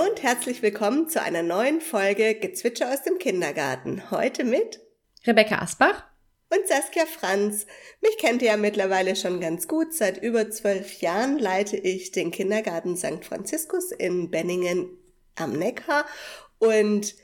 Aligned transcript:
Hallo 0.00 0.10
und 0.10 0.22
herzlich 0.22 0.62
willkommen 0.62 1.08
zu 1.08 1.20
einer 1.20 1.42
neuen 1.42 1.80
Folge 1.80 2.34
Gezwitscher 2.34 2.90
aus 2.92 3.02
dem 3.02 3.18
Kindergarten. 3.18 4.10
Heute 4.10 4.44
mit 4.44 4.80
Rebecca 5.26 5.58
Asbach 5.58 6.04
und 6.48 6.66
Saskia 6.66 7.04
Franz. 7.04 7.66
Mich 8.00 8.16
kennt 8.18 8.40
ihr 8.40 8.48
ja 8.48 8.56
mittlerweile 8.56 9.14
schon 9.14 9.40
ganz 9.40 9.68
gut. 9.68 9.92
Seit 9.92 10.22
über 10.22 10.50
zwölf 10.50 11.00
Jahren 11.00 11.38
leite 11.38 11.76
ich 11.76 12.12
den 12.12 12.30
Kindergarten 12.30 12.96
St. 12.96 13.24
Franziskus 13.24 13.92
in 13.92 14.30
Benningen 14.30 14.88
am 15.36 15.52
Neckar 15.52 16.06
und 16.58 17.14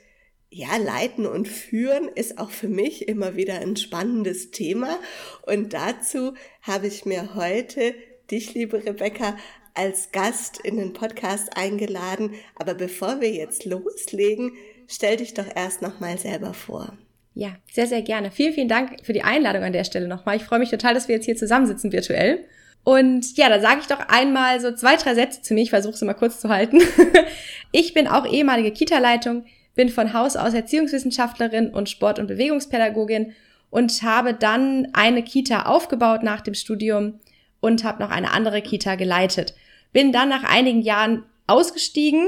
ja, 0.49 0.77
leiten 0.77 1.25
und 1.25 1.47
führen 1.47 2.07
ist 2.09 2.37
auch 2.37 2.51
für 2.51 2.69
mich 2.69 3.07
immer 3.07 3.35
wieder 3.35 3.55
ein 3.55 3.75
spannendes 3.75 4.51
Thema. 4.51 4.99
Und 5.43 5.73
dazu 5.73 6.33
habe 6.61 6.87
ich 6.87 7.05
mir 7.05 7.33
heute 7.33 7.95
dich, 8.29 8.53
liebe 8.53 8.85
Rebecca, 8.85 9.35
als 9.77 10.11
Gast 10.11 10.59
in 10.59 10.77
den 10.77 10.93
Podcast 10.93 11.55
eingeladen. 11.55 12.31
Aber 12.55 12.73
bevor 12.73 13.21
wir 13.21 13.31
jetzt 13.31 13.65
loslegen, 13.65 14.53
stell 14.87 15.17
dich 15.17 15.33
doch 15.33 15.47
erst 15.55 15.81
nochmal 15.81 16.17
selber 16.17 16.53
vor. 16.53 16.97
Ja, 17.33 17.55
sehr, 17.71 17.85
sehr 17.85 18.01
gerne. 18.01 18.31
Vielen, 18.31 18.53
vielen 18.53 18.67
Dank 18.67 19.05
für 19.05 19.13
die 19.13 19.23
Einladung 19.23 19.63
an 19.63 19.73
der 19.73 19.83
Stelle 19.83 20.07
nochmal. 20.07 20.37
Ich 20.37 20.43
freue 20.43 20.59
mich 20.59 20.71
total, 20.71 20.95
dass 20.95 21.07
wir 21.07 21.15
jetzt 21.15 21.25
hier 21.25 21.35
zusammensitzen 21.35 21.91
virtuell. 21.91 22.43
Und 22.83 23.37
ja, 23.37 23.49
da 23.49 23.59
sage 23.59 23.81
ich 23.81 23.87
doch 23.87 23.99
einmal 24.07 24.59
so 24.59 24.73
zwei, 24.73 24.95
drei 24.95 25.13
Sätze 25.13 25.41
zu 25.41 25.53
mir. 25.53 25.61
Ich 25.61 25.69
versuche 25.69 25.93
es 25.93 26.01
mal 26.01 26.13
kurz 26.13 26.39
zu 26.39 26.49
halten. 26.49 26.81
ich 27.71 27.93
bin 27.93 28.07
auch 28.07 28.25
ehemalige 28.25 28.71
Kita-Leitung, 28.71 29.45
bin 29.75 29.89
von 29.89 30.13
Haus 30.13 30.35
aus 30.35 30.53
Erziehungswissenschaftlerin 30.53 31.69
und 31.69 31.89
Sport- 31.89 32.17
und 32.17 32.27
Bewegungspädagogin 32.27 33.33
und 33.69 34.01
habe 34.01 34.33
dann 34.33 34.87
eine 34.93 35.21
Kita 35.21 35.63
aufgebaut 35.63 36.23
nach 36.23 36.41
dem 36.41 36.53
Studium 36.53 37.19
und 37.59 37.83
habe 37.83 38.01
noch 38.01 38.09
eine 38.09 38.31
andere 38.31 38.61
Kita 38.61 38.95
geleitet. 38.95 39.53
Bin 39.93 40.11
dann 40.11 40.29
nach 40.29 40.43
einigen 40.43 40.81
Jahren 40.81 41.23
ausgestiegen 41.47 42.25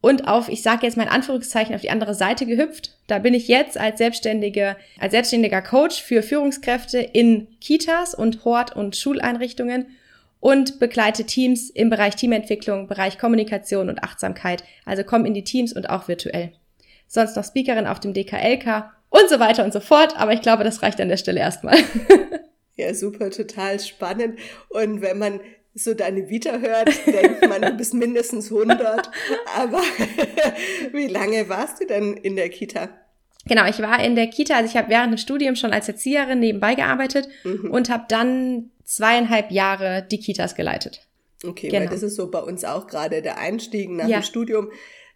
und 0.00 0.28
auf, 0.28 0.48
ich 0.48 0.62
sage 0.62 0.86
jetzt 0.86 0.96
mal 0.96 1.04
in 1.04 1.10
Anführungszeichen, 1.10 1.74
auf 1.74 1.82
die 1.82 1.90
andere 1.90 2.14
Seite 2.14 2.46
gehüpft. 2.46 2.96
Da 3.06 3.18
bin 3.18 3.34
ich 3.34 3.48
jetzt 3.48 3.76
als 3.76 3.98
selbstständige, 3.98 4.76
als 4.98 5.12
selbstständiger 5.12 5.60
Coach 5.60 6.02
für 6.02 6.22
Führungskräfte 6.22 6.98
in 6.98 7.48
Kitas 7.60 8.14
und 8.14 8.44
Hort- 8.44 8.74
und 8.74 8.96
Schuleinrichtungen 8.96 9.86
und 10.38 10.78
begleite 10.78 11.24
Teams 11.24 11.68
im 11.68 11.90
Bereich 11.90 12.16
Teamentwicklung, 12.16 12.86
Bereich 12.86 13.18
Kommunikation 13.18 13.90
und 13.90 14.02
Achtsamkeit. 14.02 14.64
Also 14.86 15.04
komm 15.04 15.26
in 15.26 15.34
die 15.34 15.44
Teams 15.44 15.74
und 15.74 15.90
auch 15.90 16.08
virtuell. 16.08 16.52
Sonst 17.06 17.36
noch 17.36 17.44
Speakerin 17.44 17.86
auf 17.86 18.00
dem 18.00 18.14
DKLK 18.14 18.90
und 19.10 19.28
so 19.28 19.38
weiter 19.38 19.64
und 19.64 19.72
so 19.72 19.80
fort. 19.80 20.18
Aber 20.18 20.32
ich 20.32 20.40
glaube, 20.40 20.64
das 20.64 20.82
reicht 20.82 21.00
an 21.00 21.08
der 21.08 21.18
Stelle 21.18 21.40
erstmal. 21.40 21.76
Ja, 22.80 22.94
super, 22.94 23.30
total 23.30 23.78
spannend. 23.78 24.38
Und 24.70 25.02
wenn 25.02 25.18
man 25.18 25.40
so 25.74 25.94
deine 25.94 26.28
Vita 26.28 26.58
hört, 26.58 26.88
denkt 27.06 27.48
man, 27.48 27.62
du 27.62 27.72
bist 27.72 27.94
mindestens 27.94 28.50
100. 28.50 29.10
Aber 29.56 29.80
wie 30.92 31.06
lange 31.06 31.48
warst 31.48 31.80
du 31.80 31.86
denn 31.86 32.14
in 32.14 32.36
der 32.36 32.48
Kita? 32.48 32.88
Genau, 33.46 33.66
ich 33.66 33.80
war 33.80 34.02
in 34.04 34.16
der 34.16 34.26
Kita, 34.26 34.56
also 34.56 34.68
ich 34.68 34.76
habe 34.76 34.90
während 34.90 35.14
des 35.14 35.22
Studiums 35.22 35.58
schon 35.58 35.72
als 35.72 35.88
Erzieherin 35.88 36.40
nebenbei 36.40 36.74
gearbeitet 36.74 37.28
mhm. 37.44 37.70
und 37.70 37.88
habe 37.88 38.04
dann 38.08 38.70
zweieinhalb 38.84 39.50
Jahre 39.50 40.06
die 40.10 40.18
Kitas 40.18 40.54
geleitet. 40.54 41.06
Okay, 41.44 41.68
genau. 41.68 41.84
weil 41.84 41.88
das 41.88 42.02
ist 42.02 42.16
so 42.16 42.30
bei 42.30 42.40
uns 42.40 42.64
auch 42.64 42.86
gerade 42.86 43.22
der 43.22 43.38
Einstieg 43.38 43.88
nach 43.90 44.08
ja. 44.08 44.18
dem 44.18 44.24
Studium 44.24 44.70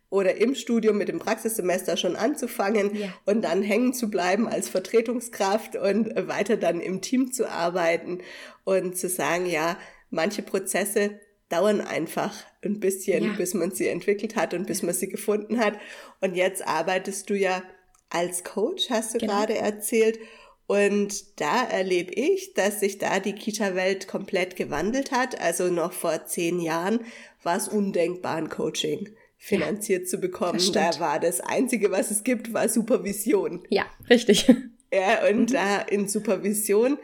oder 0.09 0.37
im 0.37 0.55
Studium 0.55 0.97
mit 0.97 1.09
dem 1.09 1.19
Praxissemester 1.19 1.97
schon 1.97 2.17
anzufangen 2.17 2.95
ja. 2.95 3.09
und 3.27 3.43
dann 3.43 3.63
hängen 3.63 3.93
zu 3.93 4.09
bleiben 4.09 4.47
als 4.49 4.69
Vertretungskraft 4.69 5.77
und 5.77 6.15
weiter 6.29 6.57
dann 6.57 6.81
im 6.81 7.01
Team 7.01 7.33
zu 7.33 7.51
arbeiten 7.51 8.21
und 8.63 8.97
zu 8.97 9.09
sagen, 9.09 9.47
ja, 9.47 9.77
manche 10.15 10.43
Prozesse 10.43 11.21
dauern 11.49 11.81
einfach 11.81 12.35
ein 12.65 12.81
bisschen, 12.81 13.25
ja. 13.25 13.33
bis 13.33 13.55
man 13.55 13.71
sie 13.71 13.89
entwickelt 13.89 14.37
hat 14.37 14.55
und 14.55 14.67
bis 14.67 14.83
man 14.83 14.95
sie 14.95 15.09
gefunden 15.09 15.59
hat. 15.59 15.79
Und 16.21 16.35
jetzt 16.35 16.67
arbeitest 16.67 17.29
du 17.31 17.35
ja 17.35 17.63
als 18.11 18.45
Coach, 18.45 18.91
hast 18.91 19.15
du 19.15 19.19
genau. 19.19 19.33
gerade 19.33 19.57
erzählt. 19.57 20.19
Und 20.67 21.41
da 21.41 21.65
erlebe 21.65 22.13
ich, 22.15 22.55
dass 22.55 22.81
sich 22.81 22.99
da 22.99 23.21
die 23.21 23.35
Kita-Welt 23.35 24.09
komplett 24.09 24.57
gewandelt 24.57 25.13
hat. 25.13 25.39
Also 25.41 25.69
noch 25.69 25.93
vor 25.93 26.25
zehn 26.25 26.59
Jahren 26.59 27.01
war 27.43 27.57
es 27.57 27.69
undenkbar, 27.69 28.37
ein 28.37 28.49
Coaching 28.49 29.11
finanziert 29.37 30.05
ja, 30.05 30.09
zu 30.09 30.19
bekommen. 30.19 30.61
Da 30.73 30.99
war 31.01 31.21
das 31.21 31.41
Einzige, 31.41 31.91
was 31.91 32.11
es 32.11 32.25
gibt, 32.25 32.55
war 32.55 32.69
Supervision. 32.69 33.67
Ja, 33.69 33.85
richtig. 34.09 34.47
Ja, 34.93 35.27
und 35.29 35.51
mhm. 35.51 35.55
da 35.55 35.81
in 35.81 36.07
Supervision 36.07 36.99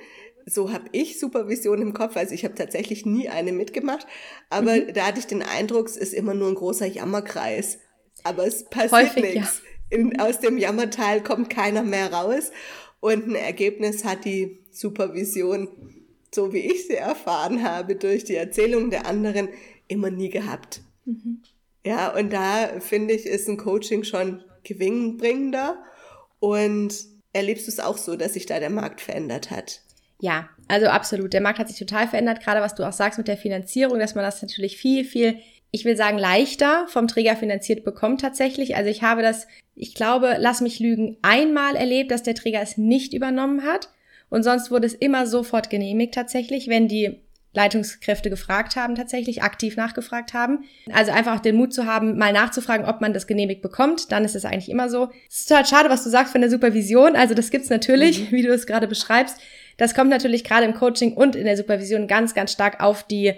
so 0.50 0.72
habe 0.72 0.86
ich 0.92 1.18
Supervision 1.18 1.80
im 1.80 1.94
Kopf. 1.94 2.16
Also 2.16 2.34
ich 2.34 2.44
habe 2.44 2.54
tatsächlich 2.54 3.06
nie 3.06 3.28
eine 3.28 3.52
mitgemacht, 3.52 4.06
aber 4.48 4.74
mhm. 4.76 4.92
da 4.92 5.06
hatte 5.06 5.20
ich 5.20 5.26
den 5.26 5.42
Eindruck, 5.42 5.86
es 5.86 5.96
ist 5.96 6.12
immer 6.12 6.34
nur 6.34 6.48
ein 6.48 6.54
großer 6.54 6.86
Jammerkreis. 6.86 7.78
Aber 8.22 8.46
es 8.46 8.64
passiert 8.64 9.16
nichts. 9.16 9.62
Ja. 9.90 9.98
In, 9.98 10.20
aus 10.20 10.40
dem 10.40 10.58
Jammerteil 10.58 11.22
kommt 11.22 11.50
keiner 11.50 11.82
mehr 11.82 12.12
raus. 12.12 12.50
Und 13.00 13.26
ein 13.26 13.34
Ergebnis 13.34 14.04
hat 14.04 14.24
die 14.24 14.58
Supervision, 14.70 15.68
so 16.32 16.52
wie 16.52 16.58
ich 16.58 16.86
sie 16.86 16.96
erfahren 16.96 17.64
habe, 17.64 17.96
durch 17.96 18.24
die 18.24 18.36
Erzählung 18.36 18.90
der 18.90 19.06
anderen, 19.06 19.48
immer 19.88 20.10
nie 20.10 20.28
gehabt. 20.28 20.82
Mhm. 21.06 21.42
Ja, 21.84 22.14
und 22.14 22.32
da 22.32 22.80
finde 22.80 23.14
ich, 23.14 23.26
ist 23.26 23.48
ein 23.48 23.56
Coaching 23.56 24.04
schon 24.04 24.44
gewinnbringender. 24.64 25.82
Und 26.38 26.94
erlebst 27.32 27.66
du 27.66 27.70
es 27.70 27.80
auch 27.80 27.96
so, 27.96 28.16
dass 28.16 28.34
sich 28.34 28.46
da 28.46 28.60
der 28.60 28.70
Markt 28.70 29.00
verändert 29.00 29.50
hat? 29.50 29.82
Ja, 30.20 30.48
also 30.69 30.86
absolut. 30.86 31.32
Der 31.32 31.41
Markt 31.41 31.58
hat 31.58 31.69
sich 31.69 31.78
total 31.78 32.06
verändert, 32.06 32.41
gerade 32.41 32.60
was 32.60 32.75
du 32.75 32.84
auch 32.84 32.92
sagst 32.92 33.19
mit 33.19 33.28
der 33.28 33.36
Finanzierung, 33.36 33.98
dass 33.98 34.14
man 34.14 34.25
das 34.25 34.41
natürlich 34.42 34.76
viel, 34.76 35.04
viel, 35.04 35.38
ich 35.70 35.84
will 35.84 35.97
sagen, 35.97 36.19
leichter 36.19 36.86
vom 36.88 37.08
Träger 37.08 37.36
finanziert 37.36 37.84
bekommt 37.84 38.20
tatsächlich. 38.20 38.76
Also 38.76 38.91
ich 38.91 39.03
habe 39.03 39.22
das, 39.22 39.47
ich 39.75 39.94
glaube, 39.94 40.36
lass 40.38 40.60
mich 40.60 40.78
lügen, 40.78 41.16
einmal 41.22 41.75
erlebt, 41.75 42.10
dass 42.10 42.22
der 42.22 42.34
Träger 42.34 42.60
es 42.60 42.76
nicht 42.76 43.14
übernommen 43.14 43.64
hat. 43.64 43.88
Und 44.28 44.44
sonst 44.44 44.70
wurde 44.70 44.86
es 44.86 44.94
immer 44.94 45.26
sofort 45.26 45.70
genehmigt 45.70 46.14
tatsächlich, 46.14 46.69
wenn 46.69 46.86
die 46.86 47.19
Leitungskräfte 47.53 48.30
gefragt 48.30 48.76
haben, 48.76 48.94
tatsächlich 48.94 49.42
aktiv 49.42 49.76
nachgefragt 49.76 50.34
haben. 50.34 50.64
Also 50.92 51.10
einfach 51.10 51.36
auch 51.36 51.41
den 51.41 51.56
Mut 51.56 51.75
zu 51.75 51.84
haben, 51.84 52.16
mal 52.16 52.32
nachzufragen, 52.32 52.86
ob 52.86 53.00
man 53.00 53.12
das 53.12 53.26
genehmigt 53.26 53.60
bekommt. 53.60 54.12
Dann 54.12 54.25
ist 54.25 54.36
es 54.36 54.44
eigentlich 54.44 54.70
immer 54.70 54.88
so. 54.88 55.09
Es 55.28 55.41
ist 55.41 55.48
total 55.48 55.66
schade, 55.66 55.91
was 55.91 56.04
du 56.04 56.10
sagst 56.10 56.30
von 56.30 56.42
der 56.42 56.50
Supervision. 56.50 57.16
Also 57.16 57.34
das 57.34 57.50
gibt's 57.50 57.69
natürlich, 57.69 58.30
mhm. 58.30 58.36
wie 58.36 58.42
du 58.42 58.53
es 58.53 58.66
gerade 58.66 58.86
beschreibst. 58.86 59.41
Das 59.80 59.94
kommt 59.94 60.10
natürlich 60.10 60.44
gerade 60.44 60.66
im 60.66 60.74
Coaching 60.74 61.14
und 61.14 61.34
in 61.34 61.46
der 61.46 61.56
Supervision 61.56 62.06
ganz, 62.06 62.34
ganz 62.34 62.52
stark 62.52 62.82
auf 62.82 63.02
die 63.02 63.32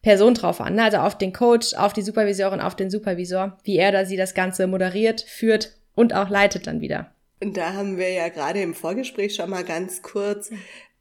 Person 0.00 0.32
drauf 0.32 0.62
an. 0.62 0.76
Ne? 0.76 0.84
Also 0.84 0.96
auf 0.96 1.18
den 1.18 1.34
Coach, 1.34 1.74
auf 1.74 1.92
die 1.92 2.00
Supervisorin, 2.00 2.60
auf 2.60 2.74
den 2.74 2.88
Supervisor, 2.88 3.58
wie 3.64 3.76
er 3.76 3.90
oder 3.90 4.06
sie 4.06 4.16
das 4.16 4.32
Ganze 4.32 4.66
moderiert, 4.66 5.20
führt 5.20 5.76
und 5.94 6.14
auch 6.14 6.30
leitet 6.30 6.66
dann 6.66 6.80
wieder. 6.80 7.12
Und 7.42 7.58
da 7.58 7.74
haben 7.74 7.98
wir 7.98 8.10
ja 8.10 8.30
gerade 8.30 8.62
im 8.62 8.72
Vorgespräch 8.72 9.34
schon 9.34 9.50
mal 9.50 9.64
ganz 9.64 10.00
kurz 10.00 10.48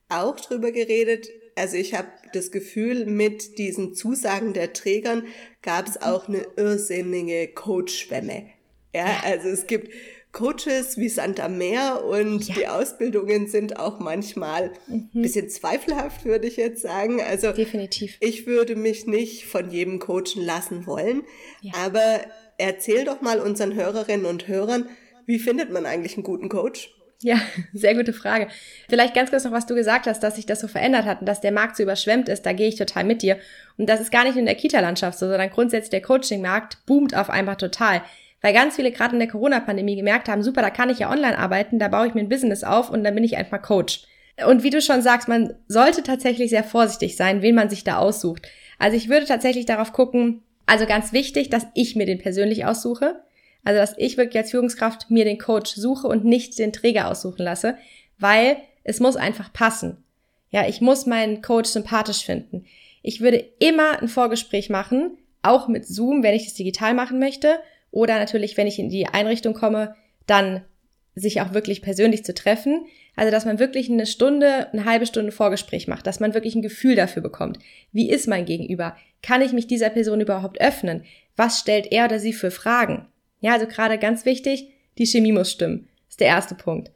auch 0.10 0.38
drüber 0.38 0.74
geredet. 0.74 1.30
Also 1.56 1.78
ich 1.78 1.94
habe 1.94 2.10
das 2.34 2.52
Gefühl, 2.52 3.06
mit 3.06 3.58
diesen 3.60 3.94
Zusagen 3.96 4.52
der 4.52 4.74
Trägern 4.74 5.24
gab 5.62 5.88
es 5.88 6.02
auch 6.02 6.28
eine 6.28 6.46
irrsinnige 6.58 7.48
Coach-Schwemme. 7.48 8.48
Ja, 8.94 9.22
also 9.24 9.48
es 9.48 9.68
gibt 9.68 9.94
Coaches 10.32 10.98
wie 10.98 11.10
Santa 11.10 11.50
Meer 11.50 12.06
und 12.06 12.48
ja. 12.48 12.56
die 12.56 12.68
Ausbildungen 12.68 13.48
sind 13.48 13.78
auch 13.78 14.00
manchmal 14.00 14.72
mhm. 14.88 15.10
bisschen 15.14 15.50
zweifelhaft, 15.50 16.24
würde 16.26 16.48
ich 16.48 16.58
jetzt 16.58 16.82
sagen. 16.82 17.22
Also 17.22 17.52
definitiv. 17.52 18.18
Ich 18.22 18.48
würde 18.48 18.76
mich 18.76 19.08
nicht 19.08 19.46
von 19.46 19.70
jedem 19.72 20.00
coachen 20.00 20.44
lassen 20.44 20.88
wollen, 20.88 21.24
ja. 21.62 21.74
aber 21.76 22.22
erzähl 22.58 23.04
doch 23.04 23.22
mal 23.22 23.40
unseren 23.40 23.74
Hörerinnen 23.74 24.26
und 24.26 24.48
Hörern, 24.48 24.88
wie 25.26 25.40
findet 25.40 25.72
man 25.72 25.86
eigentlich 25.86 26.16
einen 26.16 26.24
guten 26.24 26.50
Coach? 26.50 26.94
Ja, 27.22 27.40
sehr 27.74 27.96
gute 27.96 28.14
Frage. 28.14 28.48
Vielleicht 28.90 29.14
ganz 29.14 29.30
kurz 29.30 29.44
noch, 29.44 29.52
was 29.52 29.66
du 29.66 29.76
gesagt 29.76 30.08
hast, 30.08 30.22
dass 30.22 30.36
sich 30.36 30.46
das 30.46 30.60
so 30.60 30.68
verändert 30.68 31.06
hat 31.06 31.20
und 31.22 31.28
dass 31.28 31.42
der 31.42 31.52
Markt 31.52 31.78
so 31.78 31.84
überschwemmt 31.84 32.30
ist, 32.30 32.46
da 32.46 32.54
gehe 32.54 32.68
ich 32.68 32.76
total 32.76 33.04
mit 33.04 33.22
dir. 33.22 33.38
Und 33.78 33.90
das 33.90 34.00
ist 34.00 34.12
gar 34.12 34.24
nicht 34.24 34.38
in 34.38 34.46
der 34.46 34.56
Kita-Landschaft 34.56 35.20
so, 35.20 35.28
sondern 35.28 35.50
grundsätzlich 35.50 35.92
der 35.92 36.02
Coaching-Markt 36.02 36.86
boomt 36.86 37.16
auf 37.16 37.30
einmal 37.30 37.58
total. 37.58 38.02
Weil 38.42 38.54
ganz 38.54 38.76
viele 38.76 38.92
gerade 38.92 39.14
in 39.14 39.20
der 39.20 39.30
Corona-Pandemie 39.30 39.96
gemerkt 39.96 40.28
haben, 40.28 40.44
super, 40.44 40.62
da 40.62 40.70
kann 40.70 40.90
ich 40.90 41.00
ja 41.00 41.12
online 41.12 41.38
arbeiten, 41.38 41.80
da 41.80 41.88
baue 41.88 42.08
ich 42.08 42.14
mir 42.14 42.22
ein 42.22 42.30
Business 42.30 42.64
auf 42.64 42.90
und 42.90 43.04
dann 43.04 43.14
bin 43.14 43.24
ich 43.24 43.38
einfach 43.38 43.62
Coach. 43.62 44.04
Und 44.48 44.64
wie 44.64 44.72
du 44.72 44.82
schon 44.82 45.02
sagst, 45.02 45.28
man 45.28 45.54
sollte 45.68 46.04
tatsächlich 46.04 46.50
sehr 46.50 46.64
vorsichtig 46.64 47.16
sein, 47.16 47.42
wen 47.42 47.56
man 47.56 47.70
sich 47.70 47.84
da 47.84 47.98
aussucht. 47.98 48.48
Also 48.80 48.98
ich 48.98 49.10
würde 49.10 49.28
tatsächlich 49.28 49.66
darauf 49.66 49.94
gucken, 49.94 50.42
also 50.66 50.86
ganz 50.86 51.14
wichtig, 51.14 51.50
dass 51.50 51.68
ich 51.76 51.96
mir 51.96 52.06
den 52.06 52.18
persönlich 52.18 52.66
aussuche. 52.66 53.22
Also 53.64 53.80
dass 53.80 53.96
ich 53.98 54.18
wirklich 54.18 54.38
als 54.38 54.52
Führungskraft 54.52 55.12
mir 55.12 55.26
den 55.26 55.38
Coach 55.38 55.76
suche 55.76 56.08
und 56.08 56.26
nicht 56.26 56.58
den 56.58 56.74
Träger 56.74 57.10
aussuchen 57.10 57.44
lasse, 57.44 57.78
weil 58.18 58.58
es 58.84 59.00
muss 59.00 59.18
einfach 59.18 59.54
passen. 59.54 60.04
Ja, 60.50 60.68
ich 60.68 60.82
muss 60.82 61.06
meinen 61.06 61.44
Coach 61.44 61.70
sympathisch 61.70 62.26
finden. 62.26 62.66
Ich 63.04 63.22
würde 63.22 63.46
immer 63.60 64.02
ein 64.02 64.08
Vorgespräch 64.08 64.70
machen, 64.70 65.18
auch 65.44 65.68
mit 65.68 65.88
Zoom, 65.88 66.24
wenn 66.24 66.36
ich 66.36 66.46
das 66.46 66.56
digital 66.56 66.94
machen 66.94 67.20
möchte 67.20 67.60
oder 67.92 68.18
natürlich, 68.18 68.58
wenn 68.58 68.68
ich 68.68 68.80
in 68.80 68.90
die 68.90 69.08
Einrichtung 69.08 69.54
komme, 69.54 69.96
dann 70.26 70.64
sich 71.14 71.42
auch 71.42 71.54
wirklich 71.54 71.82
persönlich 71.82 72.24
zu 72.24 72.34
treffen. 72.34 72.86
Also, 73.16 73.32
dass 73.32 73.46
man 73.46 73.60
wirklich 73.60 73.90
eine 73.90 74.06
Stunde, 74.06 74.72
eine 74.72 74.86
halbe 74.86 75.06
Stunde 75.06 75.34
Vorgespräch 75.34 75.88
macht, 75.88 76.08
dass 76.08 76.22
man 76.22 76.34
wirklich 76.34 76.56
ein 76.56 76.62
Gefühl 76.62 76.96
dafür 76.96 77.22
bekommt. 77.22 77.60
Wie 77.92 78.10
ist 78.10 78.28
mein 78.28 78.46
Gegenüber? 78.46 78.96
Kann 79.22 79.42
ich 79.42 79.52
mich 79.52 79.68
dieser 79.68 79.90
Person 79.90 80.22
überhaupt 80.22 80.62
öffnen? 80.62 81.04
was 81.36 81.60
stellt 81.60 81.92
er 81.92 82.06
oder 82.06 82.20
sie 82.20 82.34
für 82.34 82.52
Fragen? 82.52 83.08
Ja, 83.40 83.54
also 83.54 83.66
gerade 83.68 83.98
ganz 83.98 84.26
wichtig, 84.26 84.72
die 84.98 85.08
Chemie 85.08 85.32
muss 85.32 85.52
stimmen. 85.52 85.88
Ist 86.10 86.20
der 86.20 86.28
erste 86.28 86.56
Punkt. 86.56 86.92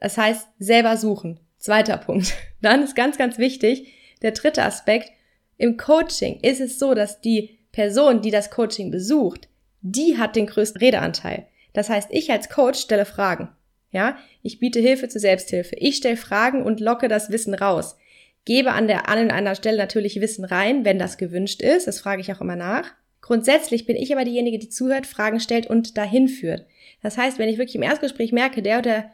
Das 0.00 0.18
heißt, 0.18 0.48
selber 0.58 0.96
suchen. 0.96 1.38
Zweiter 1.58 1.96
Punkt. 1.98 2.34
Dann 2.60 2.82
ist 2.82 2.96
ganz, 2.96 3.18
ganz 3.18 3.38
wichtig, 3.38 3.92
der 4.22 4.32
dritte 4.32 4.64
Aspekt, 4.64 5.12
im 5.56 5.76
Coaching 5.76 6.40
ist 6.40 6.60
es 6.60 6.78
so, 6.78 6.94
dass 6.94 7.20
die 7.20 7.58
Person, 7.70 8.22
die 8.22 8.32
das 8.32 8.50
Coaching 8.50 8.90
besucht, 8.90 9.48
die 9.84 10.16
hat 10.16 10.34
den 10.34 10.46
größten 10.46 10.80
Redeanteil. 10.80 11.46
Das 11.74 11.90
heißt, 11.90 12.08
ich 12.10 12.32
als 12.32 12.48
Coach 12.48 12.80
stelle 12.80 13.04
Fragen. 13.04 13.50
Ja, 13.92 14.16
ich 14.42 14.58
biete 14.58 14.80
Hilfe 14.80 15.08
zur 15.08 15.20
Selbsthilfe. 15.20 15.76
Ich 15.76 15.96
stelle 15.96 16.16
Fragen 16.16 16.62
und 16.62 16.80
locke 16.80 17.06
das 17.06 17.30
Wissen 17.30 17.54
raus. 17.54 17.96
Gebe 18.44 18.72
an 18.72 18.88
der 18.88 19.08
an 19.08 19.30
einer 19.30 19.54
Stelle 19.54 19.76
natürlich 19.76 20.20
Wissen 20.20 20.44
rein, 20.44 20.84
wenn 20.84 20.98
das 20.98 21.18
gewünscht 21.18 21.62
ist. 21.62 21.86
Das 21.86 22.00
frage 22.00 22.22
ich 22.22 22.32
auch 22.32 22.40
immer 22.40 22.56
nach. 22.56 22.92
Grundsätzlich 23.20 23.86
bin 23.86 23.96
ich 23.96 24.12
aber 24.12 24.24
diejenige, 24.24 24.58
die 24.58 24.68
zuhört, 24.68 25.06
Fragen 25.06 25.38
stellt 25.38 25.66
und 25.66 25.96
dahin 25.96 26.28
führt. 26.28 26.66
Das 27.02 27.16
heißt, 27.16 27.38
wenn 27.38 27.48
ich 27.48 27.58
wirklich 27.58 27.76
im 27.76 27.82
Erstgespräch 27.82 28.32
merke, 28.32 28.62
der 28.62 28.78
oder 28.78 29.10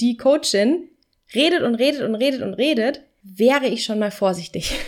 die 0.00 0.16
Coachin 0.16 0.88
redet 1.34 1.62
und 1.62 1.74
redet 1.74 2.02
und 2.02 2.14
redet 2.14 2.42
und 2.42 2.54
redet, 2.54 3.02
wäre 3.22 3.66
ich 3.66 3.84
schon 3.84 3.98
mal 3.98 4.10
vorsichtig. 4.10 4.78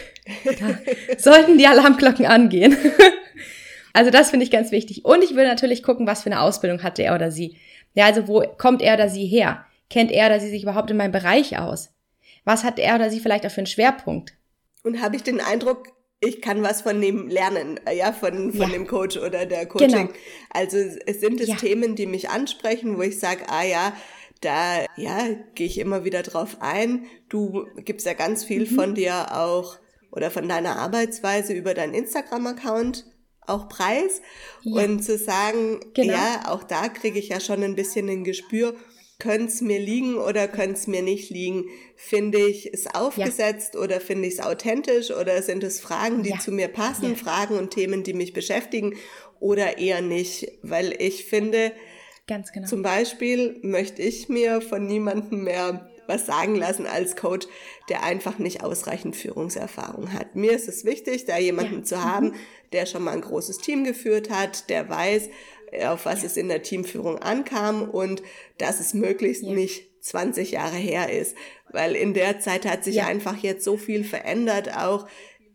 da 0.45 0.79
sollten 1.19 1.59
die 1.59 1.67
Alarmglocken 1.67 2.27
angehen. 2.27 2.77
also 3.93 4.11
das 4.11 4.31
finde 4.31 4.45
ich 4.45 4.51
ganz 4.51 4.71
wichtig. 4.71 5.05
Und 5.05 5.23
ich 5.23 5.31
würde 5.31 5.49
natürlich 5.49 5.83
gucken, 5.83 6.07
was 6.07 6.23
für 6.23 6.31
eine 6.31 6.41
Ausbildung 6.41 6.83
hat 6.83 6.99
er 6.99 7.15
oder 7.15 7.31
sie. 7.31 7.57
Ja, 7.95 8.07
also 8.07 8.29
wo 8.29 8.43
kommt 8.59 8.83
er 8.83 8.95
oder 8.95 9.09
sie 9.09 9.27
her? 9.27 9.65
Kennt 9.91 10.11
er 10.11 10.27
oder 10.27 10.41
sie 10.41 10.49
sich 10.49 10.63
überhaupt 10.63 10.91
in 10.91 10.97
meinem 10.97 11.13
Bereich 11.13 11.59
aus? 11.59 11.91
Was 12.45 12.65
hat 12.65 12.79
er 12.79 12.95
oder 12.95 13.11
sie 13.11 13.21
vielleicht 13.21 13.47
auch 13.47 13.51
für 13.51 13.59
einen 13.59 13.67
Schwerpunkt? 13.67 14.35
Und 14.83 15.01
habe 15.01 15.17
ich 15.17 15.23
den 15.23 15.41
Eindruck, 15.41 15.89
ich 16.21 16.41
kann 16.41 16.63
was 16.63 16.83
von 16.83 17.01
dem 17.01 17.29
lernen, 17.29 17.79
äh, 17.87 17.97
ja, 17.97 18.13
von, 18.13 18.53
von 18.53 18.61
ja. 18.61 18.69
dem 18.69 18.87
Coach 18.87 19.17
oder 19.17 19.47
der 19.47 19.67
Coaching. 19.67 19.91
Genau. 19.91 20.11
Also 20.51 20.79
es 20.79 21.21
sind 21.21 21.41
es 21.41 21.49
ja. 21.49 21.57
Themen, 21.57 21.95
die 21.95 22.07
mich 22.07 22.31
ansprechen, 22.31 22.97
wo 22.97 23.03
ich 23.03 23.19
sage, 23.19 23.45
ah 23.49 23.65
ja, 23.65 23.93
da 24.41 24.85
ja, 24.97 25.29
gehe 25.55 25.67
ich 25.67 25.79
immer 25.79 26.05
wieder 26.05 26.23
drauf 26.23 26.57
ein. 26.61 27.07
Du 27.29 27.67
gibst 27.77 28.07
ja 28.07 28.15
ganz 28.15 28.45
viel 28.45 28.71
mhm. 28.71 28.75
von 28.75 28.95
dir 28.95 29.37
auch 29.37 29.77
oder 30.11 30.31
von 30.31 30.49
deiner 30.49 30.77
Arbeitsweise 30.77 31.53
über 31.53 31.75
deinen 31.75 31.95
Instagram-Account 31.95 33.05
auch 33.47 33.69
preis. 33.69 34.23
Ja. 34.63 34.85
Und 34.85 35.03
zu 35.03 35.19
sagen, 35.19 35.81
genau. 35.95 36.13
ja, 36.13 36.45
auch 36.49 36.63
da 36.65 36.89
kriege 36.89 37.19
ich 37.19 37.29
ja 37.29 37.41
schon 37.41 37.63
ein 37.63 37.75
bisschen 37.75 38.09
ein 38.09 38.25
Gespür, 38.25 38.75
könnte 39.19 39.47
es 39.47 39.61
mir 39.61 39.79
liegen 39.79 40.17
oder 40.17 40.49
könnte 40.49 40.75
es 40.75 40.87
mir 40.89 41.03
nicht 41.03 41.31
liegen? 41.31 41.67
Finde 41.95 42.39
ich 42.39 42.73
es 42.73 42.93
aufgesetzt 42.93 43.75
ja. 43.75 43.81
oder 43.81 44.01
finde 44.01 44.27
ich 44.27 44.35
es 44.35 44.41
authentisch 44.41 45.13
oder 45.13 45.41
sind 45.43 45.63
es 45.63 45.81
Fragen, 45.81 46.25
die 46.25 46.31
ja. 46.31 46.39
zu 46.39 46.51
mir 46.51 46.69
passen. 46.69 47.15
Fragen 47.17 47.57
und 47.57 47.71
Themen, 47.71 48.03
die 48.03 48.15
mich 48.15 48.33
beschäftigen 48.33 48.97
oder 49.39 49.79
eher 49.79 50.01
nicht? 50.01 50.59
Weil 50.63 50.97
ich 50.99 51.25
finde, 51.25 51.73
Ganz 52.27 52.53
genau. 52.53 52.69
Zum 52.69 52.83
Beispiel 52.83 53.59
möchte 53.63 54.01
ich 54.01 54.29
mir 54.29 54.61
von 54.61 54.87
niemandem 54.87 55.45
mehr 55.45 55.92
was 56.07 56.27
sagen 56.27 56.55
lassen 56.55 56.87
als 56.87 57.17
Coach, 57.17 57.47
der 57.89 58.03
einfach 58.03 58.39
nicht 58.39 58.63
ausreichend 58.63 59.17
Führungserfahrung 59.17 60.13
hat. 60.13 60.35
Mir 60.35 60.53
ist 60.53 60.69
es 60.69 60.85
wichtig, 60.85 61.25
da 61.25 61.39
jemanden 61.39 61.79
ja. 61.79 61.85
zu 61.85 62.05
haben, 62.05 62.29
mhm. 62.29 62.35
der 62.73 62.87
schon 62.87 63.05
mal 63.05 63.13
ein 63.13 63.21
großes 63.21 63.59
Team 63.59 63.85
geführt 63.85 64.31
hat, 64.31 64.69
der 64.69 64.89
weiß, 64.89 65.29
auf 65.87 66.05
was 66.05 66.21
ja. 66.21 66.27
es 66.27 66.37
in 66.37 66.49
der 66.49 66.63
Teamführung 66.63 67.19
ankam 67.19 67.89
und 67.89 68.23
dass 68.59 68.81
es 68.81 68.95
möglichst 68.95 69.45
ja. 69.45 69.53
nicht 69.53 69.89
20 70.03 70.51
Jahre 70.51 70.77
her 70.77 71.11
ist, 71.13 71.37
weil 71.71 71.95
in 71.95 72.13
der 72.13 72.41
Zeit 72.41 72.67
hat 72.67 72.85
sich 72.85 73.03
einfach 73.03 73.37
jetzt 73.39 73.65
so 73.65 73.77
viel 73.77 74.05
verändert, 74.05 74.77
auch 74.77 75.07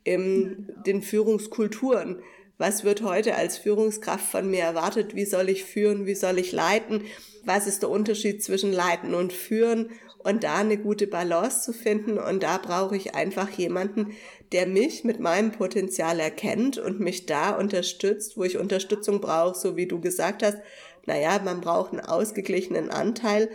in 0.03 0.73
den 0.85 1.01
Führungskulturen 1.01 2.21
was 2.57 2.83
wird 2.83 3.03
heute 3.03 3.35
als 3.35 3.57
Führungskraft 3.57 4.25
von 4.25 4.49
mir 4.49 4.63
erwartet, 4.63 5.15
wie 5.15 5.25
soll 5.25 5.49
ich 5.49 5.63
führen, 5.63 6.05
wie 6.05 6.15
soll 6.15 6.39
ich 6.39 6.51
leiten, 6.51 7.03
was 7.47 7.65
ist 7.65 7.81
der 7.81 7.89
Unterschied 7.89 8.43
zwischen 8.43 8.73
leiten 8.73 9.13
und 9.13 9.33
führen 9.33 9.91
und 10.19 10.43
da 10.43 10.57
eine 10.57 10.77
gute 10.77 11.07
Balance 11.07 11.61
zu 11.61 11.73
finden 11.73 12.17
und 12.17 12.43
da 12.43 12.57
brauche 12.57 12.95
ich 12.95 13.15
einfach 13.15 13.49
jemanden, 13.51 14.11
der 14.51 14.67
mich 14.67 15.03
mit 15.03 15.19
meinem 15.19 15.51
Potenzial 15.51 16.19
erkennt 16.19 16.77
und 16.77 16.99
mich 16.99 17.25
da 17.25 17.51
unterstützt, 17.51 18.37
wo 18.37 18.43
ich 18.43 18.57
Unterstützung 18.57 19.21
brauche, 19.21 19.57
so 19.57 19.77
wie 19.77 19.87
du 19.87 20.01
gesagt 20.01 20.43
hast. 20.43 20.57
Naja, 21.05 21.39
man 21.43 21.61
braucht 21.61 21.91
einen 21.93 22.01
ausgeglichenen 22.01 22.89
Anteil 22.89 23.49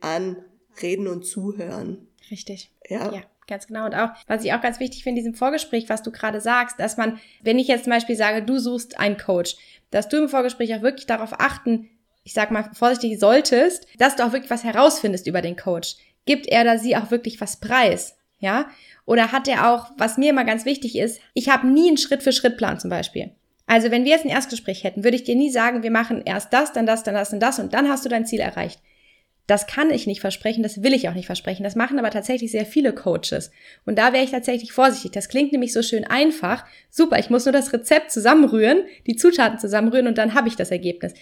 an 0.00 0.36
Reden 0.80 1.08
und 1.08 1.24
Zuhören. 1.24 2.06
Richtig. 2.30 2.70
Ja. 2.88 3.12
ja. 3.12 3.22
Ganz 3.48 3.66
genau. 3.66 3.86
Und 3.86 3.94
auch, 3.94 4.10
was 4.28 4.44
ich 4.44 4.52
auch 4.52 4.60
ganz 4.60 4.78
wichtig 4.78 5.02
finde 5.02 5.18
in 5.18 5.24
diesem 5.24 5.34
Vorgespräch, 5.34 5.88
was 5.88 6.02
du 6.02 6.12
gerade 6.12 6.40
sagst, 6.40 6.78
dass 6.78 6.96
man, 6.96 7.18
wenn 7.42 7.58
ich 7.58 7.66
jetzt 7.66 7.84
zum 7.84 7.92
Beispiel 7.92 8.14
sage, 8.14 8.42
du 8.42 8.58
suchst 8.58 8.98
einen 9.00 9.16
Coach, 9.16 9.56
dass 9.90 10.08
du 10.08 10.18
im 10.18 10.28
Vorgespräch 10.28 10.74
auch 10.74 10.82
wirklich 10.82 11.06
darauf 11.06 11.32
achten, 11.40 11.90
ich 12.24 12.32
sag 12.32 12.50
mal 12.50 12.70
vorsichtig 12.74 13.18
solltest, 13.18 13.86
dass 13.98 14.16
du 14.16 14.24
auch 14.24 14.32
wirklich 14.32 14.50
was 14.50 14.64
herausfindest 14.64 15.26
über 15.26 15.42
den 15.42 15.56
Coach. 15.56 15.96
Gibt 16.24 16.46
er 16.46 16.62
oder 16.62 16.78
sie 16.78 16.96
auch 16.96 17.10
wirklich 17.10 17.40
was 17.40 17.58
preis? 17.58 18.16
Ja? 18.38 18.66
Oder 19.04 19.32
hat 19.32 19.48
er 19.48 19.70
auch, 19.70 19.90
was 19.98 20.18
mir 20.18 20.30
immer 20.30 20.44
ganz 20.44 20.64
wichtig 20.64 20.96
ist, 20.96 21.20
ich 21.34 21.48
habe 21.48 21.66
nie 21.66 21.88
einen 21.88 21.98
Schritt-für-Schritt-Plan 21.98 22.78
zum 22.78 22.90
Beispiel. 22.90 23.32
Also 23.66 23.90
wenn 23.90 24.04
wir 24.04 24.12
jetzt 24.12 24.24
ein 24.24 24.30
Erstgespräch 24.30 24.84
hätten, 24.84 25.04
würde 25.04 25.16
ich 25.16 25.24
dir 25.24 25.34
nie 25.34 25.50
sagen, 25.50 25.82
wir 25.82 25.90
machen 25.90 26.22
erst 26.24 26.52
das, 26.52 26.72
dann 26.72 26.86
das, 26.86 27.02
dann 27.02 27.14
das 27.14 27.32
und 27.32 27.40
das 27.40 27.58
und 27.58 27.72
dann 27.72 27.88
hast 27.88 28.04
du 28.04 28.08
dein 28.08 28.26
Ziel 28.26 28.40
erreicht. 28.40 28.80
Das 29.48 29.66
kann 29.66 29.90
ich 29.90 30.06
nicht 30.06 30.20
versprechen, 30.20 30.62
das 30.62 30.82
will 30.82 30.94
ich 30.94 31.08
auch 31.08 31.14
nicht 31.14 31.26
versprechen. 31.26 31.64
Das 31.64 31.74
machen 31.74 31.98
aber 31.98 32.10
tatsächlich 32.10 32.52
sehr 32.52 32.64
viele 32.64 32.92
Coaches. 32.92 33.50
Und 33.84 33.98
da 33.98 34.12
wäre 34.12 34.24
ich 34.24 34.30
tatsächlich 34.30 34.72
vorsichtig. 34.72 35.10
Das 35.12 35.28
klingt 35.28 35.52
nämlich 35.52 35.72
so 35.72 35.82
schön 35.82 36.04
einfach. 36.04 36.64
Super, 36.90 37.18
ich 37.18 37.28
muss 37.28 37.44
nur 37.44 37.52
das 37.52 37.72
Rezept 37.72 38.12
zusammenrühren, 38.12 38.84
die 39.06 39.16
Zutaten 39.16 39.58
zusammenrühren 39.58 40.06
und 40.06 40.16
dann 40.16 40.34
habe 40.34 40.48
ich 40.48 40.56
das 40.56 40.70
Ergebnis. 40.70 41.12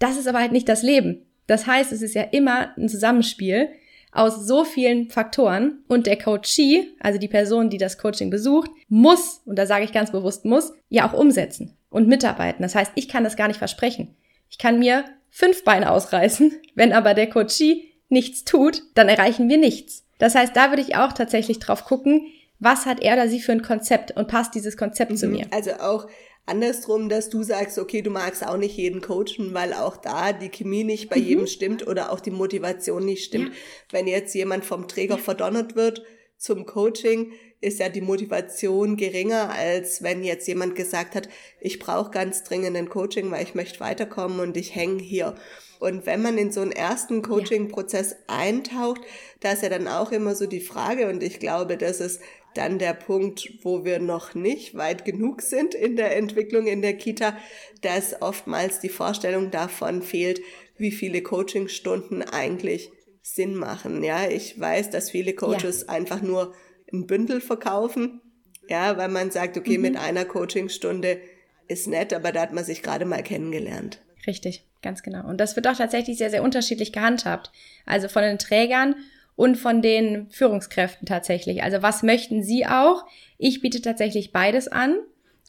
Das 0.00 0.16
ist 0.16 0.26
aber 0.26 0.40
halt 0.40 0.50
nicht 0.50 0.68
das 0.68 0.82
Leben. 0.82 1.26
Das 1.46 1.66
heißt, 1.66 1.92
es 1.92 2.02
ist 2.02 2.14
ja 2.14 2.22
immer 2.22 2.76
ein 2.76 2.88
Zusammenspiel 2.88 3.68
aus 4.12 4.46
so 4.46 4.64
vielen 4.64 5.08
Faktoren 5.08 5.84
und 5.86 6.06
der 6.06 6.18
Coachee, 6.18 6.88
also 6.98 7.18
die 7.18 7.28
Person, 7.28 7.70
die 7.70 7.78
das 7.78 7.98
Coaching 7.98 8.30
besucht, 8.30 8.70
muss, 8.88 9.42
und 9.44 9.56
da 9.56 9.66
sage 9.66 9.84
ich 9.84 9.92
ganz 9.92 10.10
bewusst 10.10 10.44
muss, 10.44 10.72
ja 10.88 11.08
auch 11.08 11.12
umsetzen 11.12 11.76
und 11.90 12.08
mitarbeiten. 12.08 12.62
Das 12.62 12.74
heißt, 12.74 12.92
ich 12.96 13.08
kann 13.08 13.24
das 13.24 13.36
gar 13.36 13.46
nicht 13.46 13.58
versprechen. 13.58 14.16
Ich 14.48 14.58
kann 14.58 14.78
mir 14.78 15.04
fünf 15.30 15.64
Beine 15.64 15.90
ausreißen. 15.90 16.52
Wenn 16.74 16.92
aber 16.92 17.14
der 17.14 17.28
Coachie 17.28 17.92
nichts 18.08 18.44
tut, 18.44 18.82
dann 18.94 19.08
erreichen 19.08 19.48
wir 19.48 19.58
nichts. 19.58 20.04
Das 20.18 20.34
heißt, 20.34 20.56
da 20.56 20.70
würde 20.70 20.82
ich 20.82 20.96
auch 20.96 21.12
tatsächlich 21.12 21.60
drauf 21.60 21.84
gucken, 21.84 22.26
was 22.58 22.84
hat 22.84 23.00
er 23.00 23.14
oder 23.14 23.28
sie 23.28 23.40
für 23.40 23.52
ein 23.52 23.62
Konzept 23.62 24.16
und 24.16 24.28
passt 24.28 24.54
dieses 24.54 24.76
Konzept 24.76 25.12
mhm. 25.12 25.16
zu 25.16 25.28
mir. 25.28 25.46
Also 25.50 25.72
auch 25.74 26.06
andersrum, 26.50 27.08
dass 27.08 27.30
du 27.30 27.42
sagst, 27.42 27.78
okay, 27.78 28.02
du 28.02 28.10
magst 28.10 28.46
auch 28.46 28.56
nicht 28.56 28.76
jeden 28.76 29.00
coachen, 29.00 29.54
weil 29.54 29.72
auch 29.72 29.96
da 29.96 30.32
die 30.32 30.50
Chemie 30.50 30.84
nicht 30.84 31.08
bei 31.08 31.16
mhm. 31.16 31.24
jedem 31.24 31.46
stimmt 31.46 31.86
oder 31.86 32.12
auch 32.12 32.20
die 32.20 32.30
Motivation 32.30 33.04
nicht 33.04 33.24
stimmt. 33.24 33.48
Ja. 33.48 33.54
Wenn 33.90 34.06
jetzt 34.06 34.34
jemand 34.34 34.64
vom 34.64 34.88
Träger 34.88 35.16
ja. 35.16 35.22
verdonnert 35.22 35.76
wird 35.76 36.02
zum 36.36 36.66
Coaching, 36.66 37.32
ist 37.60 37.78
ja 37.78 37.88
die 37.88 38.00
Motivation 38.00 38.96
geringer, 38.96 39.50
als 39.50 40.02
wenn 40.02 40.24
jetzt 40.24 40.48
jemand 40.48 40.74
gesagt 40.74 41.14
hat, 41.14 41.28
ich 41.60 41.78
brauche 41.78 42.10
ganz 42.10 42.42
dringend 42.42 42.76
ein 42.76 42.88
Coaching, 42.88 43.30
weil 43.30 43.44
ich 43.44 43.54
möchte 43.54 43.80
weiterkommen 43.80 44.40
und 44.40 44.56
ich 44.56 44.74
hänge 44.74 45.02
hier. 45.02 45.34
Und 45.78 46.04
wenn 46.04 46.20
man 46.20 46.36
in 46.36 46.52
so 46.52 46.60
einen 46.60 46.72
ersten 46.72 47.22
Coaching-Prozess 47.22 48.16
eintaucht, 48.26 49.00
da 49.40 49.52
ist 49.52 49.62
ja 49.62 49.70
dann 49.70 49.88
auch 49.88 50.12
immer 50.12 50.34
so 50.34 50.46
die 50.46 50.60
Frage, 50.60 51.08
und 51.08 51.22
ich 51.22 51.38
glaube, 51.38 51.76
das 51.78 52.00
ist 52.00 52.20
dann 52.54 52.78
der 52.78 52.94
Punkt, 52.94 53.48
wo 53.62 53.84
wir 53.84 53.98
noch 53.98 54.34
nicht 54.34 54.74
weit 54.74 55.04
genug 55.04 55.42
sind 55.42 55.74
in 55.74 55.96
der 55.96 56.16
Entwicklung 56.16 56.66
in 56.66 56.82
der 56.82 56.96
Kita, 56.96 57.36
dass 57.82 58.20
oftmals 58.20 58.80
die 58.80 58.88
Vorstellung 58.88 59.50
davon 59.50 60.02
fehlt, 60.02 60.40
wie 60.76 60.90
viele 60.90 61.22
Coachingstunden 61.22 62.22
eigentlich 62.22 62.90
Sinn 63.22 63.54
machen. 63.54 64.02
Ja, 64.02 64.28
ich 64.28 64.58
weiß, 64.58 64.90
dass 64.90 65.10
viele 65.10 65.34
Coaches 65.34 65.82
ja. 65.82 65.94
einfach 65.94 66.22
nur 66.22 66.54
ein 66.92 67.06
Bündel 67.06 67.40
verkaufen. 67.40 68.20
Ja, 68.68 68.96
weil 68.96 69.08
man 69.08 69.30
sagt, 69.30 69.56
okay, 69.56 69.78
mhm. 69.78 69.82
mit 69.82 69.96
einer 69.96 70.24
Coachingstunde 70.24 71.20
ist 71.68 71.86
nett, 71.86 72.12
aber 72.12 72.32
da 72.32 72.42
hat 72.42 72.52
man 72.52 72.64
sich 72.64 72.82
gerade 72.82 73.04
mal 73.04 73.22
kennengelernt. 73.22 74.00
Richtig, 74.26 74.64
ganz 74.82 75.02
genau. 75.02 75.26
Und 75.28 75.38
das 75.38 75.56
wird 75.56 75.66
auch 75.66 75.76
tatsächlich 75.76 76.18
sehr, 76.18 76.30
sehr 76.30 76.42
unterschiedlich 76.42 76.92
gehandhabt. 76.92 77.50
Also 77.86 78.08
von 78.08 78.22
den 78.22 78.38
Trägern 78.38 78.96
und 79.40 79.56
von 79.56 79.80
den 79.80 80.28
Führungskräften 80.28 81.08
tatsächlich. 81.08 81.62
Also 81.62 81.80
was 81.80 82.02
möchten 82.02 82.42
Sie 82.42 82.66
auch? 82.66 83.06
Ich 83.38 83.62
biete 83.62 83.80
tatsächlich 83.80 84.32
beides 84.32 84.68
an. 84.68 84.98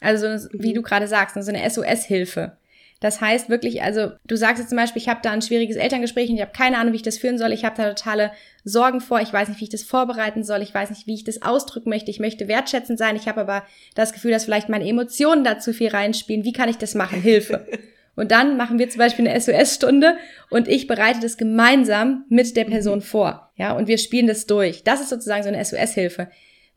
Also 0.00 0.28
wie 0.54 0.70
mhm. 0.70 0.76
du 0.76 0.82
gerade 0.82 1.06
sagst, 1.06 1.36
so 1.38 1.52
eine 1.52 1.68
SOS-Hilfe. 1.68 2.56
Das 3.00 3.20
heißt 3.20 3.50
wirklich, 3.50 3.82
also 3.82 4.12
du 4.26 4.34
sagst 4.34 4.60
jetzt 4.60 4.70
zum 4.70 4.78
Beispiel, 4.78 5.02
ich 5.02 5.10
habe 5.10 5.20
da 5.22 5.32
ein 5.32 5.42
schwieriges 5.42 5.76
Elterngespräch 5.76 6.30
und 6.30 6.36
ich 6.36 6.40
habe 6.40 6.52
keine 6.56 6.78
Ahnung, 6.78 6.94
wie 6.94 6.96
ich 6.96 7.02
das 7.02 7.18
führen 7.18 7.36
soll. 7.36 7.52
Ich 7.52 7.66
habe 7.66 7.76
da 7.76 7.92
totale 7.92 8.32
Sorgen 8.64 9.02
vor. 9.02 9.20
Ich 9.20 9.30
weiß 9.30 9.50
nicht, 9.50 9.60
wie 9.60 9.64
ich 9.64 9.70
das 9.70 9.82
vorbereiten 9.82 10.42
soll. 10.42 10.62
Ich 10.62 10.72
weiß 10.72 10.88
nicht, 10.88 11.06
wie 11.06 11.14
ich 11.14 11.24
das 11.24 11.42
ausdrücken 11.42 11.90
möchte. 11.90 12.10
Ich 12.10 12.18
möchte 12.18 12.48
wertschätzend 12.48 12.98
sein. 12.98 13.16
Ich 13.16 13.28
habe 13.28 13.42
aber 13.42 13.62
das 13.94 14.14
Gefühl, 14.14 14.30
dass 14.30 14.46
vielleicht 14.46 14.70
meine 14.70 14.88
Emotionen 14.88 15.44
da 15.44 15.58
zu 15.58 15.74
viel 15.74 15.88
reinspielen. 15.88 16.44
Wie 16.44 16.54
kann 16.54 16.70
ich 16.70 16.78
das 16.78 16.94
machen? 16.94 17.20
Hilfe. 17.20 17.66
Und 18.14 18.30
dann 18.30 18.56
machen 18.56 18.78
wir 18.78 18.90
zum 18.90 18.98
Beispiel 18.98 19.26
eine 19.26 19.40
SOS-Stunde 19.40 20.16
und 20.50 20.68
ich 20.68 20.86
bereite 20.86 21.20
das 21.20 21.38
gemeinsam 21.38 22.24
mit 22.28 22.56
der 22.56 22.64
Person 22.64 22.98
mhm. 22.98 23.02
vor. 23.02 23.51
Ja, 23.62 23.76
und 23.76 23.86
wir 23.86 23.98
spielen 23.98 24.26
das 24.26 24.46
durch. 24.46 24.82
Das 24.82 25.00
ist 25.00 25.10
sozusagen 25.10 25.44
so 25.44 25.48
eine 25.48 25.64
SOS-Hilfe, 25.64 26.28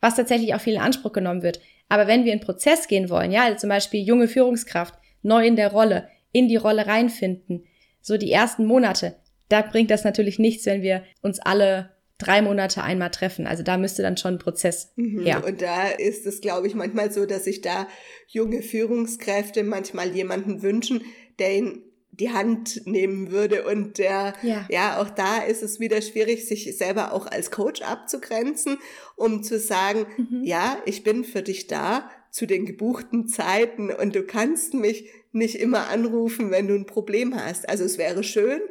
was 0.01 0.17
tatsächlich 0.17 0.53
auch 0.53 0.61
viel 0.61 0.75
in 0.75 0.81
Anspruch 0.81 1.13
genommen 1.13 1.41
wird. 1.41 1.59
Aber 1.89 2.05
wenn 2.05 2.25
wir 2.25 2.33
in 2.33 2.39
Prozess 2.39 2.87
gehen 2.87 3.09
wollen, 3.09 3.31
ja, 3.31 3.45
also 3.45 3.57
zum 3.57 3.69
Beispiel 3.69 4.03
junge 4.03 4.27
Führungskraft, 4.27 4.93
neu 5.23 5.47
in 5.47 5.55
der 5.55 5.71
Rolle, 5.71 6.09
in 6.31 6.47
die 6.47 6.57
Rolle 6.57 6.85
reinfinden. 6.85 7.65
So 8.01 8.17
die 8.17 8.31
ersten 8.31 8.65
Monate, 8.65 9.15
da 9.49 9.63
bringt 9.63 9.89
das 9.89 10.03
natürlich 10.03 10.37
nichts, 10.37 10.67
wenn 10.67 10.83
wir 10.83 11.01
uns 11.23 11.39
alle 11.39 11.89
drei 12.19 12.43
Monate 12.43 12.83
einmal 12.83 13.09
treffen. 13.09 13.47
Also 13.47 13.63
da 13.63 13.79
müsste 13.79 14.03
dann 14.03 14.17
schon 14.17 14.35
ein 14.35 14.39
Prozess 14.39 14.93
mhm. 14.95 15.23
her. 15.23 15.43
Und 15.43 15.63
da 15.63 15.87
ist 15.87 16.27
es, 16.27 16.39
glaube 16.39 16.67
ich, 16.67 16.75
manchmal 16.75 17.11
so, 17.11 17.25
dass 17.25 17.45
sich 17.45 17.61
da 17.61 17.87
junge 18.27 18.61
Führungskräfte 18.61 19.63
manchmal 19.63 20.15
jemanden 20.15 20.61
wünschen, 20.61 21.01
der 21.39 21.57
ihn 21.57 21.81
die 22.19 22.31
Hand 22.31 22.85
nehmen 22.85 23.31
würde 23.31 23.65
und 23.65 23.97
der, 23.97 24.33
ja. 24.41 24.65
ja, 24.69 25.01
auch 25.01 25.09
da 25.09 25.39
ist 25.39 25.63
es 25.63 25.79
wieder 25.79 26.01
schwierig, 26.01 26.47
sich 26.47 26.77
selber 26.77 27.13
auch 27.13 27.27
als 27.27 27.51
Coach 27.51 27.81
abzugrenzen, 27.81 28.77
um 29.15 29.43
zu 29.43 29.59
sagen, 29.59 30.05
mhm. 30.17 30.43
ja, 30.43 30.77
ich 30.85 31.03
bin 31.03 31.23
für 31.23 31.41
dich 31.41 31.67
da 31.67 32.09
zu 32.31 32.45
den 32.45 32.65
gebuchten 32.65 33.27
Zeiten 33.27 33.91
und 33.91 34.15
du 34.15 34.23
kannst 34.23 34.73
mich 34.73 35.09
nicht 35.31 35.55
immer 35.55 35.89
anrufen, 35.89 36.51
wenn 36.51 36.67
du 36.67 36.75
ein 36.75 36.85
Problem 36.85 37.35
hast. 37.35 37.67
Also 37.67 37.83
es 37.83 37.97
wäre 37.97 38.23
schön, 38.23 38.61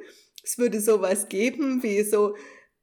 es 0.43 0.59
würde 0.59 0.81
sowas 0.81 1.29
geben 1.29 1.83
wie 1.83 2.03
so 2.03 2.37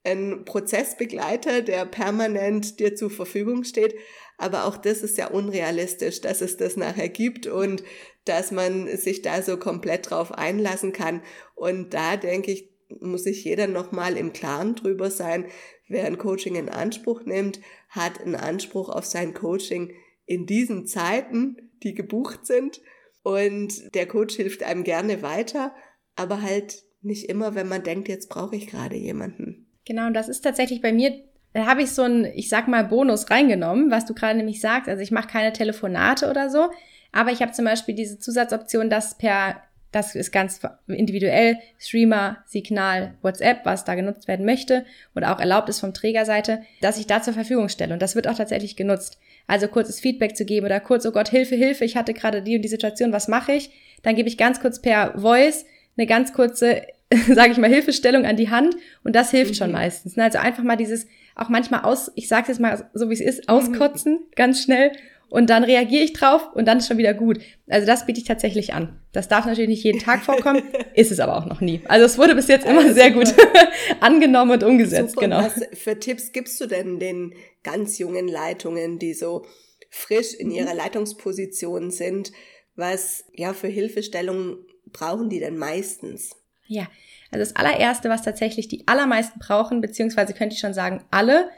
ein 0.04 0.44
Prozessbegleiter, 0.44 1.62
der 1.62 1.86
permanent 1.86 2.80
dir 2.80 2.94
zur 2.96 3.10
Verfügung 3.10 3.64
steht. 3.64 3.94
Aber 4.38 4.64
auch 4.64 4.76
das 4.76 5.02
ist 5.02 5.18
ja 5.18 5.28
unrealistisch, 5.28 6.20
dass 6.20 6.40
es 6.40 6.56
das 6.56 6.76
nachher 6.76 7.08
gibt 7.08 7.46
und 7.46 7.84
dass 8.24 8.50
man 8.52 8.88
sich 8.96 9.22
da 9.22 9.42
so 9.42 9.56
komplett 9.56 10.10
drauf 10.10 10.32
einlassen 10.32 10.92
kann. 10.92 11.22
Und 11.54 11.94
da 11.94 12.16
denke 12.16 12.52
ich, 12.52 12.70
muss 13.00 13.24
sich 13.24 13.44
jeder 13.44 13.66
nochmal 13.66 14.16
im 14.16 14.32
Klaren 14.32 14.74
drüber 14.74 15.10
sein, 15.10 15.46
wer 15.88 16.04
ein 16.06 16.18
Coaching 16.18 16.56
in 16.56 16.68
Anspruch 16.68 17.24
nimmt, 17.24 17.60
hat 17.88 18.20
einen 18.20 18.34
Anspruch 18.34 18.88
auf 18.88 19.04
sein 19.04 19.34
Coaching 19.34 19.92
in 20.26 20.46
diesen 20.46 20.86
Zeiten, 20.86 21.70
die 21.82 21.94
gebucht 21.94 22.46
sind. 22.46 22.80
Und 23.22 23.94
der 23.94 24.06
Coach 24.06 24.36
hilft 24.36 24.62
einem 24.62 24.84
gerne 24.84 25.22
weiter, 25.22 25.74
aber 26.16 26.42
halt 26.42 26.82
nicht 27.02 27.28
immer, 27.28 27.54
wenn 27.54 27.68
man 27.68 27.82
denkt, 27.82 28.08
jetzt 28.08 28.28
brauche 28.28 28.56
ich 28.56 28.66
gerade 28.66 28.96
jemanden. 28.96 29.66
Genau, 29.84 30.06
und 30.06 30.14
das 30.14 30.28
ist 30.28 30.42
tatsächlich 30.42 30.80
bei 30.80 30.92
mir, 30.92 31.12
da 31.52 31.66
habe 31.66 31.82
ich 31.82 31.90
so 31.90 32.02
ein, 32.02 32.24
ich 32.24 32.48
sag 32.48 32.68
mal, 32.68 32.84
Bonus 32.84 33.30
reingenommen, 33.30 33.90
was 33.90 34.06
du 34.06 34.14
gerade 34.14 34.36
nämlich 34.36 34.60
sagst. 34.60 34.88
Also 34.88 35.02
ich 35.02 35.10
mache 35.10 35.28
keine 35.28 35.52
Telefonate 35.52 36.30
oder 36.30 36.50
so, 36.50 36.70
aber 37.12 37.30
ich 37.30 37.42
habe 37.42 37.52
zum 37.52 37.64
Beispiel 37.64 37.94
diese 37.94 38.18
Zusatzoption, 38.18 38.90
dass 38.90 39.16
per, 39.16 39.62
das 39.92 40.14
ist 40.14 40.32
ganz 40.32 40.60
individuell, 40.86 41.58
Streamer, 41.78 42.38
Signal, 42.46 43.14
WhatsApp, 43.22 43.60
was 43.64 43.84
da 43.84 43.94
genutzt 43.94 44.26
werden 44.26 44.46
möchte 44.46 44.84
oder 45.14 45.34
auch 45.34 45.38
erlaubt 45.38 45.68
ist 45.68 45.80
vom 45.80 45.94
Trägerseite, 45.94 46.62
dass 46.80 46.98
ich 46.98 47.06
da 47.06 47.22
zur 47.22 47.34
Verfügung 47.34 47.68
stelle. 47.68 47.92
Und 47.92 48.00
das 48.00 48.16
wird 48.16 48.26
auch 48.26 48.36
tatsächlich 48.36 48.76
genutzt. 48.76 49.18
Also 49.46 49.68
kurzes 49.68 50.00
Feedback 50.00 50.36
zu 50.36 50.44
geben 50.44 50.66
oder 50.66 50.80
kurz, 50.80 51.04
oh 51.04 51.12
Gott, 51.12 51.28
Hilfe, 51.28 51.54
Hilfe, 51.54 51.84
ich 51.84 51.96
hatte 51.96 52.14
gerade 52.14 52.42
die 52.42 52.56
und 52.56 52.62
die 52.62 52.68
Situation, 52.68 53.12
was 53.12 53.28
mache 53.28 53.52
ich? 53.52 53.70
Dann 54.02 54.16
gebe 54.16 54.28
ich 54.28 54.38
ganz 54.38 54.60
kurz 54.60 54.80
per 54.80 55.18
Voice 55.18 55.66
eine 55.96 56.06
ganz 56.06 56.32
kurze 56.32 56.82
sage 57.34 57.52
ich 57.52 57.58
mal, 57.58 57.70
Hilfestellung 57.70 58.24
an 58.24 58.36
die 58.36 58.50
Hand 58.50 58.74
und 59.04 59.14
das 59.14 59.30
hilft 59.30 59.52
mhm. 59.52 59.56
schon 59.56 59.72
meistens. 59.72 60.16
Ne? 60.16 60.24
Also 60.24 60.38
einfach 60.38 60.62
mal 60.62 60.76
dieses, 60.76 61.06
auch 61.34 61.48
manchmal 61.48 61.82
aus, 61.82 62.10
ich 62.14 62.28
sage 62.28 62.48
jetzt 62.48 62.60
mal 62.60 62.88
so 62.94 63.10
wie 63.10 63.14
es 63.14 63.20
ist, 63.20 63.48
auskotzen, 63.48 64.14
mhm. 64.14 64.26
ganz 64.34 64.62
schnell 64.62 64.92
und 65.32 65.48
dann 65.48 65.64
reagiere 65.64 66.04
ich 66.04 66.12
drauf 66.12 66.50
und 66.52 66.66
dann 66.68 66.76
ist 66.76 66.88
schon 66.88 66.98
wieder 66.98 67.14
gut. 67.14 67.40
Also 67.66 67.86
das 67.86 68.04
biete 68.04 68.20
ich 68.20 68.26
tatsächlich 68.26 68.74
an. 68.74 69.00
Das 69.12 69.28
darf 69.28 69.46
natürlich 69.46 69.70
nicht 69.70 69.82
jeden 69.82 69.98
Tag 69.98 70.22
vorkommen, 70.22 70.62
ist 70.94 71.10
es 71.10 71.20
aber 71.20 71.38
auch 71.38 71.46
noch 71.46 71.62
nie. 71.62 71.80
Also 71.88 72.04
es 72.04 72.18
wurde 72.18 72.34
bis 72.34 72.48
jetzt 72.48 72.66
immer 72.66 72.80
also 72.80 72.92
sehr 72.92 73.10
gut 73.12 73.32
angenommen 74.00 74.50
und 74.50 74.62
umgesetzt, 74.62 75.14
super. 75.14 75.22
genau. 75.22 75.38
Was 75.38 75.54
für 75.72 75.98
Tipps 75.98 76.32
gibst 76.32 76.60
du 76.60 76.66
denn 76.66 76.98
den 76.98 77.32
ganz 77.62 77.98
jungen 77.98 78.28
Leitungen, 78.28 78.98
die 78.98 79.14
so 79.14 79.46
frisch 79.88 80.34
in 80.34 80.48
mhm. 80.48 80.54
ihrer 80.54 80.74
Leitungsposition 80.74 81.90
sind? 81.90 82.32
Was 82.76 83.24
ja 83.32 83.54
für 83.54 83.68
Hilfestellungen 83.68 84.58
brauchen 84.92 85.30
die 85.30 85.40
denn 85.40 85.56
meistens? 85.56 86.32
Ja, 86.66 86.88
also 87.30 87.40
das 87.40 87.56
allererste, 87.56 88.10
was 88.10 88.20
tatsächlich 88.20 88.68
die 88.68 88.86
allermeisten 88.86 89.38
brauchen, 89.38 89.80
beziehungsweise 89.80 90.34
könnte 90.34 90.56
ich 90.56 90.60
schon 90.60 90.74
sagen, 90.74 91.02
alle, 91.10 91.48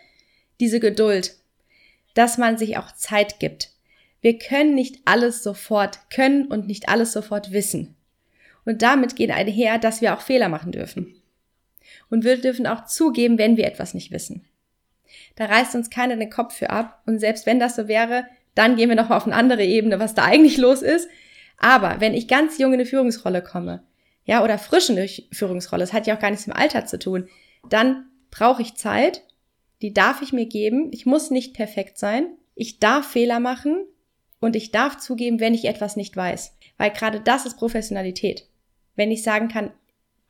diese 0.60 0.78
Geduld, 0.78 1.34
dass 2.14 2.38
man 2.38 2.56
sich 2.56 2.78
auch 2.78 2.92
Zeit 2.92 3.38
gibt. 3.38 3.70
Wir 4.20 4.38
können 4.38 4.74
nicht 4.74 5.00
alles 5.04 5.42
sofort 5.42 6.10
können 6.10 6.46
und 6.46 6.66
nicht 6.66 6.88
alles 6.88 7.12
sofort 7.12 7.52
wissen. 7.52 7.94
Und 8.64 8.82
damit 8.82 9.16
geht 9.16 9.30
einher, 9.30 9.78
dass 9.78 10.00
wir 10.00 10.14
auch 10.14 10.20
Fehler 10.20 10.48
machen 10.48 10.72
dürfen. 10.72 11.20
Und 12.08 12.24
wir 12.24 12.40
dürfen 12.40 12.66
auch 12.66 12.86
zugeben, 12.86 13.38
wenn 13.38 13.56
wir 13.56 13.66
etwas 13.66 13.92
nicht 13.92 14.10
wissen. 14.10 14.46
Da 15.36 15.46
reißt 15.46 15.74
uns 15.74 15.90
keiner 15.90 16.16
den 16.16 16.30
Kopf 16.30 16.54
für 16.54 16.70
ab. 16.70 17.02
Und 17.06 17.18
selbst 17.18 17.44
wenn 17.46 17.60
das 17.60 17.76
so 17.76 17.88
wäre, 17.88 18.24
dann 18.54 18.76
gehen 18.76 18.88
wir 18.88 18.96
noch 18.96 19.10
auf 19.10 19.26
eine 19.26 19.34
andere 19.34 19.64
Ebene, 19.64 19.98
was 19.98 20.14
da 20.14 20.24
eigentlich 20.24 20.56
los 20.56 20.82
ist. 20.82 21.08
Aber 21.58 22.00
wenn 22.00 22.14
ich 22.14 22.28
ganz 22.28 22.58
jung 22.58 22.72
in 22.72 22.80
eine 22.80 22.86
Führungsrolle 22.86 23.42
komme, 23.42 23.82
ja, 24.24 24.42
oder 24.42 24.58
frischen 24.58 24.98
Führungsrolle, 25.32 25.82
das 25.82 25.92
hat 25.92 26.06
ja 26.06 26.16
auch 26.16 26.20
gar 26.20 26.30
nichts 26.30 26.46
mit 26.46 26.56
dem 26.56 26.60
Alter 26.62 26.86
zu 26.86 26.98
tun, 26.98 27.28
dann 27.68 28.06
brauche 28.30 28.62
ich 28.62 28.74
Zeit, 28.74 29.22
die 29.84 29.92
darf 29.92 30.22
ich 30.22 30.32
mir 30.32 30.46
geben. 30.46 30.88
Ich 30.92 31.04
muss 31.04 31.30
nicht 31.30 31.52
perfekt 31.52 31.98
sein. 31.98 32.38
Ich 32.54 32.78
darf 32.78 33.06
Fehler 33.06 33.38
machen 33.38 33.84
und 34.40 34.56
ich 34.56 34.70
darf 34.70 34.96
zugeben, 34.96 35.40
wenn 35.40 35.52
ich 35.52 35.66
etwas 35.66 35.94
nicht 35.94 36.16
weiß. 36.16 36.56
Weil 36.78 36.90
gerade 36.90 37.20
das 37.20 37.44
ist 37.44 37.58
Professionalität. 37.58 38.46
Wenn 38.96 39.10
ich 39.10 39.22
sagen 39.22 39.48
kann, 39.48 39.72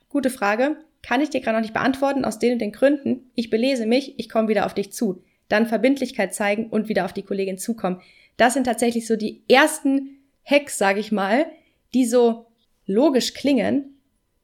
gute 0.09 0.29
Frage, 0.29 0.75
kann 1.01 1.21
ich 1.21 1.29
dir 1.29 1.39
gerade 1.39 1.55
noch 1.55 1.61
nicht 1.61 1.73
beantworten, 1.73 2.25
aus 2.25 2.37
den 2.37 2.51
und 2.51 2.59
den 2.59 2.73
Gründen. 2.73 3.31
Ich 3.33 3.49
belese 3.49 3.85
mich, 3.85 4.19
ich 4.19 4.27
komme 4.27 4.49
wieder 4.49 4.65
auf 4.65 4.73
dich 4.73 4.91
zu. 4.91 5.23
Dann 5.47 5.67
Verbindlichkeit 5.67 6.35
zeigen 6.35 6.67
und 6.67 6.89
wieder 6.89 7.05
auf 7.05 7.13
die 7.13 7.23
Kollegin 7.23 7.57
zukommen. 7.57 8.01
Das 8.35 8.55
sind 8.55 8.65
tatsächlich 8.65 9.07
so 9.07 9.15
die 9.15 9.41
ersten 9.47 10.19
Hacks, 10.43 10.77
sage 10.77 10.99
ich 10.99 11.13
mal, 11.13 11.45
die 11.93 12.03
so 12.03 12.47
logisch 12.85 13.33
klingen, 13.33 13.94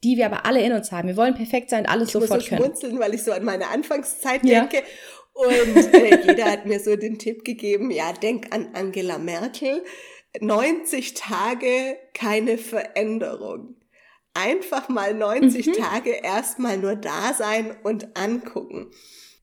die 0.04 0.18
wir 0.18 0.26
aber 0.26 0.46
alle 0.46 0.62
in 0.62 0.72
uns 0.74 0.92
haben. 0.92 1.08
Wir 1.08 1.18
wollen 1.18 1.36
perfekt 1.36 1.70
sein, 1.70 1.86
alles 1.86 2.10
ich 2.10 2.14
sofort 2.14 2.32
muss 2.32 2.44
so 2.44 2.50
können. 2.50 2.62
schmunzeln, 2.64 3.00
weil 3.00 3.14
ich 3.14 3.24
so 3.24 3.32
an 3.32 3.44
meine 3.44 3.68
Anfangszeit 3.68 4.44
ja. 4.44 4.62
denke. 4.62 4.84
Und 5.34 5.94
äh, 5.94 6.28
jeder 6.28 6.46
hat 6.46 6.66
mir 6.66 6.80
so 6.80 6.96
den 6.96 7.18
Tipp 7.18 7.46
gegeben, 7.46 7.92
ja, 7.92 8.12
denk 8.14 8.54
an 8.54 8.70
Angela 8.74 9.18
Merkel. 9.18 9.84
90 10.40 11.14
Tage 11.14 11.98
keine 12.14 12.58
Veränderung. 12.58 13.76
Einfach 14.34 14.88
mal 14.88 15.14
90 15.14 15.68
mhm. 15.68 15.74
Tage 15.74 16.12
erstmal 16.12 16.78
nur 16.78 16.96
da 16.96 17.34
sein 17.34 17.76
und 17.84 18.18
angucken. 18.18 18.92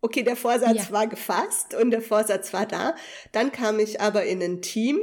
Okay, 0.01 0.23
der 0.23 0.37
Vorsatz 0.37 0.89
ja. 0.89 0.93
war 0.93 1.07
gefasst 1.09 1.75
und 1.75 1.91
der 1.91 2.01
Vorsatz 2.01 2.53
war 2.53 2.67
da. 2.67 2.95
Dann 3.33 3.53
kam 3.53 3.81
ich 3.81 4.01
aber 4.01 4.25
in 4.25 4.43
ein 4.43 4.63
Team. 4.63 5.01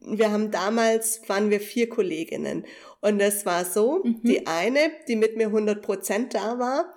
Wir 0.00 0.30
haben 0.30 0.50
damals, 0.50 1.20
waren 1.28 1.50
wir 1.50 1.60
vier 1.60 1.88
Kolleginnen 1.88 2.66
und 3.00 3.20
es 3.20 3.46
war 3.46 3.64
so, 3.64 4.02
mhm. 4.02 4.22
die 4.22 4.46
eine, 4.46 4.90
die 5.08 5.16
mit 5.16 5.36
mir 5.36 5.46
100 5.48 5.82
Prozent 5.82 6.34
da 6.34 6.58
war, 6.58 6.94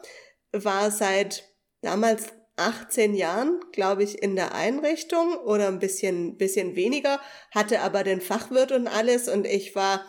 war 0.51 0.91
seit 0.91 1.49
damals 1.81 2.27
18 2.55 3.15
Jahren, 3.15 3.59
glaube 3.71 4.03
ich, 4.03 4.21
in 4.21 4.35
der 4.35 4.53
Einrichtung 4.53 5.35
oder 5.37 5.67
ein 5.67 5.79
bisschen, 5.79 6.37
bisschen 6.37 6.75
weniger, 6.75 7.19
hatte 7.51 7.81
aber 7.81 8.03
den 8.03 8.21
Fachwirt 8.21 8.71
und 8.71 8.87
alles 8.87 9.27
und 9.27 9.47
ich 9.47 9.75
war 9.75 10.05